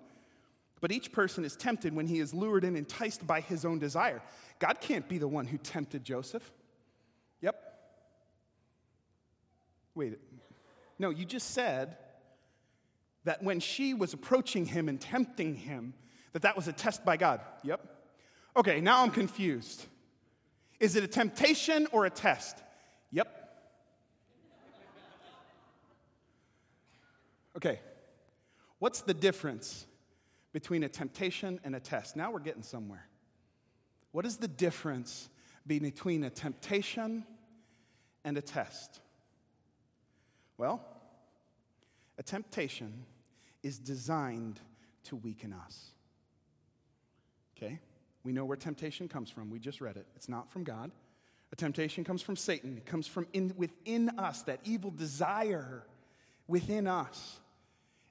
But 0.80 0.92
each 0.92 1.12
person 1.12 1.44
is 1.44 1.56
tempted 1.56 1.94
when 1.94 2.06
he 2.06 2.18
is 2.18 2.34
lured 2.34 2.64
and 2.64 2.76
enticed 2.76 3.26
by 3.26 3.40
his 3.40 3.64
own 3.64 3.78
desire. 3.78 4.22
God 4.58 4.80
can't 4.80 5.08
be 5.08 5.18
the 5.18 5.28
one 5.28 5.46
who 5.46 5.58
tempted 5.58 6.04
Joseph. 6.04 6.50
Yep. 7.40 7.56
Wait. 9.94 10.18
No, 10.98 11.10
you 11.10 11.24
just 11.24 11.52
said 11.52 11.96
that 13.24 13.42
when 13.42 13.60
she 13.60 13.94
was 13.94 14.12
approaching 14.12 14.66
him 14.66 14.88
and 14.88 15.00
tempting 15.00 15.56
him, 15.56 15.94
that 16.34 16.42
that 16.42 16.56
was 16.56 16.68
a 16.68 16.72
test 16.72 17.04
by 17.04 17.16
God. 17.16 17.40
Yep. 17.62 17.80
Okay, 18.56 18.80
now 18.80 19.02
I'm 19.02 19.10
confused. 19.10 19.86
Is 20.80 20.96
it 20.96 21.04
a 21.04 21.06
temptation 21.06 21.86
or 21.92 22.04
a 22.04 22.10
test? 22.10 22.58
Yep. 23.12 23.40
Okay, 27.56 27.78
what's 28.80 29.02
the 29.02 29.14
difference 29.14 29.86
between 30.52 30.82
a 30.82 30.88
temptation 30.88 31.60
and 31.62 31.76
a 31.76 31.80
test? 31.80 32.16
Now 32.16 32.32
we're 32.32 32.40
getting 32.40 32.64
somewhere. 32.64 33.06
What 34.10 34.26
is 34.26 34.38
the 34.38 34.48
difference 34.48 35.28
between 35.64 36.24
a 36.24 36.30
temptation 36.30 37.24
and 38.24 38.36
a 38.36 38.42
test? 38.42 39.00
Well, 40.58 40.84
a 42.18 42.24
temptation 42.24 43.04
is 43.62 43.78
designed 43.78 44.58
to 45.04 45.16
weaken 45.16 45.52
us. 45.52 45.93
Okay? 47.56 47.78
We 48.24 48.32
know 48.32 48.44
where 48.44 48.56
temptation 48.56 49.08
comes 49.08 49.30
from. 49.30 49.50
We 49.50 49.58
just 49.58 49.80
read 49.80 49.96
it. 49.96 50.06
It's 50.16 50.28
not 50.28 50.50
from 50.50 50.64
God. 50.64 50.90
A 51.52 51.56
temptation 51.56 52.04
comes 52.04 52.22
from 52.22 52.36
Satan. 52.36 52.76
It 52.76 52.86
comes 52.86 53.06
from 53.06 53.26
in, 53.32 53.52
within 53.56 54.10
us, 54.18 54.42
that 54.42 54.60
evil 54.64 54.90
desire 54.90 55.84
within 56.48 56.86
us. 56.86 57.38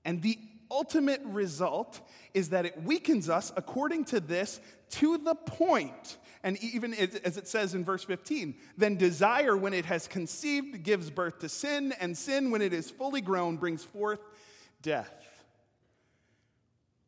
And 0.06 0.22
the 0.22 0.38
ultimate 0.70 1.22
result 1.26 2.00
is 2.34 2.50
that 2.50 2.66
it 2.66 2.84
weakens 2.84 3.30
us 3.30 3.52
according 3.56 4.06
to 4.06 4.20
this 4.20 4.60
to 4.92 5.18
the 5.18 5.36
point 5.36 6.18
and 6.44 6.62
even 6.62 6.94
as 6.94 7.38
it 7.38 7.48
says 7.48 7.74
in 7.74 7.86
verse 7.86 8.04
15, 8.04 8.56
then 8.78 8.98
desire, 8.98 9.56
when 9.56 9.74
it 9.74 9.86
has 9.86 10.08
conceived, 10.08 10.84
gives 10.84 11.10
birth 11.10 11.40
to 11.40 11.48
sin, 11.48 11.94
and 12.02 12.18
sin, 12.18 12.52
when 12.52 12.62
it 12.62 12.74
is 12.74 12.92
fully 12.92 13.22
grown, 13.22 13.56
brings 13.56 13.82
forth 13.82 14.20
death. 14.82 15.10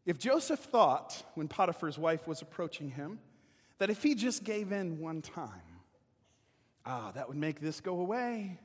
If 0.05 0.19
Joseph 0.19 0.59
thought, 0.59 1.23
when 1.33 1.47
Potiphar's 1.47 1.97
wife 1.97 2.27
was 2.27 2.41
approaching 2.41 2.91
him, 2.91 3.19
that 3.79 3.89
if 3.89 4.03
he 4.03 4.15
just 4.15 4.43
gave 4.43 4.71
in 4.71 4.99
one 4.99 5.21
time, 5.21 5.49
ah, 6.85 7.11
that 7.15 7.27
would 7.27 7.37
make 7.37 7.59
this 7.59 7.81
go 7.81 7.99
away, 7.99 8.59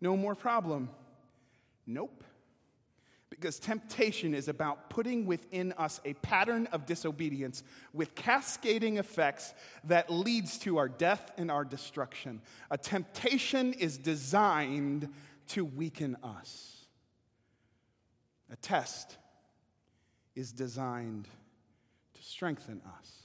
no 0.00 0.16
more 0.16 0.34
problem. 0.34 0.90
Nope. 1.86 2.24
Because 3.30 3.58
temptation 3.58 4.34
is 4.34 4.48
about 4.48 4.90
putting 4.90 5.26
within 5.26 5.72
us 5.72 6.00
a 6.04 6.14
pattern 6.14 6.68
of 6.72 6.86
disobedience 6.86 7.62
with 7.92 8.14
cascading 8.14 8.96
effects 8.98 9.54
that 9.84 10.10
leads 10.10 10.58
to 10.58 10.78
our 10.78 10.88
death 10.88 11.32
and 11.36 11.50
our 11.50 11.64
destruction. 11.64 12.40
A 12.70 12.78
temptation 12.78 13.72
is 13.72 13.98
designed 13.98 15.08
to 15.48 15.64
weaken 15.64 16.16
us. 16.22 16.86
A 18.50 18.56
test 18.56 19.18
is 20.34 20.52
designed 20.52 21.28
to 22.14 22.22
strengthen 22.22 22.80
us. 22.98 23.24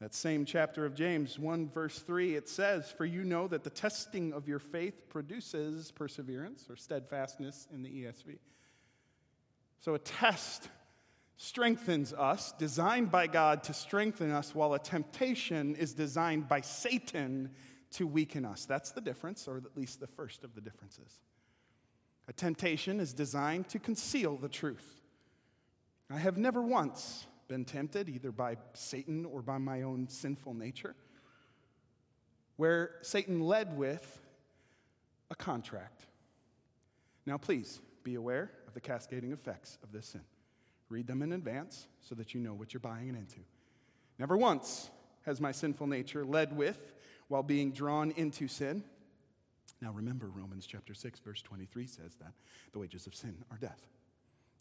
That 0.00 0.14
same 0.14 0.44
chapter 0.44 0.84
of 0.84 0.94
James 0.94 1.38
1, 1.38 1.70
verse 1.70 2.00
3, 2.00 2.34
it 2.34 2.48
says, 2.48 2.90
For 2.90 3.04
you 3.04 3.24
know 3.24 3.48
that 3.48 3.64
the 3.64 3.70
testing 3.70 4.32
of 4.32 4.48
your 4.48 4.58
faith 4.58 5.08
produces 5.08 5.92
perseverance 5.92 6.66
or 6.68 6.76
steadfastness 6.76 7.68
in 7.72 7.82
the 7.82 7.88
ESV. 7.88 8.38
So 9.80 9.94
a 9.94 9.98
test 9.98 10.68
strengthens 11.36 12.12
us, 12.12 12.52
designed 12.58 13.10
by 13.10 13.26
God 13.26 13.62
to 13.64 13.74
strengthen 13.74 14.30
us, 14.30 14.54
while 14.54 14.74
a 14.74 14.78
temptation 14.78 15.74
is 15.74 15.94
designed 15.94 16.48
by 16.48 16.60
Satan 16.60 17.50
to 17.92 18.06
weaken 18.06 18.44
us. 18.44 18.66
That's 18.66 18.92
the 18.92 19.00
difference, 19.00 19.46
or 19.46 19.58
at 19.58 19.76
least 19.76 20.00
the 20.00 20.06
first 20.06 20.44
of 20.44 20.54
the 20.54 20.60
differences. 20.60 21.20
A 22.28 22.32
temptation 22.32 23.00
is 23.00 23.12
designed 23.12 23.68
to 23.68 23.78
conceal 23.78 24.36
the 24.36 24.48
truth. 24.48 25.03
I 26.10 26.18
have 26.18 26.36
never 26.36 26.62
once 26.62 27.26
been 27.48 27.64
tempted, 27.64 28.08
either 28.08 28.32
by 28.32 28.56
Satan 28.74 29.24
or 29.24 29.42
by 29.42 29.58
my 29.58 29.82
own 29.82 30.08
sinful 30.08 30.54
nature, 30.54 30.94
where 32.56 32.96
Satan 33.02 33.40
led 33.40 33.76
with 33.76 34.20
a 35.30 35.34
contract. 35.34 36.06
Now, 37.26 37.38
please 37.38 37.80
be 38.02 38.16
aware 38.16 38.50
of 38.66 38.74
the 38.74 38.80
cascading 38.80 39.32
effects 39.32 39.78
of 39.82 39.92
this 39.92 40.08
sin. 40.08 40.20
Read 40.88 41.06
them 41.06 41.22
in 41.22 41.32
advance 41.32 41.88
so 42.00 42.14
that 42.14 42.34
you 42.34 42.40
know 42.40 42.54
what 42.54 42.74
you're 42.74 42.80
buying 42.80 43.08
into. 43.08 43.40
Never 44.18 44.36
once 44.36 44.90
has 45.22 45.40
my 45.40 45.52
sinful 45.52 45.86
nature 45.86 46.24
led 46.24 46.54
with 46.56 46.92
while 47.28 47.42
being 47.42 47.72
drawn 47.72 48.10
into 48.12 48.46
sin. 48.46 48.84
Now 49.80 49.92
remember, 49.92 50.28
Romans 50.28 50.66
chapter 50.66 50.94
6, 50.94 51.20
verse 51.20 51.42
23 51.42 51.86
says 51.86 52.16
that 52.20 52.32
the 52.72 52.78
wages 52.78 53.06
of 53.06 53.14
sin 53.14 53.36
are 53.50 53.56
death. 53.56 53.80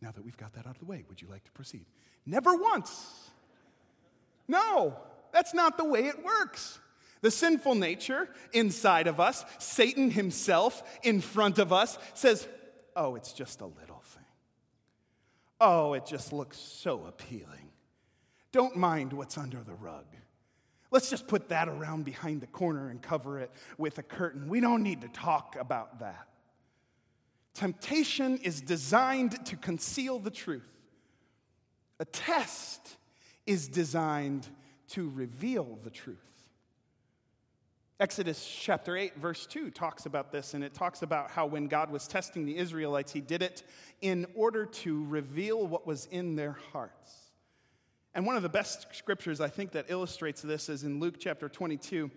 Now 0.02 0.12
that 0.12 0.24
we've 0.24 0.38
got 0.38 0.54
that 0.54 0.66
out 0.66 0.76
of 0.76 0.80
the 0.80 0.86
way, 0.86 1.04
would 1.08 1.22
you 1.22 1.28
like 1.30 1.44
to 1.46 1.52
proceed? 1.52 1.86
Never 2.26 2.56
once. 2.56 3.30
No, 4.48 4.98
that's 5.32 5.54
not 5.54 5.78
the 5.78 5.86
way 5.86 6.06
it 6.06 6.24
works. 6.24 6.80
The 7.22 7.32
sinful 7.32 7.76
nature 7.76 8.28
inside 8.52 9.08
of 9.08 9.20
us, 9.20 9.46
Satan 9.58 10.12
himself 10.12 10.84
in 11.04 11.22
front 11.22 11.58
of 11.58 11.72
us, 11.72 11.98
says, 12.14 12.48
Oh, 12.96 13.16
it's 13.16 13.34
just 13.34 13.62
a 13.62 13.66
little 13.66 14.02
thing. 14.02 14.26
Oh, 15.60 15.94
it 15.94 16.06
just 16.06 16.34
looks 16.34 16.58
so 16.58 17.06
appealing. 17.06 17.72
Don't 18.52 18.76
mind 18.76 19.14
what's 19.14 19.38
under 19.38 19.64
the 19.64 19.74
rug. 19.74 20.06
Let's 20.92 21.10
just 21.10 21.28
put 21.28 21.50
that 21.50 21.68
around 21.68 22.06
behind 22.06 22.42
the 22.42 22.48
corner 22.48 22.90
and 22.90 23.02
cover 23.02 23.40
it 23.40 23.50
with 23.80 23.98
a 23.98 24.04
curtain. 24.04 24.48
We 24.48 24.60
don't 24.60 24.84
need 24.84 25.02
to 25.02 25.08
talk 25.08 25.56
about 25.60 26.02
that. 26.02 26.28
Temptation 27.54 28.38
is 28.38 28.62
designed 28.62 29.46
to 29.46 29.56
conceal 29.56 30.20
the 30.20 30.32
truth. 30.32 30.70
A 32.00 32.06
test 32.06 32.98
is 33.46 33.68
designed 33.68 34.48
to 34.89 35.10
reveal 35.10 35.78
the 35.84 35.89
truth. 35.89 36.18
Exodus 38.00 38.46
chapter 38.46 38.98
8, 38.98 39.16
verse 39.18 39.46
2 39.46 39.70
talks 39.70 40.08
about 40.08 40.32
this, 40.32 40.56
and 40.56 40.63
it 40.63 40.74
talks 40.74 41.04
about 41.04 41.30
how 41.30 41.46
when 41.46 41.68
God 41.68 41.92
was 41.92 42.08
testing 42.08 42.46
the 42.46 42.58
Israelites, 42.58 43.13
he 43.13 43.22
did 43.22 43.42
it 43.42 43.63
in 44.02 44.26
order 44.36 44.66
to 44.66 45.06
reveal 45.06 45.66
what 45.66 45.86
was 45.86 46.08
in 46.08 46.36
their 46.36 46.58
hearts. 46.72 47.13
And 48.16 48.26
one 48.26 48.36
of 48.36 48.44
the 48.44 48.50
best 48.50 48.88
scriptures 48.94 49.39
I 49.39 49.48
think 49.48 49.72
that 49.72 49.86
illustrates 49.89 50.42
this 50.42 50.70
is 50.70 50.84
in 50.84 51.00
Luke 51.00 51.16
chapter 51.20 51.48
22. 51.48 52.12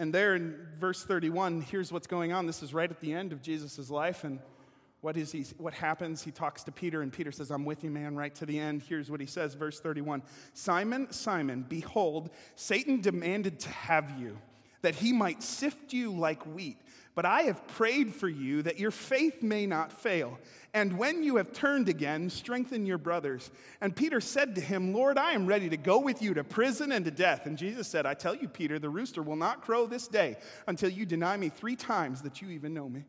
And 0.00 0.14
there 0.14 0.34
in 0.34 0.56
verse 0.78 1.04
31, 1.04 1.60
here's 1.60 1.92
what's 1.92 2.06
going 2.06 2.32
on. 2.32 2.46
This 2.46 2.62
is 2.62 2.72
right 2.72 2.90
at 2.90 3.02
the 3.02 3.12
end 3.12 3.34
of 3.34 3.42
Jesus' 3.42 3.90
life. 3.90 4.24
And 4.24 4.38
what, 5.02 5.14
is 5.18 5.30
he, 5.30 5.44
what 5.58 5.74
happens? 5.74 6.22
He 6.22 6.30
talks 6.30 6.64
to 6.64 6.72
Peter, 6.72 7.02
and 7.02 7.12
Peter 7.12 7.30
says, 7.30 7.50
I'm 7.50 7.66
with 7.66 7.84
you, 7.84 7.90
man, 7.90 8.16
right 8.16 8.34
to 8.36 8.46
the 8.46 8.58
end. 8.58 8.80
Here's 8.80 9.10
what 9.10 9.20
he 9.20 9.26
says, 9.26 9.52
verse 9.52 9.78
31 9.78 10.22
Simon, 10.54 11.12
Simon, 11.12 11.66
behold, 11.68 12.30
Satan 12.56 13.02
demanded 13.02 13.60
to 13.60 13.68
have 13.68 14.18
you 14.18 14.38
that 14.80 14.94
he 14.94 15.12
might 15.12 15.42
sift 15.42 15.92
you 15.92 16.10
like 16.10 16.46
wheat. 16.46 16.78
But 17.20 17.26
I 17.26 17.42
have 17.42 17.66
prayed 17.68 18.14
for 18.14 18.30
you 18.30 18.62
that 18.62 18.78
your 18.78 18.90
faith 18.90 19.42
may 19.42 19.66
not 19.66 19.92
fail. 19.92 20.38
And 20.72 20.96
when 20.96 21.22
you 21.22 21.36
have 21.36 21.52
turned 21.52 21.86
again, 21.86 22.30
strengthen 22.30 22.86
your 22.86 22.96
brothers. 22.96 23.50
And 23.82 23.94
Peter 23.94 24.22
said 24.22 24.54
to 24.54 24.62
him, 24.62 24.94
Lord, 24.94 25.18
I 25.18 25.32
am 25.32 25.44
ready 25.44 25.68
to 25.68 25.76
go 25.76 25.98
with 25.98 26.22
you 26.22 26.32
to 26.32 26.42
prison 26.42 26.92
and 26.92 27.04
to 27.04 27.10
death. 27.10 27.44
And 27.44 27.58
Jesus 27.58 27.88
said, 27.88 28.06
I 28.06 28.14
tell 28.14 28.34
you, 28.34 28.48
Peter, 28.48 28.78
the 28.78 28.88
rooster 28.88 29.22
will 29.22 29.36
not 29.36 29.60
crow 29.60 29.86
this 29.86 30.08
day 30.08 30.38
until 30.66 30.88
you 30.88 31.04
deny 31.04 31.36
me 31.36 31.50
three 31.50 31.76
times 31.76 32.22
that 32.22 32.40
you 32.40 32.48
even 32.48 32.72
know 32.72 32.88
me. 32.88 33.04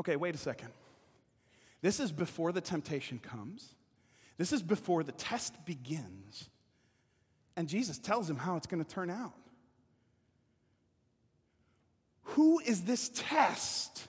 Okay, 0.00 0.16
wait 0.16 0.34
a 0.34 0.38
second. 0.38 0.70
This 1.80 2.00
is 2.00 2.10
before 2.10 2.50
the 2.50 2.60
temptation 2.60 3.20
comes, 3.20 3.76
this 4.36 4.52
is 4.52 4.64
before 4.64 5.04
the 5.04 5.12
test 5.12 5.64
begins. 5.64 6.50
And 7.56 7.68
Jesus 7.68 8.00
tells 8.00 8.28
him 8.28 8.34
how 8.34 8.56
it's 8.56 8.66
going 8.66 8.84
to 8.84 8.90
turn 8.90 9.10
out. 9.10 9.34
Who 12.24 12.58
is 12.60 12.82
this 12.82 13.10
test 13.14 14.06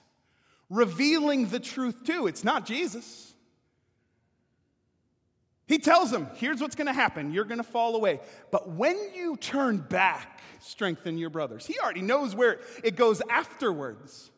revealing 0.68 1.48
the 1.48 1.60
truth 1.60 2.04
to? 2.04 2.26
It's 2.26 2.44
not 2.44 2.66
Jesus. 2.66 3.34
He 5.66 5.78
tells 5.78 6.10
them, 6.10 6.28
here's 6.36 6.60
what's 6.60 6.76
going 6.76 6.86
to 6.86 6.92
happen. 6.92 7.32
You're 7.32 7.44
going 7.44 7.58
to 7.58 7.64
fall 7.64 7.96
away. 7.96 8.20
But 8.52 8.70
when 8.70 8.96
you 9.14 9.36
turn 9.36 9.78
back, 9.78 10.40
strengthen 10.60 11.18
your 11.18 11.30
brothers. 11.30 11.66
He 11.66 11.78
already 11.78 12.02
knows 12.02 12.34
where 12.34 12.60
it 12.84 12.94
goes 12.94 13.20
afterwards. 13.28 14.30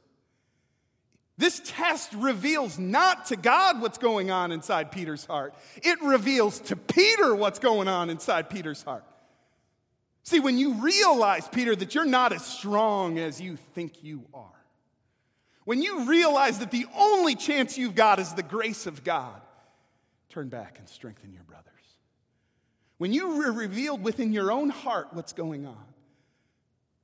This 1.37 1.61
test 1.65 2.13
reveals 2.15 2.79
not 2.79 3.27
to 3.27 3.37
God 3.37 3.81
what's 3.81 3.99
going 3.99 4.31
on 4.31 4.51
inside 4.51 4.91
Peter's 4.91 5.25
heart, 5.25 5.55
it 5.77 6.03
reveals 6.03 6.61
to 6.61 6.77
Peter 6.77 7.35
what's 7.35 7.61
going 7.61 7.89
on 7.89 8.11
inside 8.11 8.51
Peter's 8.51 8.83
heart. 8.83 9.05
See, 10.29 10.41
when 10.41 10.59
you 10.59 10.75
realize, 10.75 11.49
Peter, 11.49 11.75
that 11.75 11.95
you're 11.95 12.05
not 12.05 12.35
as 12.35 12.45
strong 12.45 13.19
as 13.19 13.41
you 13.41 13.57
think 13.57 14.05
you 14.05 14.27
are, 14.35 14.63
when 15.65 15.81
you 15.81 16.05
realize 16.05 16.59
that 16.59 16.71
the 16.71 16.85
only 16.95 17.35
chance 17.35 17.79
you've 17.79 17.95
got 17.95 18.19
is 18.19 18.35
the 18.35 18.43
grace 18.43 18.85
of 18.87 19.03
God, 19.03 19.41
turn 20.29 20.51
back 20.51 20.79
and 20.79 20.87
strengthen 20.87 21.33
your 21.33 21.45
brothers. 21.45 21.65
When 22.99 23.15
you 23.15 23.51
revealed 23.55 24.03
within 24.03 24.35
your 24.35 24.53
own 24.53 24.69
heart 24.69 25.15
what's 25.15 25.33
going 25.33 25.65
on, 25.65 25.87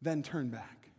then 0.03 0.23
turn 0.23 0.51
back. 0.51 0.91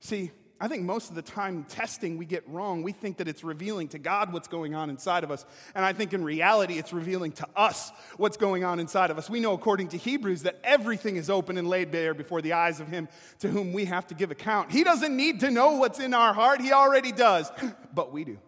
See, 0.00 0.32
I 0.62 0.68
think 0.68 0.84
most 0.84 1.08
of 1.08 1.16
the 1.16 1.22
time, 1.22 1.64
testing 1.64 2.16
we 2.16 2.24
get 2.24 2.48
wrong. 2.48 2.84
We 2.84 2.92
think 2.92 3.16
that 3.16 3.26
it's 3.26 3.42
revealing 3.42 3.88
to 3.88 3.98
God 3.98 4.32
what's 4.32 4.46
going 4.46 4.76
on 4.76 4.90
inside 4.90 5.24
of 5.24 5.32
us. 5.32 5.44
And 5.74 5.84
I 5.84 5.92
think 5.92 6.14
in 6.14 6.22
reality, 6.22 6.78
it's 6.78 6.92
revealing 6.92 7.32
to 7.32 7.48
us 7.56 7.90
what's 8.16 8.36
going 8.36 8.62
on 8.62 8.78
inside 8.78 9.10
of 9.10 9.18
us. 9.18 9.28
We 9.28 9.40
know, 9.40 9.54
according 9.54 9.88
to 9.88 9.96
Hebrews, 9.96 10.44
that 10.44 10.60
everything 10.62 11.16
is 11.16 11.28
open 11.28 11.58
and 11.58 11.66
laid 11.66 11.90
bare 11.90 12.14
before 12.14 12.40
the 12.40 12.52
eyes 12.52 12.78
of 12.78 12.86
Him 12.86 13.08
to 13.40 13.48
whom 13.48 13.72
we 13.72 13.86
have 13.86 14.06
to 14.06 14.14
give 14.14 14.30
account. 14.30 14.70
He 14.70 14.84
doesn't 14.84 15.16
need 15.16 15.40
to 15.40 15.50
know 15.50 15.72
what's 15.78 15.98
in 15.98 16.14
our 16.14 16.32
heart, 16.32 16.60
He 16.60 16.70
already 16.70 17.10
does, 17.10 17.50
but 17.94 18.12
we 18.12 18.22
do. 18.22 18.38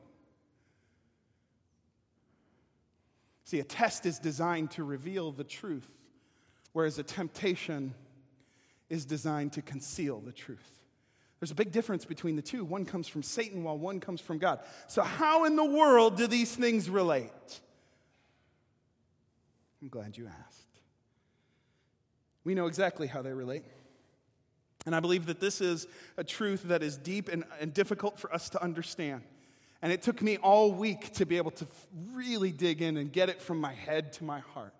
See, 3.42 3.58
a 3.58 3.64
test 3.64 4.06
is 4.06 4.20
designed 4.20 4.70
to 4.72 4.84
reveal 4.84 5.32
the 5.32 5.42
truth, 5.42 5.90
whereas 6.74 6.96
a 6.96 7.02
temptation 7.02 7.92
is 8.88 9.04
designed 9.04 9.54
to 9.54 9.62
conceal 9.62 10.20
the 10.20 10.32
truth. 10.32 10.83
There's 11.44 11.50
a 11.50 11.56
big 11.56 11.72
difference 11.72 12.06
between 12.06 12.36
the 12.36 12.42
two. 12.42 12.64
One 12.64 12.86
comes 12.86 13.06
from 13.06 13.22
Satan 13.22 13.64
while 13.64 13.76
one 13.76 14.00
comes 14.00 14.18
from 14.18 14.38
God. 14.38 14.60
So, 14.86 15.02
how 15.02 15.44
in 15.44 15.56
the 15.56 15.64
world 15.64 16.16
do 16.16 16.26
these 16.26 16.56
things 16.56 16.88
relate? 16.88 17.60
I'm 19.82 19.88
glad 19.88 20.16
you 20.16 20.26
asked. 20.26 20.80
We 22.44 22.54
know 22.54 22.66
exactly 22.66 23.06
how 23.06 23.20
they 23.20 23.34
relate. 23.34 23.64
And 24.86 24.96
I 24.96 25.00
believe 25.00 25.26
that 25.26 25.38
this 25.38 25.60
is 25.60 25.86
a 26.16 26.24
truth 26.24 26.62
that 26.62 26.82
is 26.82 26.96
deep 26.96 27.28
and, 27.28 27.44
and 27.60 27.74
difficult 27.74 28.18
for 28.18 28.32
us 28.32 28.48
to 28.48 28.62
understand. 28.62 29.20
And 29.82 29.92
it 29.92 30.00
took 30.00 30.22
me 30.22 30.38
all 30.38 30.72
week 30.72 31.12
to 31.12 31.26
be 31.26 31.36
able 31.36 31.50
to 31.50 31.66
really 32.14 32.52
dig 32.52 32.80
in 32.80 32.96
and 32.96 33.12
get 33.12 33.28
it 33.28 33.42
from 33.42 33.60
my 33.60 33.74
head 33.74 34.14
to 34.14 34.24
my 34.24 34.38
heart. 34.38 34.72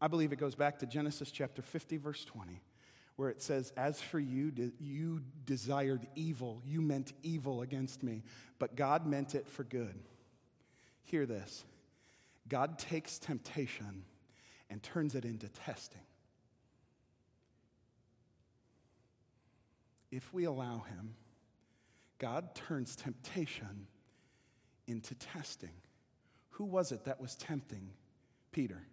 I 0.00 0.08
believe 0.08 0.32
it 0.32 0.38
goes 0.38 0.54
back 0.54 0.78
to 0.78 0.86
Genesis 0.86 1.30
chapter 1.30 1.60
50, 1.60 1.98
verse 1.98 2.24
20, 2.24 2.58
where 3.18 3.30
it 3.30 3.42
says, 3.42 3.72
As 3.76 4.00
for 4.00 4.20
you, 4.20 4.52
you 4.78 5.20
desired 5.44 6.06
evil. 6.14 6.62
You 6.64 6.80
meant 6.80 7.12
evil 7.24 7.62
against 7.62 8.04
me, 8.04 8.22
but 8.60 8.76
God 8.76 9.08
meant 9.08 9.34
it 9.34 9.48
for 9.48 9.64
good. 9.64 9.98
Hear 11.02 11.26
this 11.26 11.64
God 12.48 12.78
takes 12.78 13.18
temptation 13.18 14.04
and 14.70 14.80
turns 14.80 15.16
it 15.16 15.24
into 15.24 15.48
testing. 15.48 16.00
If 20.12 20.32
we 20.32 20.44
allow 20.44 20.84
Him, 20.88 21.16
God 22.20 22.54
turns 22.54 22.94
temptation 22.94 23.88
into 24.86 25.16
testing. 25.16 25.74
Who 26.50 26.66
was 26.66 26.92
it 26.92 27.04
that 27.06 27.20
was 27.20 27.34
tempting 27.34 27.90
Peter? 28.52 28.86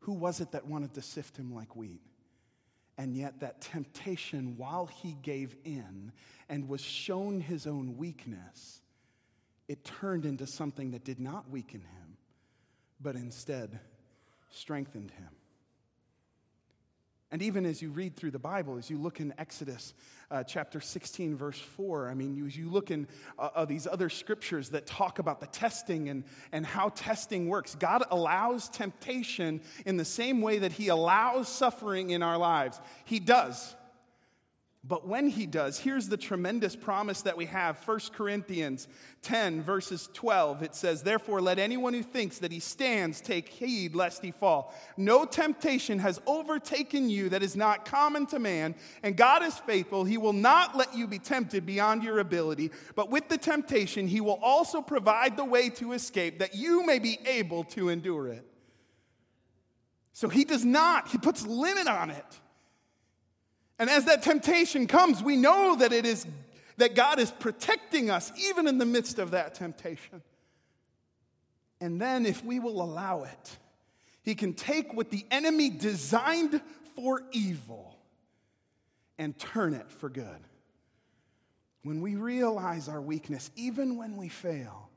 Who 0.00 0.12
was 0.12 0.42
it 0.42 0.52
that 0.52 0.66
wanted 0.66 0.92
to 0.92 1.00
sift 1.00 1.38
him 1.38 1.54
like 1.54 1.74
wheat? 1.74 2.02
And 2.98 3.14
yet, 3.14 3.40
that 3.40 3.60
temptation, 3.60 4.56
while 4.56 4.86
he 4.86 5.16
gave 5.22 5.54
in 5.64 6.12
and 6.48 6.68
was 6.68 6.80
shown 6.80 7.40
his 7.40 7.66
own 7.66 7.96
weakness, 7.98 8.80
it 9.68 9.84
turned 9.84 10.24
into 10.24 10.46
something 10.46 10.92
that 10.92 11.04
did 11.04 11.20
not 11.20 11.50
weaken 11.50 11.80
him, 11.80 12.16
but 13.00 13.14
instead 13.14 13.80
strengthened 14.50 15.10
him. 15.10 15.28
And 17.36 17.42
even 17.42 17.66
as 17.66 17.82
you 17.82 17.90
read 17.90 18.16
through 18.16 18.30
the 18.30 18.38
Bible, 18.38 18.78
as 18.78 18.88
you 18.88 18.96
look 18.96 19.20
in 19.20 19.34
Exodus 19.36 19.92
uh, 20.30 20.42
chapter 20.42 20.80
16, 20.80 21.36
verse 21.36 21.58
4, 21.58 22.08
I 22.08 22.14
mean, 22.14 22.42
as 22.46 22.56
you 22.56 22.70
look 22.70 22.90
in 22.90 23.06
uh, 23.38 23.50
uh, 23.54 23.64
these 23.66 23.86
other 23.86 24.08
scriptures 24.08 24.70
that 24.70 24.86
talk 24.86 25.18
about 25.18 25.40
the 25.40 25.46
testing 25.48 26.08
and, 26.08 26.24
and 26.50 26.64
how 26.64 26.88
testing 26.88 27.46
works, 27.46 27.74
God 27.74 28.04
allows 28.10 28.70
temptation 28.70 29.60
in 29.84 29.98
the 29.98 30.04
same 30.06 30.40
way 30.40 30.60
that 30.60 30.72
He 30.72 30.88
allows 30.88 31.46
suffering 31.46 32.08
in 32.08 32.22
our 32.22 32.38
lives. 32.38 32.80
He 33.04 33.20
does. 33.20 33.76
But 34.88 35.08
when 35.08 35.28
he 35.28 35.46
does, 35.46 35.80
here's 35.80 36.08
the 36.08 36.16
tremendous 36.16 36.76
promise 36.76 37.22
that 37.22 37.36
we 37.36 37.46
have. 37.46 37.82
1 37.84 37.98
Corinthians 38.12 38.86
10, 39.22 39.62
verses 39.62 40.08
12. 40.12 40.62
It 40.62 40.76
says, 40.76 41.02
Therefore, 41.02 41.40
let 41.40 41.58
anyone 41.58 41.92
who 41.92 42.04
thinks 42.04 42.38
that 42.38 42.52
he 42.52 42.60
stands 42.60 43.20
take 43.20 43.48
heed 43.48 43.96
lest 43.96 44.22
he 44.22 44.30
fall. 44.30 44.72
No 44.96 45.24
temptation 45.24 45.98
has 45.98 46.20
overtaken 46.26 47.10
you 47.10 47.28
that 47.30 47.42
is 47.42 47.56
not 47.56 47.84
common 47.84 48.26
to 48.26 48.38
man, 48.38 48.76
and 49.02 49.16
God 49.16 49.42
is 49.42 49.58
faithful. 49.58 50.04
He 50.04 50.18
will 50.18 50.32
not 50.32 50.76
let 50.76 50.94
you 50.94 51.08
be 51.08 51.18
tempted 51.18 51.66
beyond 51.66 52.04
your 52.04 52.20
ability, 52.20 52.70
but 52.94 53.10
with 53.10 53.28
the 53.28 53.38
temptation, 53.38 54.06
he 54.06 54.20
will 54.20 54.38
also 54.40 54.80
provide 54.80 55.36
the 55.36 55.44
way 55.44 55.68
to 55.70 55.94
escape 55.94 56.38
that 56.38 56.54
you 56.54 56.86
may 56.86 57.00
be 57.00 57.18
able 57.26 57.64
to 57.64 57.88
endure 57.88 58.28
it. 58.28 58.46
So 60.12 60.28
he 60.28 60.44
does 60.44 60.64
not, 60.64 61.08
he 61.08 61.18
puts 61.18 61.44
limit 61.44 61.88
on 61.88 62.10
it. 62.10 62.40
And 63.78 63.90
as 63.90 64.06
that 64.06 64.22
temptation 64.22 64.86
comes, 64.86 65.22
we 65.22 65.36
know 65.36 65.76
that 65.76 65.92
it 65.92 66.06
is 66.06 66.26
that 66.78 66.94
God 66.94 67.18
is 67.18 67.30
protecting 67.30 68.10
us 68.10 68.32
even 68.36 68.66
in 68.66 68.78
the 68.78 68.86
midst 68.86 69.18
of 69.18 69.30
that 69.32 69.54
temptation. 69.54 70.22
And 71.80 72.00
then 72.00 72.26
if 72.26 72.44
we 72.44 72.58
will 72.58 72.82
allow 72.82 73.24
it, 73.24 73.58
he 74.22 74.34
can 74.34 74.54
take 74.54 74.92
what 74.92 75.10
the 75.10 75.24
enemy 75.30 75.70
designed 75.70 76.60
for 76.94 77.22
evil 77.32 77.96
and 79.18 79.38
turn 79.38 79.74
it 79.74 79.90
for 79.90 80.08
good. 80.08 80.40
When 81.82 82.00
we 82.00 82.16
realize 82.16 82.88
our 82.88 83.00
weakness, 83.00 83.50
even 83.56 83.96
when 83.96 84.16
we 84.16 84.28
fail, 84.28 84.90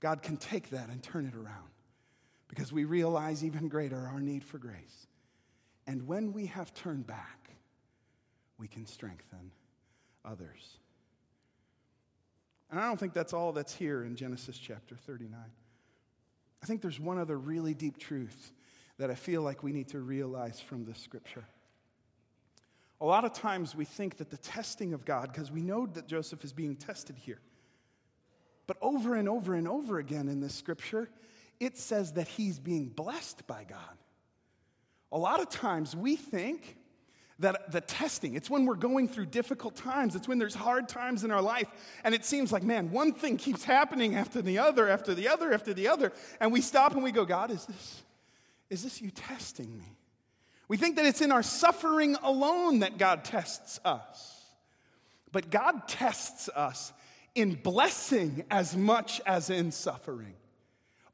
God 0.00 0.22
can 0.22 0.36
take 0.36 0.70
that 0.70 0.88
and 0.88 1.02
turn 1.02 1.26
it 1.26 1.34
around 1.34 1.70
because 2.48 2.72
we 2.72 2.84
realize 2.84 3.44
even 3.44 3.68
greater 3.68 3.96
our 3.96 4.20
need 4.20 4.44
for 4.44 4.58
grace. 4.58 5.06
And 5.86 6.06
when 6.06 6.32
we 6.32 6.46
have 6.46 6.74
turned 6.74 7.06
back, 7.06 7.45
we 8.58 8.68
can 8.68 8.86
strengthen 8.86 9.52
others. 10.24 10.78
And 12.70 12.80
I 12.80 12.86
don't 12.86 12.98
think 12.98 13.12
that's 13.12 13.32
all 13.32 13.52
that's 13.52 13.74
here 13.74 14.04
in 14.04 14.16
Genesis 14.16 14.58
chapter 14.58 14.96
39. 14.96 15.38
I 16.62 16.66
think 16.66 16.82
there's 16.82 16.98
one 16.98 17.18
other 17.18 17.38
really 17.38 17.74
deep 17.74 17.98
truth 17.98 18.52
that 18.98 19.10
I 19.10 19.14
feel 19.14 19.42
like 19.42 19.62
we 19.62 19.72
need 19.72 19.88
to 19.88 20.00
realize 20.00 20.60
from 20.60 20.84
this 20.84 20.98
scripture. 20.98 21.44
A 23.00 23.04
lot 23.04 23.24
of 23.24 23.32
times 23.34 23.76
we 23.76 23.84
think 23.84 24.16
that 24.16 24.30
the 24.30 24.38
testing 24.38 24.94
of 24.94 25.04
God, 25.04 25.30
because 25.32 25.52
we 25.52 25.60
know 25.60 25.86
that 25.86 26.08
Joseph 26.08 26.44
is 26.44 26.52
being 26.52 26.76
tested 26.76 27.16
here, 27.16 27.40
but 28.66 28.78
over 28.80 29.14
and 29.14 29.28
over 29.28 29.54
and 29.54 29.68
over 29.68 29.98
again 29.98 30.28
in 30.28 30.40
this 30.40 30.54
scripture, 30.54 31.08
it 31.60 31.76
says 31.76 32.14
that 32.14 32.26
he's 32.26 32.58
being 32.58 32.88
blessed 32.88 33.46
by 33.46 33.64
God. 33.64 33.78
A 35.12 35.18
lot 35.18 35.40
of 35.40 35.50
times 35.50 35.94
we 35.94 36.16
think 36.16 36.78
that 37.38 37.70
the 37.70 37.80
testing 37.80 38.34
it's 38.34 38.48
when 38.48 38.64
we're 38.64 38.74
going 38.74 39.06
through 39.08 39.26
difficult 39.26 39.76
times 39.76 40.16
it's 40.16 40.26
when 40.26 40.38
there's 40.38 40.54
hard 40.54 40.88
times 40.88 41.22
in 41.22 41.30
our 41.30 41.42
life 41.42 41.68
and 42.02 42.14
it 42.14 42.24
seems 42.24 42.50
like 42.50 42.62
man 42.62 42.90
one 42.90 43.12
thing 43.12 43.36
keeps 43.36 43.62
happening 43.62 44.14
after 44.14 44.40
the 44.40 44.58
other 44.58 44.88
after 44.88 45.14
the 45.14 45.28
other 45.28 45.52
after 45.52 45.74
the 45.74 45.86
other 45.86 46.12
and 46.40 46.50
we 46.50 46.60
stop 46.60 46.94
and 46.94 47.02
we 47.02 47.12
go 47.12 47.24
god 47.26 47.50
is 47.50 47.66
this 47.66 48.02
is 48.70 48.82
this 48.82 49.00
you 49.00 49.10
testing 49.10 49.76
me? 49.76 49.96
We 50.68 50.76
think 50.76 50.96
that 50.96 51.06
it's 51.06 51.20
in 51.20 51.30
our 51.30 51.42
suffering 51.42 52.16
alone 52.22 52.80
that 52.80 52.98
god 52.98 53.24
tests 53.24 53.78
us. 53.84 54.44
But 55.30 55.50
god 55.50 55.86
tests 55.86 56.48
us 56.54 56.92
in 57.34 57.54
blessing 57.54 58.44
as 58.50 58.76
much 58.76 59.20
as 59.26 59.50
in 59.50 59.70
suffering 59.70 60.34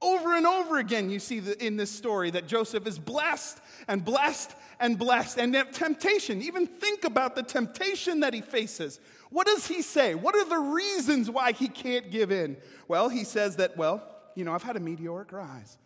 over 0.02 0.34
and 0.34 0.46
over 0.46 0.78
again, 0.78 1.08
you 1.08 1.18
see 1.18 1.40
the, 1.40 1.64
in 1.64 1.76
this 1.76 1.90
story 1.90 2.30
that 2.32 2.46
Joseph 2.46 2.86
is 2.86 2.98
blessed 2.98 3.58
and 3.88 4.04
blessed 4.04 4.54
and 4.80 4.98
blessed. 4.98 5.38
And 5.38 5.54
that 5.54 5.72
temptation, 5.72 6.42
even 6.42 6.66
think 6.66 7.04
about 7.04 7.36
the 7.36 7.42
temptation 7.42 8.20
that 8.20 8.34
he 8.34 8.40
faces. 8.40 9.00
What 9.30 9.46
does 9.46 9.66
he 9.66 9.80
say? 9.80 10.14
What 10.14 10.34
are 10.34 10.44
the 10.44 10.58
reasons 10.58 11.30
why 11.30 11.52
he 11.52 11.68
can't 11.68 12.10
give 12.10 12.30
in? 12.32 12.56
Well, 12.88 13.08
he 13.08 13.24
says 13.24 13.56
that, 13.56 13.76
well, 13.76 14.02
you 14.34 14.44
know, 14.44 14.52
I've 14.52 14.62
had 14.62 14.76
a 14.76 14.80
meteoric 14.80 15.32
rise. 15.32 15.78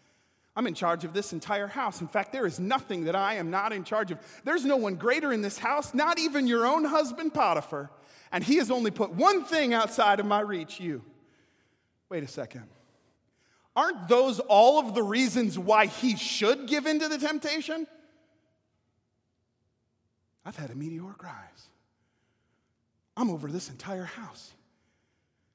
I'm 0.57 0.67
in 0.67 0.75
charge 0.75 1.05
of 1.05 1.13
this 1.13 1.35
entire 1.35 1.67
house. 1.67 2.01
In 2.01 2.09
fact, 2.09 2.33
there 2.33 2.47
is 2.47 2.59
nothing 2.59 3.05
that 3.05 3.15
I 3.15 3.35
am 3.35 3.51
not 3.51 3.73
in 3.73 3.85
charge 3.85 4.11
of. 4.11 4.19
There's 4.45 4.65
no 4.65 4.77
one 4.77 4.95
greater 4.95 5.33
in 5.33 5.43
this 5.43 5.59
house, 5.59 5.93
not 5.93 6.19
even 6.19 6.47
your 6.47 6.67
own 6.67 6.85
husband, 6.85 7.35
Potiphar. 7.35 7.91
And 8.33 8.43
he 8.43 8.57
has 8.57 8.71
only 8.71 8.91
put 8.91 9.11
one 9.11 9.45
thing 9.45 9.75
outside 9.75 10.19
of 10.19 10.27
my 10.27 10.41
reach 10.41 10.81
you. 10.81 11.03
Wait 12.09 12.25
a 12.25 12.29
second. 12.29 12.65
Aren't 13.77 14.09
those 14.09 14.41
all 14.41 14.81
of 14.81 14.95
the 14.95 15.03
reasons 15.03 15.59
why 15.59 15.87
he 15.87 16.17
should 16.17 16.67
give 16.67 16.87
in 16.87 16.99
to 17.01 17.09
the 17.09 17.19
temptation? 17.19 17.87
I've 20.47 20.57
had 20.57 20.71
a 20.71 20.75
meteoric 20.75 21.23
rise. 21.23 21.69
I'm 23.17 23.29
over 23.31 23.51
this 23.51 23.69
entire 23.69 24.05
house. 24.05 24.53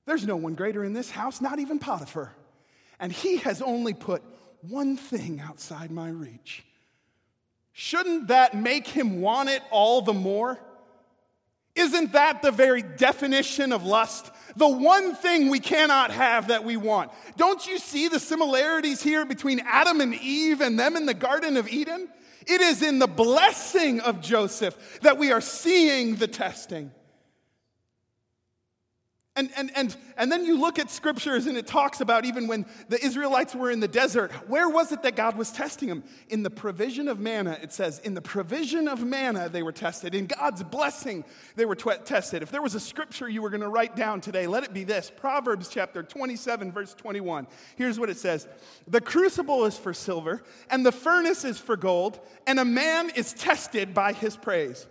There's 0.06 0.26
no 0.26 0.36
one 0.36 0.54
greater 0.54 0.84
in 0.84 0.94
this 0.94 1.10
house, 1.10 1.42
not 1.42 1.60
even 1.60 1.80
Potiphar. 1.80 2.32
And 3.00 3.12
he 3.12 3.38
has 3.38 3.62
only 3.62 3.94
put 3.94 4.22
one 4.62 4.98
thing 4.98 5.40
outside 5.40 5.90
my 5.90 6.10
reach. 6.10 6.64
Shouldn't 7.72 8.28
that 8.28 8.56
make 8.56 8.88
him 8.88 9.22
want 9.22 9.50
it 9.50 9.64
all 9.72 10.02
the 10.02 10.14
more? 10.14 10.60
Isn't 11.74 12.14
that 12.14 12.42
the 12.42 12.52
very 12.52 12.82
definition 12.82 13.72
of 13.72 13.84
lust? 13.84 14.30
The 14.56 14.68
one 14.68 15.16
thing 15.16 15.50
we 15.50 15.60
cannot 15.60 16.12
have 16.12 16.48
that 16.48 16.64
we 16.64 16.78
want. 16.78 17.12
Don't 17.38 17.66
you 17.68 17.78
see 17.78 18.08
the 18.08 18.20
similarities 18.20 19.02
here 19.02 19.26
between 19.26 19.62
Adam 19.66 20.02
and 20.02 20.14
Eve 20.16 20.62
and 20.62 20.80
them 20.80 20.96
in 20.96 21.06
the 21.06 21.14
Garden 21.14 21.58
of 21.58 21.68
Eden? 21.68 22.08
It 22.48 22.62
is 22.62 22.82
in 22.82 23.00
the 23.00 23.08
blessing 23.08 24.00
of 24.02 24.22
Joseph 24.22 25.00
that 25.02 25.18
we 25.18 25.32
are 25.32 25.42
seeing 25.42 26.16
the 26.16 26.28
testing. 26.28 26.92
And, 29.38 29.50
and, 29.56 29.72
and, 29.78 29.96
and 30.18 30.30
then 30.30 30.44
you 30.44 30.60
look 30.60 30.78
at 30.78 30.92
scriptures 30.92 31.48
and 31.48 31.58
it 31.58 31.66
talks 31.66 32.02
about 32.02 32.26
even 32.26 32.48
when 32.48 32.66
the 32.90 33.02
Israelites 33.02 33.56
were 33.56 33.72
in 33.72 33.80
the 33.80 33.88
desert, 33.88 34.30
where 34.50 34.68
was 34.68 34.92
it 34.92 35.04
that 35.04 35.16
God 35.16 35.38
was 35.38 35.52
testing 35.52 35.88
them? 35.88 36.04
In 36.28 36.44
the 36.44 36.50
provision 36.50 37.08
of 37.08 37.18
manna, 37.18 37.58
it 37.62 37.72
says, 37.72 38.00
in 38.00 38.14
the 38.14 38.22
provision 38.22 38.90
of 38.90 39.06
manna 39.06 39.48
they 39.48 39.64
were 39.64 39.72
tested. 39.72 40.16
In 40.16 40.26
God's 40.26 40.64
blessing 40.64 41.24
they 41.56 41.64
were 41.64 41.76
tested. 41.76 42.44
If 42.44 42.52
there 42.52 42.62
was 42.62 42.76
a 42.76 42.80
scripture 42.80 43.30
you 43.30 43.42
were 43.42 43.50
going 43.50 43.62
to 43.62 43.70
write 43.70 43.96
down 43.96 44.20
today, 44.20 44.48
let 44.48 44.66
it 44.66 44.74
be 44.74 44.84
this 44.84 45.10
Proverbs 45.16 45.70
chapter 45.70 46.04
27, 46.04 46.74
verse 46.74 46.94
21. 46.94 47.48
Here's 47.78 47.98
what 47.98 48.10
it 48.10 48.18
says 48.18 48.50
The 48.88 49.00
crucible 49.00 49.64
is 49.64 49.78
for 49.78 49.94
silver, 49.94 50.44
and 50.70 50.86
the 50.86 50.92
furnace 50.92 51.46
is 51.46 51.58
for 51.58 51.78
gold, 51.78 52.20
and 52.46 52.60
a 52.60 52.66
man 52.66 53.10
is 53.16 53.32
tested 53.32 53.94
by 53.94 54.12
his 54.12 54.36
praise. 54.36 54.88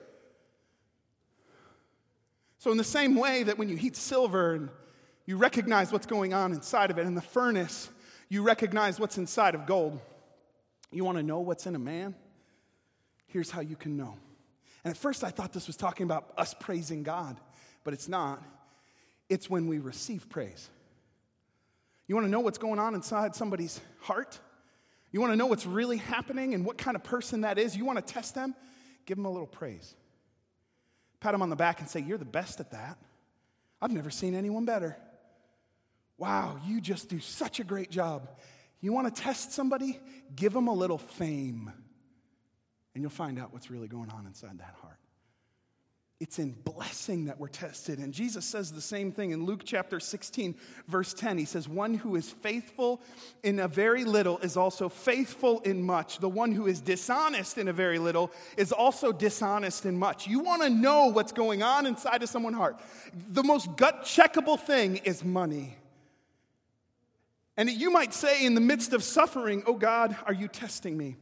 So, 2.60 2.70
in 2.70 2.76
the 2.76 2.84
same 2.84 3.14
way 3.14 3.42
that 3.44 3.56
when 3.56 3.70
you 3.70 3.76
heat 3.76 3.96
silver 3.96 4.52
and 4.52 4.68
you 5.24 5.38
recognize 5.38 5.92
what's 5.92 6.04
going 6.04 6.34
on 6.34 6.52
inside 6.52 6.90
of 6.90 6.98
it, 6.98 7.06
in 7.06 7.14
the 7.14 7.22
furnace, 7.22 7.88
you 8.28 8.42
recognize 8.42 9.00
what's 9.00 9.16
inside 9.16 9.54
of 9.54 9.64
gold. 9.64 9.98
You 10.92 11.02
want 11.02 11.16
to 11.16 11.22
know 11.22 11.40
what's 11.40 11.66
in 11.66 11.74
a 11.74 11.78
man? 11.78 12.14
Here's 13.28 13.50
how 13.50 13.62
you 13.62 13.76
can 13.76 13.96
know. 13.96 14.14
And 14.84 14.90
at 14.90 14.98
first, 14.98 15.24
I 15.24 15.30
thought 15.30 15.54
this 15.54 15.68
was 15.68 15.76
talking 15.78 16.04
about 16.04 16.34
us 16.36 16.52
praising 16.52 17.02
God, 17.02 17.40
but 17.82 17.94
it's 17.94 18.08
not. 18.08 18.42
It's 19.30 19.48
when 19.48 19.66
we 19.66 19.78
receive 19.78 20.28
praise. 20.28 20.68
You 22.08 22.14
want 22.14 22.26
to 22.26 22.30
know 22.30 22.40
what's 22.40 22.58
going 22.58 22.78
on 22.78 22.94
inside 22.94 23.34
somebody's 23.34 23.80
heart? 24.00 24.38
You 25.12 25.20
want 25.22 25.32
to 25.32 25.36
know 25.36 25.46
what's 25.46 25.64
really 25.64 25.96
happening 25.96 26.52
and 26.52 26.66
what 26.66 26.76
kind 26.76 26.94
of 26.94 27.04
person 27.04 27.40
that 27.40 27.58
is? 27.58 27.74
You 27.74 27.86
want 27.86 28.06
to 28.06 28.12
test 28.12 28.34
them? 28.34 28.54
Give 29.06 29.16
them 29.16 29.24
a 29.24 29.30
little 29.30 29.46
praise. 29.46 29.94
Pat 31.20 31.34
him 31.34 31.42
on 31.42 31.50
the 31.50 31.56
back 31.56 31.80
and 31.80 31.88
say, 31.88 32.00
You're 32.00 32.18
the 32.18 32.24
best 32.24 32.60
at 32.60 32.70
that. 32.72 32.98
I've 33.80 33.92
never 33.92 34.10
seen 34.10 34.34
anyone 34.34 34.64
better. 34.64 34.96
Wow, 36.18 36.58
you 36.66 36.80
just 36.80 37.08
do 37.08 37.18
such 37.18 37.60
a 37.60 37.64
great 37.64 37.90
job. 37.90 38.28
You 38.80 38.92
want 38.92 39.14
to 39.14 39.22
test 39.22 39.52
somebody? 39.52 39.98
Give 40.36 40.52
them 40.52 40.68
a 40.68 40.74
little 40.74 40.98
fame, 40.98 41.72
and 42.94 43.02
you'll 43.02 43.10
find 43.10 43.38
out 43.38 43.52
what's 43.52 43.70
really 43.70 43.88
going 43.88 44.10
on 44.10 44.26
inside 44.26 44.58
that 44.58 44.74
heart. 44.80 44.99
It's 46.20 46.38
in 46.38 46.52
blessing 46.52 47.24
that 47.24 47.40
we're 47.40 47.48
tested. 47.48 47.98
And 47.98 48.12
Jesus 48.12 48.44
says 48.44 48.70
the 48.70 48.80
same 48.82 49.10
thing 49.10 49.30
in 49.30 49.46
Luke 49.46 49.62
chapter 49.64 49.98
16, 49.98 50.54
verse 50.86 51.14
10. 51.14 51.38
He 51.38 51.46
says, 51.46 51.66
One 51.66 51.94
who 51.94 52.14
is 52.14 52.28
faithful 52.28 53.00
in 53.42 53.58
a 53.58 53.66
very 53.66 54.04
little 54.04 54.36
is 54.40 54.58
also 54.58 54.90
faithful 54.90 55.60
in 55.60 55.82
much. 55.82 56.18
The 56.18 56.28
one 56.28 56.52
who 56.52 56.66
is 56.66 56.82
dishonest 56.82 57.56
in 57.56 57.68
a 57.68 57.72
very 57.72 57.98
little 57.98 58.30
is 58.58 58.70
also 58.70 59.12
dishonest 59.12 59.86
in 59.86 59.96
much. 59.96 60.26
You 60.26 60.40
want 60.40 60.60
to 60.60 60.68
know 60.68 61.06
what's 61.06 61.32
going 61.32 61.62
on 61.62 61.86
inside 61.86 62.22
of 62.22 62.28
someone's 62.28 62.58
heart. 62.58 62.78
The 63.30 63.42
most 63.42 63.74
gut 63.76 64.02
checkable 64.02 64.60
thing 64.60 64.98
is 64.98 65.24
money. 65.24 65.78
And 67.56 67.70
you 67.70 67.90
might 67.90 68.12
say, 68.12 68.44
in 68.44 68.54
the 68.54 68.60
midst 68.60 68.92
of 68.92 69.02
suffering, 69.02 69.62
Oh 69.66 69.72
God, 69.72 70.14
are 70.26 70.34
you 70.34 70.48
testing 70.48 70.98
me? 70.98 71.16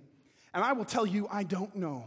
And 0.53 0.65
I 0.65 0.73
will 0.73 0.85
tell 0.85 1.07
you, 1.07 1.29
I 1.31 1.45
don't 1.45 1.77
know. 1.77 2.05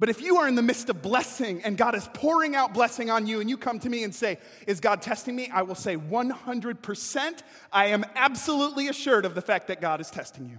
But 0.00 0.08
if 0.08 0.20
you 0.20 0.38
are 0.38 0.48
in 0.48 0.56
the 0.56 0.62
midst 0.62 0.90
of 0.90 1.02
blessing 1.02 1.62
and 1.62 1.76
God 1.76 1.94
is 1.94 2.08
pouring 2.12 2.56
out 2.56 2.74
blessing 2.74 3.10
on 3.10 3.26
you, 3.26 3.40
and 3.40 3.48
you 3.48 3.56
come 3.56 3.78
to 3.78 3.88
me 3.88 4.02
and 4.02 4.14
say, 4.14 4.38
Is 4.66 4.80
God 4.80 5.00
testing 5.00 5.36
me? 5.36 5.48
I 5.52 5.62
will 5.62 5.76
say 5.76 5.96
100%. 5.96 7.42
I 7.72 7.86
am 7.86 8.04
absolutely 8.14 8.88
assured 8.88 9.24
of 9.24 9.34
the 9.34 9.42
fact 9.42 9.68
that 9.68 9.80
God 9.80 10.00
is 10.00 10.10
testing 10.10 10.48
you. 10.48 10.58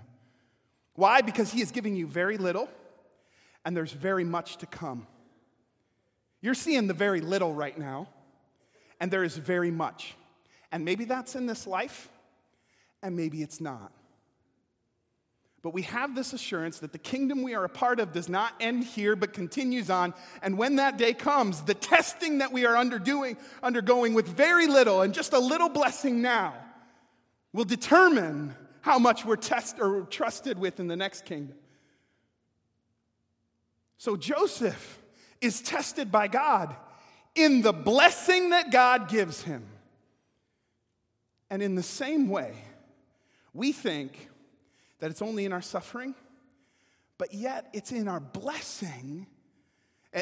Why? 0.93 1.21
Because 1.21 1.51
He 1.51 1.61
is 1.61 1.71
giving 1.71 1.95
you 1.95 2.07
very 2.07 2.37
little, 2.37 2.69
and 3.65 3.75
there's 3.75 3.91
very 3.91 4.23
much 4.23 4.57
to 4.57 4.65
come. 4.65 5.05
You're 6.41 6.53
seeing 6.53 6.87
the 6.87 6.93
very 6.93 7.21
little 7.21 7.53
right 7.53 7.77
now, 7.77 8.07
and 9.01 9.11
there 9.11 9.23
is 9.23 9.35
very 9.35 9.71
much. 9.71 10.15
And 10.71 10.85
maybe 10.85 11.03
that's 11.03 11.35
in 11.35 11.45
this 11.45 11.67
life, 11.67 12.09
and 13.03 13.15
maybe 13.15 13.41
it's 13.41 13.59
not. 13.59 13.91
But 15.65 15.73
we 15.73 15.81
have 15.81 16.13
this 16.13 16.31
assurance 16.31 16.77
that 16.77 16.91
the 16.91 16.99
kingdom 16.99 17.41
we 17.41 17.55
are 17.55 17.63
a 17.63 17.69
part 17.69 17.99
of 17.99 18.13
does 18.13 18.29
not 18.29 18.53
end 18.59 18.83
here, 18.83 19.15
but 19.15 19.33
continues 19.33 19.89
on. 19.89 20.13
And 20.43 20.59
when 20.59 20.75
that 20.75 20.99
day 20.99 21.11
comes, 21.15 21.63
the 21.63 21.73
testing 21.73 22.37
that 22.37 22.51
we 22.51 22.67
are 22.67 22.75
underdoing, 22.75 23.35
undergoing 23.63 24.13
with 24.13 24.27
very 24.27 24.67
little 24.67 25.01
and 25.01 25.11
just 25.11 25.33
a 25.33 25.39
little 25.39 25.69
blessing 25.69 26.21
now 26.21 26.53
will 27.51 27.63
determine 27.63 28.53
how 28.81 28.99
much 28.99 29.25
we're 29.25 29.37
tested 29.37 29.81
or 29.81 30.01
trusted 30.03 30.59
with 30.59 30.79
in 30.79 30.87
the 30.87 30.95
next 30.95 31.25
kingdom. 31.25 31.57
So 33.97 34.15
Joseph 34.15 34.99
is 35.41 35.63
tested 35.63 36.11
by 36.11 36.27
God 36.27 36.75
in 37.33 37.63
the 37.63 37.73
blessing 37.73 38.51
that 38.51 38.71
God 38.71 39.09
gives 39.09 39.41
him. 39.41 39.65
And 41.49 41.63
in 41.63 41.73
the 41.73 41.81
same 41.81 42.29
way, 42.29 42.53
we 43.51 43.71
think 43.71 44.29
that 44.99 45.11
it's 45.11 45.21
only 45.21 45.45
in 45.45 45.53
our 45.53 45.61
suffering, 45.61 46.15
but 47.17 47.33
yet 47.33 47.69
it's 47.73 47.91
in 47.91 48.07
our 48.07 48.19
blessing. 48.19 49.27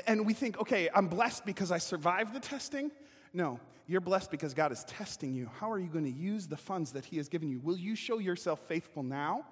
And 0.08 0.26
we 0.26 0.34
think, 0.34 0.60
okay, 0.60 0.90
I'm 0.94 1.08
blessed 1.08 1.46
because 1.46 1.72
I 1.72 1.78
survived 1.78 2.34
the 2.34 2.40
testing. 2.40 2.92
No, 3.34 3.60
you're 3.88 4.02
blessed 4.02 4.32
because 4.32 4.54
God 4.54 4.72
is 4.72 4.84
testing 4.86 5.34
you. 5.34 5.50
How 5.60 5.72
are 5.72 5.80
you 5.80 5.88
going 5.88 6.06
to 6.06 6.12
use 6.12 6.48
the 6.48 6.58
funds 6.58 6.92
that 6.94 7.06
He 7.06 7.18
has 7.18 7.30
given 7.30 7.50
you? 7.50 7.60
Will 7.60 7.78
you 7.78 7.96
show 7.96 8.18
yourself 8.18 8.60
faithful 8.68 9.04
now 9.04 9.46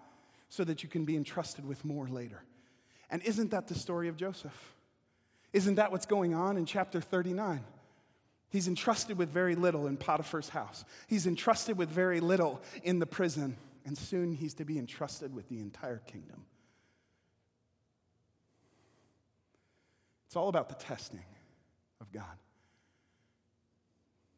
so 0.50 0.64
that 0.64 0.84
you 0.84 0.90
can 0.90 1.06
be 1.06 1.16
entrusted 1.16 1.68
with 1.68 1.84
more 1.86 2.08
later? 2.08 2.44
And 3.10 3.22
isn't 3.24 3.52
that 3.52 3.68
the 3.68 3.76
story 3.76 4.08
of 4.08 4.18
Joseph? 4.18 4.74
Isn't 5.54 5.76
that 5.76 5.92
what's 5.92 6.06
going 6.06 6.34
on 6.34 6.58
in 6.58 6.66
chapter 6.66 7.02
39? 7.02 7.62
He's 8.50 8.68
entrusted 8.68 9.18
with 9.18 9.30
very 9.30 9.56
little 9.56 9.88
in 9.88 9.98
Potiphar's 9.98 10.50
house. 10.50 10.86
He's 11.08 11.28
entrusted 11.28 11.78
with 11.78 11.90
very 11.90 12.20
little 12.20 12.62
in 12.84 13.00
the 13.00 13.06
prison 13.06 13.58
and 13.86 13.98
soon 13.98 14.34
he's 14.34 14.54
to 14.56 14.66
be 14.66 14.78
entrusted 14.78 15.34
with 15.34 15.50
the 15.50 15.60
entire 15.60 16.00
kingdom. 16.00 16.46
It's 20.28 20.36
all 20.36 20.50
about 20.50 20.70
the 20.70 20.76
testing 20.76 21.26
of 22.00 22.12
God. 22.12 22.38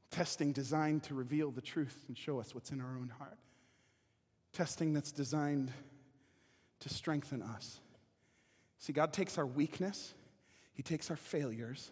Testing 0.10 0.52
designed 0.52 1.04
to 1.04 1.14
reveal 1.14 1.52
the 1.52 1.62
truth 1.62 2.06
and 2.08 2.18
show 2.18 2.40
us 2.40 2.54
what's 2.54 2.72
in 2.72 2.82
our 2.82 2.98
own 2.98 3.12
heart. 3.18 3.38
Testing 4.54 4.94
that's 4.94 5.12
designed 5.12 5.72
to 6.80 6.90
strengthen 6.90 7.42
us. 7.42 7.80
See, 8.80 8.94
God 8.94 9.14
takes 9.14 9.38
our 9.38 9.46
weakness, 9.46 10.14
He 10.74 10.84
takes 10.84 11.10
our 11.10 11.16
failures, 11.16 11.92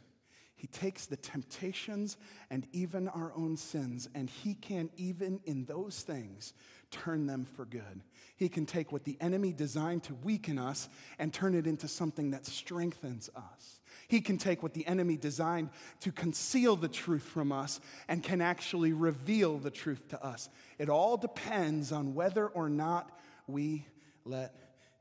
he 0.62 0.68
takes 0.68 1.08
the 1.08 1.18
temptations 1.18 2.18
and 2.52 2.68
even 2.72 3.08
our 3.08 3.34
own 3.36 3.58
sins, 3.58 4.08
and 4.14 4.30
He 4.30 4.54
can, 4.54 4.92
even 4.96 5.40
in 5.46 5.66
those 5.66 6.04
things, 6.04 6.54
turn 6.92 7.26
them 7.26 7.46
for 7.46 7.66
good. 7.66 8.04
He 8.36 8.50
can 8.50 8.66
take 8.66 8.92
what 8.92 9.04
the 9.04 9.18
enemy 9.20 9.54
designed 9.54 10.04
to 10.04 10.14
weaken 10.16 10.58
us 10.58 10.90
and 11.18 11.34
turn 11.34 11.56
it 11.56 11.68
into 11.68 11.88
something 11.88 12.32
that 12.32 12.46
strengthens 12.46 13.30
us. 13.36 13.80
He 14.08 14.20
can 14.20 14.38
take 14.38 14.62
what 14.62 14.74
the 14.74 14.86
enemy 14.88 15.16
designed 15.16 15.70
to 16.02 16.12
conceal 16.12 16.76
the 16.76 16.88
truth 16.88 17.24
from 17.24 17.52
us 17.52 17.80
and 18.08 18.22
can 18.22 18.42
actually 18.42 18.94
reveal 18.94 19.58
the 19.58 19.72
truth 19.72 20.10
to 20.10 20.24
us. 20.24 20.50
It 20.78 20.90
all 20.90 21.18
depends 21.18 21.92
on 21.92 22.14
whether 22.14 22.48
or 22.48 22.70
not 22.70 23.10
we 23.48 23.86
let 24.26 24.54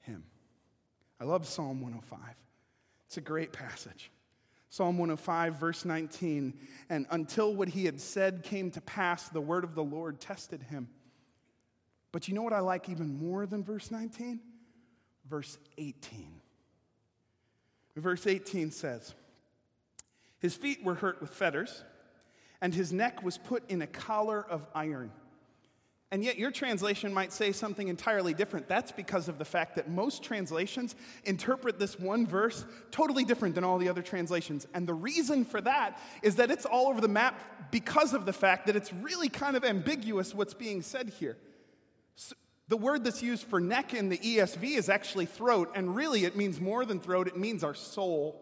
Him. 0.02 0.24
I 1.20 1.24
love 1.24 1.46
Psalm 1.46 1.80
105, 1.80 2.18
it's 3.06 3.16
a 3.16 3.20
great 3.20 3.52
passage. 3.52 4.10
Psalm 4.72 4.98
105, 4.98 5.56
verse 5.56 5.84
19. 5.84 6.54
And 6.88 7.04
until 7.10 7.52
what 7.52 7.68
he 7.68 7.84
had 7.84 8.00
said 8.00 8.44
came 8.44 8.70
to 8.70 8.80
pass, 8.80 9.28
the 9.28 9.40
word 9.40 9.64
of 9.64 9.74
the 9.74 9.82
Lord 9.82 10.20
tested 10.20 10.62
him. 10.62 10.88
But 12.12 12.28
you 12.28 12.34
know 12.34 12.42
what 12.42 12.52
I 12.52 12.60
like 12.60 12.88
even 12.88 13.18
more 13.18 13.46
than 13.46 13.62
verse 13.62 13.90
19? 13.90 14.40
Verse 15.28 15.58
18. 15.78 16.40
Verse 17.96 18.26
18 18.26 18.70
says, 18.70 19.14
His 20.38 20.54
feet 20.54 20.82
were 20.82 20.94
hurt 20.94 21.20
with 21.20 21.30
fetters, 21.30 21.84
and 22.60 22.74
his 22.74 22.92
neck 22.92 23.22
was 23.22 23.38
put 23.38 23.68
in 23.70 23.82
a 23.82 23.86
collar 23.86 24.44
of 24.48 24.66
iron. 24.74 25.12
And 26.12 26.24
yet, 26.24 26.38
your 26.38 26.50
translation 26.50 27.14
might 27.14 27.32
say 27.32 27.52
something 27.52 27.86
entirely 27.86 28.34
different. 28.34 28.66
That's 28.66 28.90
because 28.90 29.28
of 29.28 29.38
the 29.38 29.44
fact 29.44 29.76
that 29.76 29.88
most 29.88 30.24
translations 30.24 30.96
interpret 31.24 31.78
this 31.78 32.00
one 32.00 32.26
verse 32.26 32.64
totally 32.90 33.22
different 33.22 33.54
than 33.54 33.62
all 33.62 33.78
the 33.78 33.88
other 33.88 34.02
translations. 34.02 34.66
And 34.74 34.88
the 34.88 34.94
reason 34.94 35.44
for 35.44 35.60
that 35.60 36.00
is 36.22 36.36
that 36.36 36.50
it's 36.50 36.66
all 36.66 36.88
over 36.88 37.00
the 37.00 37.06
map 37.06 37.70
because 37.70 38.12
of 38.12 38.26
the 38.26 38.32
fact 38.32 38.66
that 38.66 38.74
it's 38.74 38.92
really 38.92 39.28
kind 39.28 39.56
of 39.56 39.64
ambiguous 39.64 40.34
what's 40.34 40.54
being 40.54 40.82
said 40.82 41.10
here. 41.10 41.36
The 42.68 42.76
word 42.76 43.02
that's 43.02 43.22
used 43.22 43.44
for 43.48 43.58
neck 43.58 43.94
in 43.94 44.08
the 44.08 44.18
ESV 44.18 44.76
is 44.76 44.88
actually 44.88 45.26
throat, 45.26 45.72
and 45.74 45.96
really 45.96 46.24
it 46.24 46.36
means 46.36 46.60
more 46.60 46.84
than 46.84 47.00
throat, 47.00 47.26
it 47.26 47.36
means 47.36 47.64
our 47.64 47.74
soul. 47.74 48.40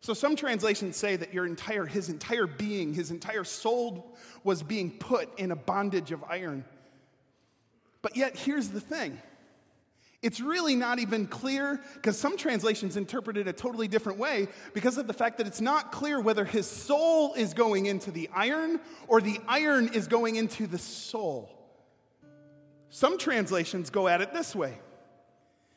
So 0.00 0.12
some 0.12 0.36
translations 0.36 0.96
say 0.96 1.16
that 1.16 1.32
your 1.32 1.46
entire, 1.46 1.86
his 1.86 2.10
entire 2.10 2.46
being, 2.46 2.92
his 2.92 3.10
entire 3.10 3.44
soul 3.44 4.14
was 4.44 4.62
being 4.62 4.90
put 4.98 5.38
in 5.38 5.50
a 5.50 5.56
bondage 5.56 6.12
of 6.12 6.22
iron. 6.28 6.64
But 8.02 8.16
yet, 8.16 8.36
here's 8.36 8.68
the 8.68 8.80
thing 8.80 9.20
it's 10.22 10.40
really 10.40 10.76
not 10.76 10.98
even 10.98 11.26
clear 11.26 11.80
because 11.94 12.18
some 12.18 12.36
translations 12.36 12.96
interpret 12.96 13.36
it 13.36 13.48
a 13.48 13.52
totally 13.52 13.88
different 13.88 14.18
way 14.18 14.48
because 14.74 14.98
of 14.98 15.06
the 15.06 15.12
fact 15.12 15.38
that 15.38 15.46
it's 15.46 15.60
not 15.60 15.92
clear 15.92 16.20
whether 16.20 16.44
his 16.44 16.66
soul 16.66 17.34
is 17.34 17.54
going 17.54 17.86
into 17.86 18.10
the 18.10 18.28
iron 18.34 18.80
or 19.08 19.20
the 19.20 19.38
iron 19.48 19.88
is 19.94 20.08
going 20.08 20.36
into 20.36 20.66
the 20.66 20.78
soul. 20.78 21.55
Some 22.88 23.18
translations 23.18 23.90
go 23.90 24.08
at 24.08 24.20
it 24.20 24.32
this 24.32 24.54
way 24.54 24.78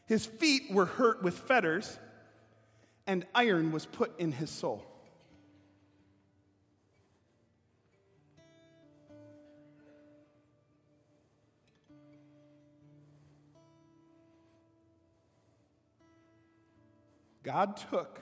His 0.05 0.25
feet 0.25 0.71
were 0.71 0.85
hurt 0.85 1.23
with 1.23 1.37
fetters, 1.37 1.99
and 3.07 3.25
iron 3.33 3.71
was 3.71 3.85
put 3.85 4.19
in 4.19 4.31
his 4.31 4.49
soul. 4.49 4.85
God 17.43 17.77
took 17.89 18.19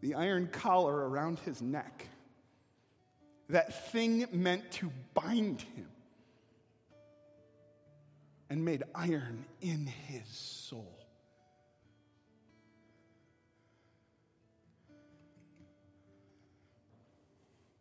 the 0.00 0.14
iron 0.14 0.48
collar 0.48 1.08
around 1.08 1.38
his 1.40 1.62
neck, 1.62 2.08
that 3.48 3.90
thing 3.92 4.26
meant 4.32 4.70
to 4.72 4.90
bind 5.14 5.62
him, 5.62 5.86
and 8.48 8.64
made 8.64 8.82
iron 8.94 9.44
in 9.60 9.86
his 9.86 10.26
soul. 10.28 10.96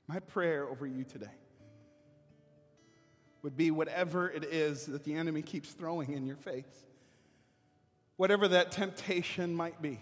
My 0.07 0.19
prayer 0.19 0.67
over 0.67 0.85
you 0.85 1.03
today 1.03 1.27
would 3.41 3.57
be 3.57 3.71
whatever 3.71 4.29
it 4.29 4.43
is 4.43 4.85
that 4.87 5.03
the 5.03 5.13
enemy 5.13 5.41
keeps 5.41 5.71
throwing 5.71 6.13
in 6.13 6.25
your 6.25 6.35
face. 6.35 6.63
Whatever 8.17 8.47
that 8.47 8.71
temptation 8.71 9.55
might 9.55 9.81
be. 9.81 9.99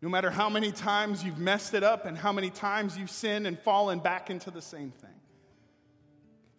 No 0.00 0.08
matter 0.08 0.30
how 0.30 0.48
many 0.48 0.70
times 0.70 1.24
you've 1.24 1.38
messed 1.38 1.74
it 1.74 1.82
up 1.82 2.06
and 2.06 2.16
how 2.16 2.32
many 2.32 2.50
times 2.50 2.96
you've 2.96 3.10
sinned 3.10 3.46
and 3.46 3.58
fallen 3.58 3.98
back 3.98 4.30
into 4.30 4.50
the 4.50 4.62
same 4.62 4.90
thing. 4.90 5.10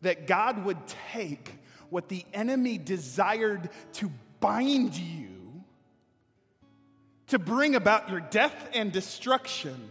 That 0.01 0.27
God 0.27 0.65
would 0.65 0.77
take 1.13 1.53
what 1.89 2.09
the 2.09 2.25
enemy 2.33 2.77
desired 2.77 3.69
to 3.93 4.11
bind 4.39 4.95
you, 4.95 5.63
to 7.27 7.39
bring 7.39 7.75
about 7.75 8.09
your 8.09 8.19
death 8.19 8.69
and 8.73 8.91
destruction, 8.91 9.89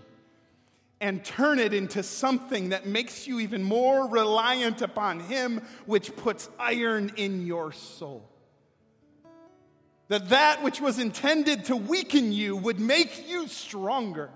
and 1.01 1.25
turn 1.25 1.59
it 1.59 1.73
into 1.73 2.03
something 2.03 2.71
that 2.71 2.87
makes 2.87 3.27
you 3.27 3.41
even 3.41 3.63
more 3.63 4.09
reliant 4.09 4.83
upon 4.83 5.21
Him, 5.21 5.63
which 5.87 6.15
puts 6.17 6.49
iron 6.59 7.13
in 7.17 7.47
your 7.47 7.73
soul. 7.73 8.29
That 10.09 10.31
that 10.31 10.63
which 10.63 10.81
was 10.81 10.99
intended 10.99 11.67
to 11.67 11.77
weaken 11.77 12.33
you 12.33 12.57
would 12.57 12.81
make 12.81 13.29
you 13.29 13.47
stronger. 13.47 14.31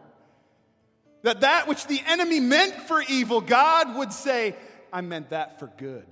That 1.23 1.41
that 1.41 1.67
which 1.67 1.87
the 1.87 2.03
enemy 2.07 2.41
meant 2.41 2.75
for 2.75 3.03
evil, 3.09 3.41
God 3.41 3.97
would 3.97 4.13
say, 4.13 4.55
I 4.93 5.01
meant 5.01 5.31
that 5.31 5.59
for 5.59 5.69
good. 5.79 6.07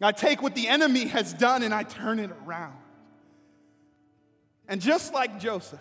I 0.00 0.12
take 0.12 0.42
what 0.42 0.54
the 0.54 0.68
enemy 0.68 1.06
has 1.06 1.32
done 1.32 1.62
and 1.62 1.72
I 1.72 1.82
turn 1.82 2.18
it 2.18 2.30
around. 2.44 2.76
And 4.68 4.80
just 4.80 5.14
like 5.14 5.40
Joseph, 5.40 5.80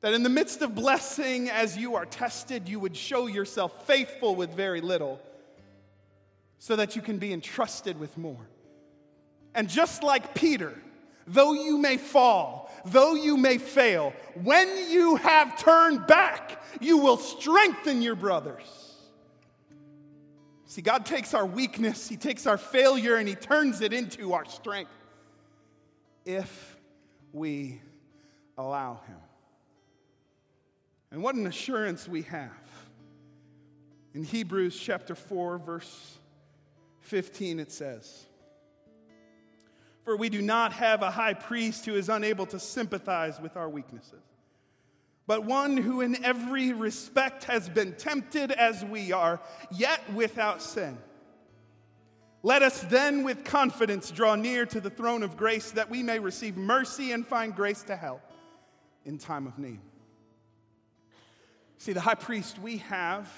that 0.00 0.12
in 0.12 0.22
the 0.22 0.28
midst 0.28 0.62
of 0.62 0.74
blessing, 0.74 1.48
as 1.48 1.76
you 1.76 1.96
are 1.96 2.04
tested, 2.04 2.68
you 2.68 2.78
would 2.80 2.96
show 2.96 3.26
yourself 3.26 3.86
faithful 3.86 4.34
with 4.34 4.54
very 4.54 4.80
little 4.80 5.20
so 6.58 6.76
that 6.76 6.94
you 6.94 7.02
can 7.02 7.18
be 7.18 7.32
entrusted 7.32 7.98
with 7.98 8.16
more. 8.18 8.48
And 9.54 9.68
just 9.68 10.02
like 10.02 10.34
Peter, 10.34 10.74
though 11.26 11.52
you 11.52 11.78
may 11.78 11.96
fall, 11.96 12.70
though 12.84 13.14
you 13.14 13.36
may 13.36 13.58
fail, 13.58 14.12
when 14.42 14.90
you 14.90 15.16
have 15.16 15.58
turned 15.58 16.06
back, 16.06 16.62
you 16.80 16.98
will 16.98 17.16
strengthen 17.16 18.02
your 18.02 18.14
brothers. 18.14 18.77
See, 20.68 20.82
God 20.82 21.06
takes 21.06 21.32
our 21.32 21.46
weakness, 21.46 22.10
He 22.10 22.18
takes 22.18 22.46
our 22.46 22.58
failure, 22.58 23.16
and 23.16 23.26
He 23.26 23.34
turns 23.34 23.80
it 23.80 23.94
into 23.94 24.34
our 24.34 24.44
strength 24.44 24.90
if 26.26 26.76
we 27.32 27.80
allow 28.58 29.00
Him. 29.06 29.16
And 31.10 31.22
what 31.22 31.36
an 31.36 31.46
assurance 31.46 32.06
we 32.06 32.20
have. 32.22 32.50
In 34.12 34.24
Hebrews 34.24 34.78
chapter 34.78 35.14
4, 35.14 35.56
verse 35.56 36.18
15, 37.00 37.60
it 37.60 37.72
says, 37.72 38.26
For 40.04 40.18
we 40.18 40.28
do 40.28 40.42
not 40.42 40.74
have 40.74 41.00
a 41.00 41.10
high 41.10 41.32
priest 41.32 41.86
who 41.86 41.94
is 41.94 42.10
unable 42.10 42.44
to 42.44 42.60
sympathize 42.60 43.40
with 43.40 43.56
our 43.56 43.70
weaknesses, 43.70 44.22
but 45.28 45.44
one 45.44 45.76
who 45.76 46.00
in 46.00 46.24
every 46.24 46.72
respect 46.72 47.44
has 47.44 47.68
been 47.68 47.92
tempted 47.92 48.50
as 48.50 48.82
we 48.82 49.12
are, 49.12 49.38
yet 49.70 50.00
without 50.14 50.62
sin. 50.62 50.96
Let 52.42 52.62
us 52.62 52.80
then 52.84 53.24
with 53.24 53.44
confidence 53.44 54.10
draw 54.10 54.36
near 54.36 54.64
to 54.64 54.80
the 54.80 54.88
throne 54.88 55.22
of 55.22 55.36
grace 55.36 55.72
that 55.72 55.90
we 55.90 56.02
may 56.02 56.18
receive 56.18 56.56
mercy 56.56 57.12
and 57.12 57.26
find 57.26 57.54
grace 57.54 57.82
to 57.84 57.94
help 57.94 58.22
in 59.04 59.18
time 59.18 59.46
of 59.46 59.58
need. 59.58 59.80
See, 61.76 61.92
the 61.92 62.00
high 62.00 62.14
priest 62.14 62.58
we 62.58 62.78
have 62.78 63.30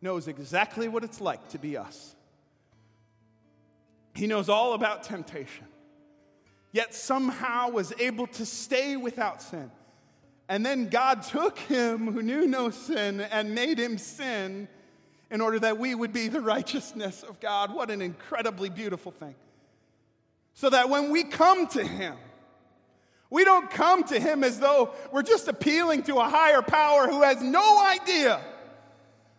knows 0.00 0.26
exactly 0.26 0.88
what 0.88 1.04
it's 1.04 1.20
like 1.20 1.50
to 1.50 1.58
be 1.58 1.76
us. 1.76 2.16
He 4.14 4.26
knows 4.26 4.48
all 4.48 4.72
about 4.72 5.02
temptation, 5.02 5.66
yet 6.72 6.94
somehow 6.94 7.68
was 7.68 7.92
able 7.98 8.26
to 8.28 8.46
stay 8.46 8.96
without 8.96 9.42
sin. 9.42 9.70
And 10.48 10.64
then 10.64 10.88
God 10.88 11.22
took 11.22 11.58
him 11.58 12.12
who 12.12 12.22
knew 12.22 12.46
no 12.46 12.70
sin 12.70 13.20
and 13.20 13.54
made 13.54 13.78
him 13.78 13.98
sin 13.98 14.68
in 15.30 15.40
order 15.40 15.58
that 15.58 15.78
we 15.78 15.94
would 15.94 16.12
be 16.12 16.28
the 16.28 16.40
righteousness 16.40 17.22
of 17.22 17.38
God. 17.38 17.74
What 17.74 17.90
an 17.90 18.00
incredibly 18.00 18.70
beautiful 18.70 19.12
thing. 19.12 19.34
So 20.54 20.70
that 20.70 20.88
when 20.88 21.10
we 21.10 21.24
come 21.24 21.66
to 21.68 21.84
him, 21.84 22.16
we 23.30 23.44
don't 23.44 23.70
come 23.70 24.04
to 24.04 24.18
him 24.18 24.42
as 24.42 24.58
though 24.58 24.94
we're 25.12 25.22
just 25.22 25.48
appealing 25.48 26.04
to 26.04 26.16
a 26.16 26.28
higher 26.28 26.62
power 26.62 27.06
who 27.06 27.22
has 27.22 27.42
no 27.42 27.84
idea. 27.86 28.40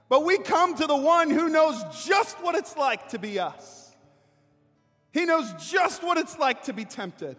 But 0.10 0.26
we 0.26 0.38
come 0.38 0.76
to 0.76 0.86
the 0.86 0.95
one 0.95 1.32
who 1.32 1.49
knows 1.49 1.84
just 2.05 2.41
what 2.43 2.53
it's 2.53 2.78
like 2.78 3.10
to 3.10 3.20
be 3.20 3.39
us. 3.39 3.95
He 5.12 5.26
knows 5.26 5.51
just 5.72 6.03
what 6.03 6.20
it's 6.20 6.38
like 6.38 6.64
to 6.64 6.74
be 6.74 6.86
tempted. 6.86 7.36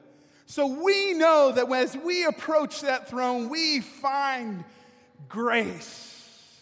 So 0.51 0.67
we 0.67 1.13
know 1.13 1.53
that 1.53 1.71
as 1.73 1.97
we 1.97 2.25
approach 2.25 2.81
that 2.81 3.09
throne, 3.09 3.51
we 3.51 3.81
find 3.81 4.65
grace. 5.29 6.59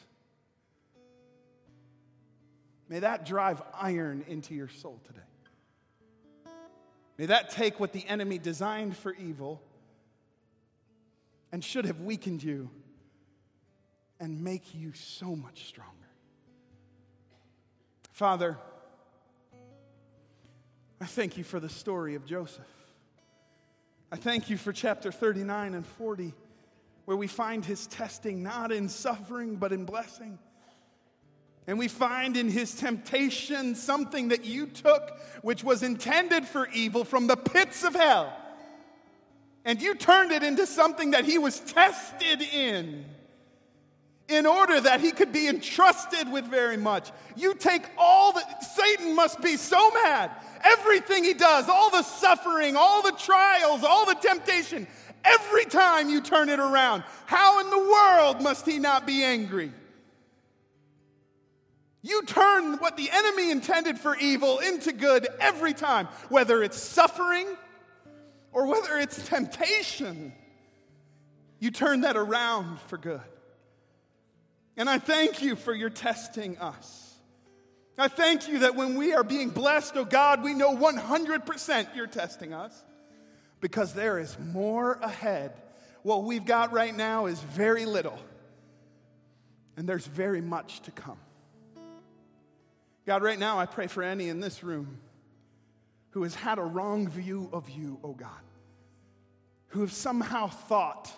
May 2.91 2.99
that 2.99 3.25
drive 3.25 3.63
iron 3.73 4.27
into 4.29 4.55
your 4.55 4.69
soul 4.69 5.01
today. 5.07 6.53
May 7.17 7.25
that 7.27 7.49
take 7.49 7.81
what 7.81 7.95
the 7.95 8.07
enemy 8.07 8.37
designed 8.37 8.95
for 8.95 9.15
evil 9.15 9.63
and 11.51 11.65
should 11.65 11.87
have 11.87 12.03
weakened 12.03 12.43
you 12.43 12.69
and 14.21 14.45
make 14.45 14.75
you 14.75 14.93
so 14.93 15.35
much 15.35 15.65
stronger. 15.65 15.95
Father, 18.13 18.59
I 21.01 21.07
thank 21.07 21.39
you 21.39 21.45
for 21.45 21.59
the 21.59 21.71
story 21.71 22.17
of 22.17 22.27
Joseph. 22.27 22.67
I 24.11 24.17
thank 24.17 24.49
you 24.51 24.57
for 24.57 24.73
chapter 24.73 25.13
39 25.13 25.75
and 25.75 25.87
40, 25.87 26.35
where 27.05 27.17
we 27.17 27.27
find 27.27 27.65
his 27.65 27.87
testing 27.87 28.43
not 28.43 28.73
in 28.73 28.89
suffering, 28.89 29.57
but 29.57 29.73
in 29.73 29.85
blessing. 29.85 30.39
And 31.67 31.79
we 31.79 31.89
find 31.89 32.37
in 32.37 32.49
his 32.49 32.75
temptation 32.75 33.75
something 33.75 34.29
that 34.29 34.45
you 34.45 34.67
took, 34.67 35.21
which 35.43 35.63
was 35.63 35.83
intended 35.83 36.47
for 36.47 36.69
evil 36.73 37.05
from 37.05 37.27
the 37.27 37.37
pits 37.37 37.85
of 37.85 37.95
hell 37.95 38.33
and 39.69 39.83
you 39.83 39.95
turned 39.95 40.33
it 40.33 40.43
into 40.43 40.67
something 40.67 41.11
that 41.11 41.27
he 41.27 41.37
was 41.37 41.61
tested 41.61 42.41
in 42.41 43.05
in 44.29 44.45
order 44.45 44.79
that 44.81 45.01
he 45.01 45.11
could 45.11 45.33
be 45.33 45.49
entrusted 45.49 46.31
with 46.31 46.45
very 46.45 46.77
much. 46.77 47.11
You 47.35 47.55
take 47.55 47.83
all 47.97 48.33
that, 48.33 48.63
Satan 48.63 49.17
must 49.17 49.41
be 49.41 49.57
so 49.57 49.91
mad. 49.91 50.31
Everything 50.63 51.25
he 51.25 51.35
does, 51.35 51.69
all 51.69 51.91
the 51.91 52.03
suffering, 52.03 52.77
all 52.77 53.03
the 53.03 53.13
trials, 53.13 53.83
all 53.83 54.05
the 54.05 54.15
temptation, 54.15 54.87
every 55.25 55.65
time 55.65 56.11
you 56.11 56.21
turn 56.21 56.51
it 56.51 56.61
around, 56.61 57.05
how 57.25 57.61
in 57.61 57.71
the 57.71 57.79
world 57.79 58.43
must 58.43 58.67
he 58.67 58.79
not 58.79 59.07
be 59.07 59.25
angry? 59.25 59.73
You 62.03 62.23
turn 62.25 62.79
what 62.79 62.97
the 62.97 63.11
enemy 63.11 63.51
intended 63.51 63.99
for 63.99 64.15
evil 64.17 64.59
into 64.59 64.93
good 64.93 65.27
every 65.41 65.73
time, 65.73 66.07
whether 66.29 66.63
it's 66.63 66.81
suffering 66.81 67.47
or 68.53 68.67
whether 68.67 68.99
it's 68.99 69.27
temptation, 69.27 70.33
you 71.59 71.71
turn 71.71 72.03
that 72.03 72.17
around 72.17 72.81
for 72.83 72.99
good. 72.99 73.21
And 74.79 74.89
I 74.89 74.99
thank 74.99 75.43
you 75.43 75.57
for 75.57 75.75
your 75.75 75.91
testing 75.91 76.57
us. 76.59 77.17
I 77.99 78.07
thank 78.07 78.47
you 78.47 78.61
that 78.61 78.77
when 78.77 78.95
we 78.95 79.13
are 79.13 79.25
being 79.25 79.51
blessed, 79.51 79.97
oh 79.97 80.05
God, 80.05 80.45
we 80.45 80.55
know 80.55 80.75
100% 80.77 81.97
you're 81.97 82.07
testing 82.07 82.55
us 82.55 82.85
because 83.61 83.93
there 83.93 84.21
is 84.21 84.39
more 84.39 84.93
ahead. 85.03 85.53
What 86.05 86.23
we've 86.23 86.45
got 86.45 86.73
right 86.73 86.97
now 86.97 87.27
is 87.27 87.41
very 87.41 87.87
little, 87.87 88.17
and 89.77 89.89
there's 89.89 90.07
very 90.07 90.41
much 90.41 90.81
to 90.83 90.93
come. 90.93 91.19
God, 93.05 93.23
right 93.23 93.39
now 93.39 93.59
I 93.59 93.67
pray 93.67 93.89
for 93.89 94.05
any 94.05 94.29
in 94.29 94.39
this 94.39 94.63
room 94.63 94.99
who 96.11 96.23
has 96.23 96.37
had 96.37 96.59
a 96.59 96.63
wrong 96.63 97.09
view 97.09 97.51
of 97.53 97.69
you, 97.69 97.99
oh 98.05 98.13
God, 98.13 98.31
who 99.69 99.81
have 99.81 99.93
somehow 99.93 100.47
thought 100.47 101.11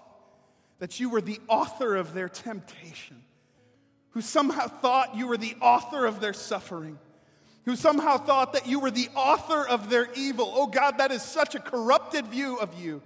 that 0.78 0.98
you 0.98 1.11
were 1.11 1.20
the 1.20 1.40
author 1.46 1.96
of 1.96 2.14
their 2.14 2.30
temptation, 2.30 3.22
who 4.11 4.20
somehow 4.20 4.66
thought 4.66 5.16
you 5.16 5.26
were 5.26 5.36
the 5.36 5.54
author 5.61 6.06
of 6.06 6.20
their 6.20 6.32
suffering, 6.32 6.98
who 7.64 7.76
somehow 7.76 8.16
thought 8.16 8.52
that 8.54 8.66
you 8.66 8.80
were 8.80 8.90
the 8.90 9.08
author 9.14 9.66
of 9.66 9.90
their 9.90 10.08
evil. 10.14 10.52
Oh 10.54 10.66
God, 10.66 10.98
that 10.98 11.12
is 11.12 11.22
such 11.22 11.54
a 11.54 11.61
corrupted 11.61 12.26
view 12.26 12.56
of 12.56 12.74
you. 12.80 13.02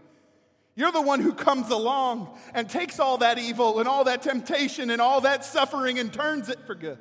You're 0.77 0.93
the 0.93 1.03
one 1.03 1.21
who 1.21 1.33
comes 1.33 1.71
along 1.71 2.37
and 2.53 2.69
takes 2.69 2.99
all 2.99 3.19
that 3.19 3.39
evil 3.39 3.79
and 3.79 3.89
all 3.89 4.05
that 4.05 4.23
temptation 4.23 4.91
and 4.91 5.01
all 5.01 5.21
that 5.21 5.45
suffering 5.45 5.99
and 5.99 6.13
turns 6.13 6.49
it 6.49 6.59
for 6.67 6.75
good. 6.75 6.99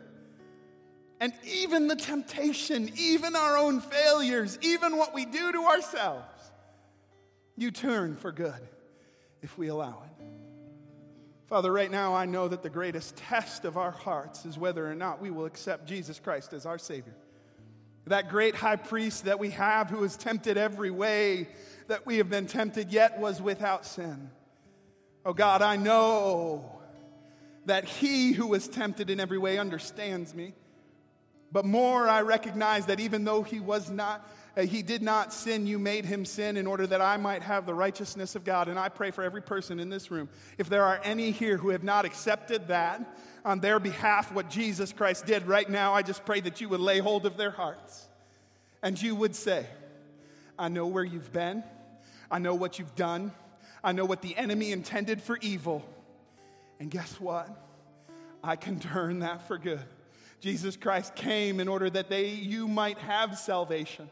And 1.19 1.33
even 1.45 1.87
the 1.87 1.95
temptation, 1.95 2.91
even 2.97 3.35
our 3.35 3.57
own 3.57 3.79
failures, 3.79 4.59
even 4.61 4.97
what 4.97 5.13
we 5.13 5.25
do 5.25 5.51
to 5.53 5.63
ourselves, 5.63 6.51
you 7.55 7.71
turn 7.71 8.15
for 8.15 8.31
good 8.31 8.59
if 9.41 9.57
we 9.57 9.69
allow 9.69 10.03
it. 10.05 10.12
Father, 11.47 11.71
right 11.71 11.91
now 11.91 12.15
I 12.15 12.25
know 12.25 12.47
that 12.47 12.63
the 12.63 12.69
greatest 12.69 13.15
test 13.15 13.65
of 13.65 13.77
our 13.77 13.91
hearts 13.91 14.45
is 14.45 14.57
whether 14.57 14.89
or 14.89 14.95
not 14.95 15.21
we 15.21 15.29
will 15.29 15.45
accept 15.45 15.87
Jesus 15.87 16.19
Christ 16.19 16.53
as 16.53 16.65
our 16.65 16.77
Savior. 16.77 17.15
That 18.07 18.29
great 18.29 18.55
high 18.55 18.75
priest 18.75 19.25
that 19.25 19.39
we 19.39 19.51
have 19.51 19.89
who 19.89 19.99
was 19.99 20.17
tempted 20.17 20.57
every 20.57 20.91
way 20.91 21.47
that 21.87 22.05
we 22.05 22.17
have 22.17 22.29
been 22.29 22.47
tempted, 22.47 22.91
yet 22.91 23.19
was 23.19 23.41
without 23.41 23.85
sin. 23.85 24.29
Oh 25.25 25.33
God, 25.33 25.61
I 25.61 25.75
know 25.75 26.79
that 27.65 27.85
he 27.85 28.33
who 28.33 28.47
was 28.47 28.67
tempted 28.67 29.09
in 29.09 29.19
every 29.19 29.37
way 29.37 29.57
understands 29.57 30.33
me. 30.33 30.53
But 31.51 31.65
more, 31.65 32.07
I 32.09 32.21
recognize 32.23 32.87
that 32.87 32.99
even 32.99 33.23
though 33.23 33.43
he 33.43 33.59
was 33.59 33.89
not, 33.89 34.27
Uh, 34.55 34.61
he 34.61 34.83
did 34.83 35.01
not 35.01 35.33
sin, 35.33 35.65
you 35.65 35.79
made 35.79 36.05
him 36.05 36.25
sin 36.25 36.57
in 36.57 36.67
order 36.67 36.85
that 36.85 37.01
I 37.01 37.17
might 37.17 37.41
have 37.41 37.65
the 37.65 37.73
righteousness 37.73 38.35
of 38.35 38.43
God. 38.43 38.67
And 38.67 38.77
I 38.77 38.89
pray 38.89 39.09
for 39.09 39.23
every 39.23 39.41
person 39.41 39.79
in 39.79 39.89
this 39.89 40.11
room. 40.11 40.29
If 40.57 40.69
there 40.69 40.83
are 40.83 41.01
any 41.03 41.31
here 41.31 41.57
who 41.57 41.69
have 41.69 41.83
not 41.83 42.05
accepted 42.05 42.67
that 42.67 43.01
on 43.43 43.59
their 43.59 43.79
behalf, 43.79 44.31
what 44.31 44.49
Jesus 44.49 44.93
Christ 44.93 45.25
did 45.25 45.47
right 45.47 45.67
now, 45.67 45.93
I 45.93 46.03
just 46.03 46.23
pray 46.23 46.39
that 46.41 46.61
you 46.61 46.69
would 46.69 46.79
lay 46.79 46.99
hold 46.99 47.25
of 47.25 47.35
their 47.35 47.51
hearts 47.51 48.07
and 48.83 49.01
you 49.01 49.15
would 49.15 49.35
say, 49.35 49.65
I 50.59 50.69
know 50.69 50.85
where 50.85 51.03
you've 51.03 51.33
been, 51.33 51.63
I 52.29 52.37
know 52.37 52.53
what 52.53 52.77
you've 52.77 52.95
done, 52.95 53.31
I 53.83 53.91
know 53.91 54.05
what 54.05 54.21
the 54.21 54.37
enemy 54.37 54.71
intended 54.71 55.21
for 55.21 55.37
evil. 55.41 55.83
And 56.79 56.91
guess 56.91 57.19
what? 57.19 57.49
I 58.43 58.55
can 58.55 58.79
turn 58.79 59.19
that 59.19 59.47
for 59.47 59.57
good. 59.57 59.83
Jesus 60.41 60.75
Christ 60.75 61.15
came 61.15 61.59
in 61.59 61.67
order 61.67 61.89
that 61.89 62.09
they, 62.09 62.27
you 62.27 62.67
might 62.67 62.97
have 62.99 63.37
salvation. 63.37 64.09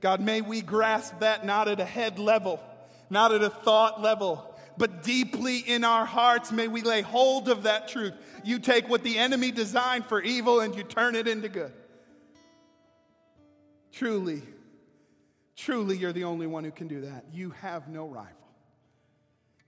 God, 0.00 0.20
may 0.20 0.40
we 0.40 0.60
grasp 0.60 1.20
that 1.20 1.44
not 1.44 1.68
at 1.68 1.80
a 1.80 1.84
head 1.84 2.18
level, 2.18 2.60
not 3.10 3.32
at 3.32 3.42
a 3.42 3.50
thought 3.50 4.00
level, 4.00 4.54
but 4.76 5.02
deeply 5.02 5.58
in 5.58 5.82
our 5.84 6.06
hearts. 6.06 6.52
May 6.52 6.68
we 6.68 6.82
lay 6.82 7.02
hold 7.02 7.48
of 7.48 7.64
that 7.64 7.88
truth. 7.88 8.14
You 8.44 8.60
take 8.60 8.88
what 8.88 9.02
the 9.02 9.18
enemy 9.18 9.50
designed 9.50 10.06
for 10.06 10.22
evil 10.22 10.60
and 10.60 10.74
you 10.74 10.84
turn 10.84 11.16
it 11.16 11.26
into 11.26 11.48
good. 11.48 11.72
Truly, 13.92 14.42
truly, 15.56 15.96
you're 15.96 16.12
the 16.12 16.24
only 16.24 16.46
one 16.46 16.62
who 16.62 16.70
can 16.70 16.86
do 16.86 17.00
that. 17.00 17.24
You 17.32 17.50
have 17.50 17.88
no 17.88 18.06
rival. 18.06 18.32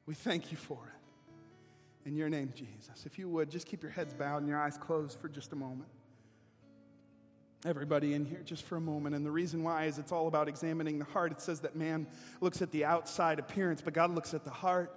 We 0.07 0.15
thank 0.15 0.53
you 0.53 0.57
for 0.57 0.79
it. 0.87 2.09
In 2.09 2.17
your 2.17 2.29
name, 2.29 2.53
Jesus. 2.55 3.05
If 3.05 3.19
you 3.19 3.29
would, 3.29 3.51
just 3.51 3.67
keep 3.67 3.83
your 3.83 3.93
heads 3.93 4.15
bowed 4.15 4.39
and 4.39 4.49
your 4.49 4.59
eyes 4.59 4.79
closed 4.79 5.19
for 5.19 5.29
just 5.29 5.53
a 5.53 5.57
moment. 5.57 5.89
Everybody 7.65 8.15
in 8.15 8.25
here, 8.25 8.41
just 8.43 8.65
for 8.65 8.77
a 8.77 8.81
moment. 8.81 9.15
And 9.15 9.25
the 9.25 9.31
reason 9.31 9.63
why 9.63 9.85
is 9.85 9.99
it's 9.99 10.13
all 10.13 10.29
about 10.29 10.49
examining 10.49 10.99
the 10.99 11.05
heart. 11.05 11.31
It 11.31 11.43
says 11.43 11.61
that 11.61 11.77
man 11.77 12.07
looks 12.41 12.63
at 12.63 12.71
the 12.71 12.87
outside 12.87 13.39
appearance, 13.39 13.83
but 13.83 13.93
God 13.93 14.15
looks 14.15 14.33
at 14.33 14.45
the 14.45 14.51
heart. 14.51 14.97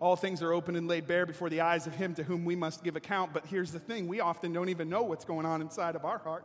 All 0.00 0.14
things 0.14 0.42
are 0.42 0.52
open 0.52 0.76
and 0.76 0.86
laid 0.86 1.06
bare 1.06 1.24
before 1.24 1.48
the 1.48 1.62
eyes 1.62 1.86
of 1.86 1.94
him 1.94 2.14
to 2.16 2.22
whom 2.22 2.44
we 2.44 2.56
must 2.56 2.84
give 2.84 2.94
account. 2.94 3.32
But 3.32 3.46
here's 3.46 3.72
the 3.72 3.78
thing 3.78 4.06
we 4.06 4.20
often 4.20 4.52
don't 4.52 4.68
even 4.68 4.90
know 4.90 5.02
what's 5.02 5.24
going 5.24 5.46
on 5.46 5.62
inside 5.62 5.96
of 5.96 6.04
our 6.04 6.18
heart. 6.18 6.44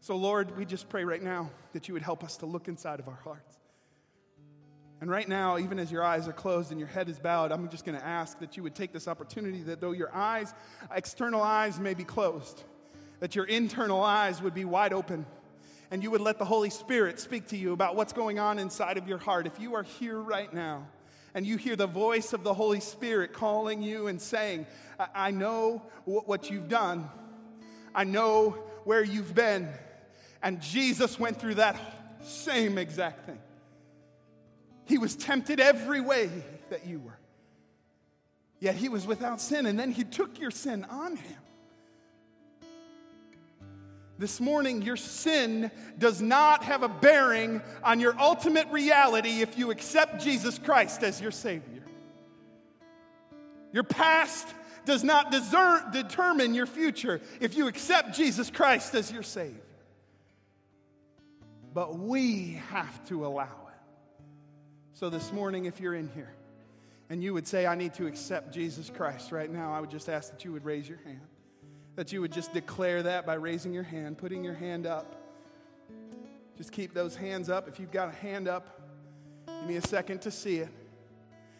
So, 0.00 0.16
Lord, 0.16 0.56
we 0.56 0.64
just 0.64 0.88
pray 0.88 1.04
right 1.04 1.22
now 1.22 1.50
that 1.72 1.86
you 1.86 1.94
would 1.94 2.02
help 2.02 2.24
us 2.24 2.36
to 2.38 2.46
look 2.46 2.66
inside 2.66 2.98
of 2.98 3.06
our 3.06 3.20
hearts. 3.22 3.56
And 5.00 5.08
right 5.08 5.28
now, 5.28 5.56
even 5.58 5.78
as 5.78 5.92
your 5.92 6.02
eyes 6.02 6.26
are 6.26 6.32
closed 6.32 6.72
and 6.72 6.80
your 6.80 6.88
head 6.88 7.08
is 7.08 7.18
bowed, 7.18 7.52
I'm 7.52 7.68
just 7.68 7.84
going 7.84 7.98
to 7.98 8.04
ask 8.04 8.40
that 8.40 8.56
you 8.56 8.62
would 8.64 8.74
take 8.74 8.92
this 8.92 9.06
opportunity 9.06 9.62
that 9.62 9.80
though 9.80 9.92
your 9.92 10.12
eyes, 10.14 10.52
external 10.90 11.42
eyes 11.42 11.78
may 11.78 11.94
be 11.94 12.04
closed, 12.04 12.64
that 13.24 13.34
your 13.34 13.46
internal 13.46 14.02
eyes 14.02 14.42
would 14.42 14.52
be 14.52 14.66
wide 14.66 14.92
open 14.92 15.24
and 15.90 16.02
you 16.02 16.10
would 16.10 16.20
let 16.20 16.38
the 16.38 16.44
Holy 16.44 16.68
Spirit 16.68 17.18
speak 17.18 17.48
to 17.48 17.56
you 17.56 17.72
about 17.72 17.96
what's 17.96 18.12
going 18.12 18.38
on 18.38 18.58
inside 18.58 18.98
of 18.98 19.08
your 19.08 19.16
heart. 19.16 19.46
If 19.46 19.58
you 19.58 19.76
are 19.76 19.82
here 19.82 20.20
right 20.20 20.52
now 20.52 20.88
and 21.32 21.46
you 21.46 21.56
hear 21.56 21.74
the 21.74 21.86
voice 21.86 22.34
of 22.34 22.44
the 22.44 22.52
Holy 22.52 22.80
Spirit 22.80 23.32
calling 23.32 23.80
you 23.80 24.08
and 24.08 24.20
saying, 24.20 24.66
I 25.14 25.30
know 25.30 25.80
what 26.04 26.50
you've 26.50 26.68
done, 26.68 27.08
I 27.94 28.04
know 28.04 28.58
where 28.84 29.02
you've 29.02 29.34
been, 29.34 29.70
and 30.42 30.60
Jesus 30.60 31.18
went 31.18 31.40
through 31.40 31.54
that 31.54 31.80
same 32.24 32.76
exact 32.76 33.24
thing. 33.24 33.40
He 34.84 34.98
was 34.98 35.16
tempted 35.16 35.60
every 35.60 36.02
way 36.02 36.28
that 36.68 36.86
you 36.86 37.00
were. 37.00 37.18
Yet 38.60 38.74
he 38.74 38.90
was 38.90 39.06
without 39.06 39.40
sin, 39.40 39.64
and 39.64 39.78
then 39.78 39.92
he 39.92 40.04
took 40.04 40.38
your 40.38 40.50
sin 40.50 40.84
on 40.90 41.16
him. 41.16 41.38
This 44.16 44.40
morning, 44.40 44.82
your 44.82 44.96
sin 44.96 45.72
does 45.98 46.22
not 46.22 46.62
have 46.64 46.84
a 46.84 46.88
bearing 46.88 47.60
on 47.82 47.98
your 47.98 48.18
ultimate 48.18 48.68
reality 48.70 49.40
if 49.40 49.58
you 49.58 49.72
accept 49.72 50.22
Jesus 50.22 50.56
Christ 50.58 51.02
as 51.02 51.20
your 51.20 51.32
Savior. 51.32 51.82
Your 53.72 53.82
past 53.82 54.46
does 54.84 55.02
not 55.02 55.32
desert, 55.32 55.90
determine 55.92 56.54
your 56.54 56.66
future 56.66 57.20
if 57.40 57.56
you 57.56 57.66
accept 57.66 58.14
Jesus 58.14 58.50
Christ 58.50 58.94
as 58.94 59.10
your 59.10 59.24
Savior. 59.24 59.60
But 61.72 61.98
we 61.98 62.60
have 62.70 63.04
to 63.08 63.26
allow 63.26 63.42
it. 63.44 64.22
so, 64.92 65.10
this 65.10 65.32
morning, 65.32 65.64
if 65.64 65.80
you're 65.80 65.96
in 65.96 66.08
here 66.14 66.32
and 67.10 67.20
you 67.20 67.34
would 67.34 67.48
say, 67.48 67.66
I 67.66 67.74
need 67.74 67.94
to 67.94 68.06
accept 68.06 68.54
Jesus 68.54 68.90
Christ 68.90 69.32
right 69.32 69.50
now, 69.50 69.72
I 69.72 69.80
would 69.80 69.90
just 69.90 70.08
ask 70.08 70.30
that 70.30 70.44
you 70.44 70.52
would 70.52 70.64
raise 70.64 70.88
your 70.88 70.98
hand. 70.98 71.20
That 71.96 72.12
you 72.12 72.20
would 72.20 72.32
just 72.32 72.52
declare 72.52 73.02
that 73.04 73.24
by 73.24 73.34
raising 73.34 73.72
your 73.72 73.84
hand, 73.84 74.18
putting 74.18 74.42
your 74.42 74.54
hand 74.54 74.86
up. 74.86 75.14
Just 76.56 76.72
keep 76.72 76.94
those 76.94 77.16
hands 77.16 77.48
up. 77.48 77.68
If 77.68 77.78
you've 77.78 77.92
got 77.92 78.08
a 78.08 78.12
hand 78.12 78.48
up, 78.48 78.80
give 79.46 79.68
me 79.68 79.76
a 79.76 79.82
second 79.82 80.22
to 80.22 80.30
see 80.30 80.58
it. 80.58 80.68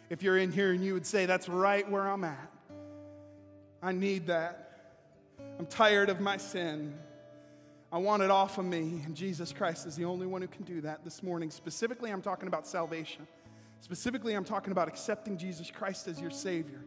If 0.09 0.23
you're 0.23 0.37
in 0.37 0.51
here 0.51 0.71
and 0.71 0.83
you 0.83 0.93
would 0.93 1.05
say, 1.05 1.25
That's 1.25 1.49
right 1.49 1.89
where 1.89 2.07
I'm 2.07 2.23
at, 2.23 2.51
I 3.81 3.91
need 3.91 4.27
that. 4.27 4.65
I'm 5.59 5.65
tired 5.65 6.09
of 6.09 6.19
my 6.19 6.37
sin. 6.37 6.97
I 7.91 7.97
want 7.97 8.23
it 8.23 8.31
off 8.31 8.57
of 8.57 8.65
me. 8.65 9.01
And 9.05 9.15
Jesus 9.15 9.53
Christ 9.53 9.85
is 9.85 9.95
the 9.95 10.05
only 10.05 10.27
one 10.27 10.41
who 10.41 10.47
can 10.47 10.63
do 10.63 10.81
that 10.81 11.03
this 11.03 11.23
morning. 11.23 11.49
Specifically, 11.49 12.11
I'm 12.11 12.21
talking 12.21 12.47
about 12.47 12.67
salvation. 12.67 13.27
Specifically, 13.79 14.33
I'm 14.33 14.43
talking 14.43 14.71
about 14.71 14.87
accepting 14.87 15.37
Jesus 15.37 15.71
Christ 15.71 16.07
as 16.07 16.19
your 16.19 16.31
Savior. 16.31 16.81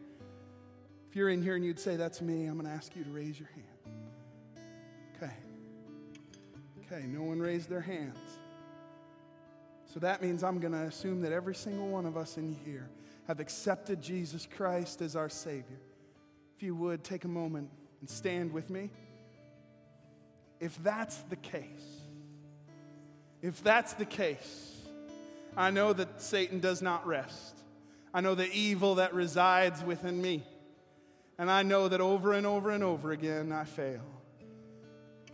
If 1.09 1.15
you're 1.15 1.29
in 1.29 1.41
here 1.41 1.55
and 1.55 1.65
you'd 1.65 1.79
say, 1.79 1.95
That's 1.95 2.21
me, 2.21 2.45
I'm 2.45 2.53
going 2.53 2.65
to 2.65 2.71
ask 2.71 2.95
you 2.95 3.03
to 3.03 3.09
raise 3.09 3.39
your 3.39 3.49
hand. 3.49 3.65
Okay. 5.17 5.33
Okay, 6.85 7.05
no 7.07 7.23
one 7.23 7.39
raised 7.39 7.69
their 7.69 7.81
hands. 7.81 8.17
So 9.91 9.99
that 9.99 10.21
means 10.21 10.43
I'm 10.43 10.59
going 10.59 10.73
to 10.73 10.83
assume 10.83 11.21
that 11.21 11.31
every 11.31 11.55
single 11.55 11.87
one 11.87 12.05
of 12.05 12.15
us 12.15 12.37
in 12.37 12.55
here 12.63 12.89
have 13.27 13.39
accepted 13.39 14.01
Jesus 14.01 14.47
Christ 14.55 15.01
as 15.01 15.15
our 15.15 15.29
Savior. 15.29 15.79
If 16.55 16.63
you 16.63 16.75
would, 16.75 17.03
take 17.03 17.25
a 17.25 17.29
moment 17.29 17.69
and 18.01 18.09
stand 18.09 18.53
with 18.53 18.69
me 18.69 18.91
if 20.59 20.81
that's 20.83 21.17
the 21.29 21.35
case, 21.37 21.63
if 23.41 23.63
that's 23.63 23.93
the 23.93 24.05
case, 24.05 24.75
I 25.55 25.71
know 25.71 25.93
that 25.93 26.21
Satan 26.21 26.59
does 26.59 26.81
not 26.81 27.07
rest. 27.07 27.57
I 28.13 28.21
know 28.21 28.35
the 28.35 28.51
evil 28.51 28.95
that 28.95 29.13
resides 29.13 29.83
within 29.83 30.21
me. 30.21 30.43
And 31.39 31.49
I 31.49 31.63
know 31.63 31.87
that 31.87 32.01
over 32.01 32.33
and 32.33 32.45
over 32.45 32.69
and 32.69 32.83
over 32.83 33.11
again 33.11 33.53
I 33.53 33.63
fail. 33.63 34.03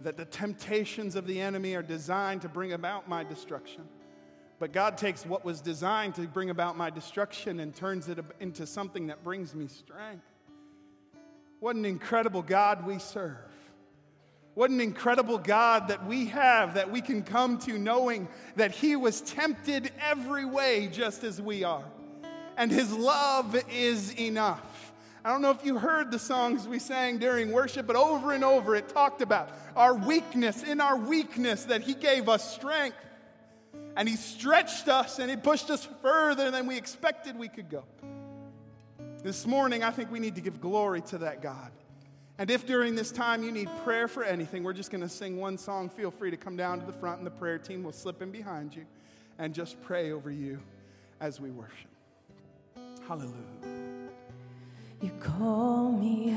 That 0.01 0.17
the 0.17 0.25
temptations 0.25 1.15
of 1.15 1.25
the 1.25 1.41
enemy 1.41 1.73
are 1.73 1.81
designed 1.81 2.43
to 2.43 2.47
bring 2.47 2.73
about 2.73 3.09
my 3.09 3.23
destruction. 3.23 3.85
But 4.59 4.71
God 4.71 4.99
takes 4.99 5.25
what 5.25 5.43
was 5.43 5.61
designed 5.61 6.13
to 6.15 6.21
bring 6.27 6.51
about 6.51 6.77
my 6.77 6.91
destruction 6.91 7.59
and 7.59 7.75
turns 7.75 8.07
it 8.07 8.19
into 8.39 8.67
something 8.67 9.07
that 9.07 9.23
brings 9.23 9.55
me 9.55 9.67
strength. 9.67 10.23
What 11.59 11.75
an 11.75 11.85
incredible 11.85 12.43
God 12.43 12.85
we 12.85 12.99
serve. 12.99 13.37
What 14.53 14.69
an 14.69 14.81
incredible 14.81 15.39
God 15.39 15.87
that 15.87 16.05
we 16.05 16.27
have, 16.27 16.75
that 16.75 16.91
we 16.91 17.01
can 17.01 17.23
come 17.23 17.57
to 17.59 17.79
knowing 17.79 18.27
that 18.57 18.71
He 18.71 18.95
was 18.95 19.21
tempted 19.21 19.91
every 19.99 20.45
way 20.45 20.87
just 20.87 21.23
as 21.23 21.41
we 21.41 21.63
are. 21.63 21.83
And 22.57 22.71
His 22.71 22.93
love 22.93 23.59
is 23.73 24.13
enough. 24.19 24.74
I 25.25 25.29
don't 25.29 25.41
know 25.41 25.49
if 25.49 25.65
you 25.65 25.79
heard 25.79 26.11
the 26.11 26.19
songs 26.19 26.67
we 26.67 26.77
sang 26.77 27.17
during 27.17 27.51
worship, 27.51 27.87
but 27.87 27.95
over 27.95 28.33
and 28.33 28.43
over 28.43 28.75
it 28.75 28.89
talked 28.89 29.23
about 29.23 29.49
our 29.75 29.95
weakness, 29.95 30.61
in 30.61 30.79
our 30.79 30.95
weakness, 30.95 31.63
that 31.65 31.81
He 31.81 31.95
gave 31.95 32.29
us 32.29 32.53
strength. 32.53 33.03
And 33.97 34.07
He 34.07 34.17
stretched 34.17 34.87
us 34.87 35.17
and 35.17 35.31
He 35.31 35.35
pushed 35.35 35.71
us 35.71 35.87
further 36.03 36.51
than 36.51 36.67
we 36.67 36.77
expected 36.77 37.39
we 37.39 37.47
could 37.47 37.71
go. 37.71 37.85
This 39.23 39.47
morning, 39.47 39.83
I 39.83 39.89
think 39.89 40.11
we 40.11 40.19
need 40.19 40.35
to 40.35 40.41
give 40.41 40.61
glory 40.61 41.01
to 41.01 41.17
that 41.17 41.41
God. 41.41 41.71
And 42.37 42.51
if 42.51 42.67
during 42.67 42.93
this 42.93 43.11
time 43.11 43.43
you 43.43 43.51
need 43.51 43.69
prayer 43.83 44.07
for 44.07 44.23
anything, 44.23 44.63
we're 44.63 44.73
just 44.73 44.91
going 44.91 45.01
to 45.01 45.09
sing 45.09 45.37
one 45.37 45.57
song. 45.57 45.89
Feel 45.89 46.11
free 46.11 46.29
to 46.29 46.37
come 46.37 46.55
down 46.55 46.79
to 46.81 46.85
the 46.85 46.93
front, 46.93 47.17
and 47.17 47.25
the 47.25 47.31
prayer 47.31 47.57
team 47.57 47.81
will 47.81 47.93
slip 47.93 48.21
in 48.21 48.29
behind 48.29 48.75
you 48.75 48.85
and 49.39 49.55
just 49.55 49.81
pray 49.81 50.11
over 50.11 50.29
you 50.29 50.59
as 51.19 51.41
we 51.41 51.49
worship. 51.49 51.89
Hallelujah. 53.07 53.74
You 55.05 55.11
call 55.19 55.91
me 55.91 56.31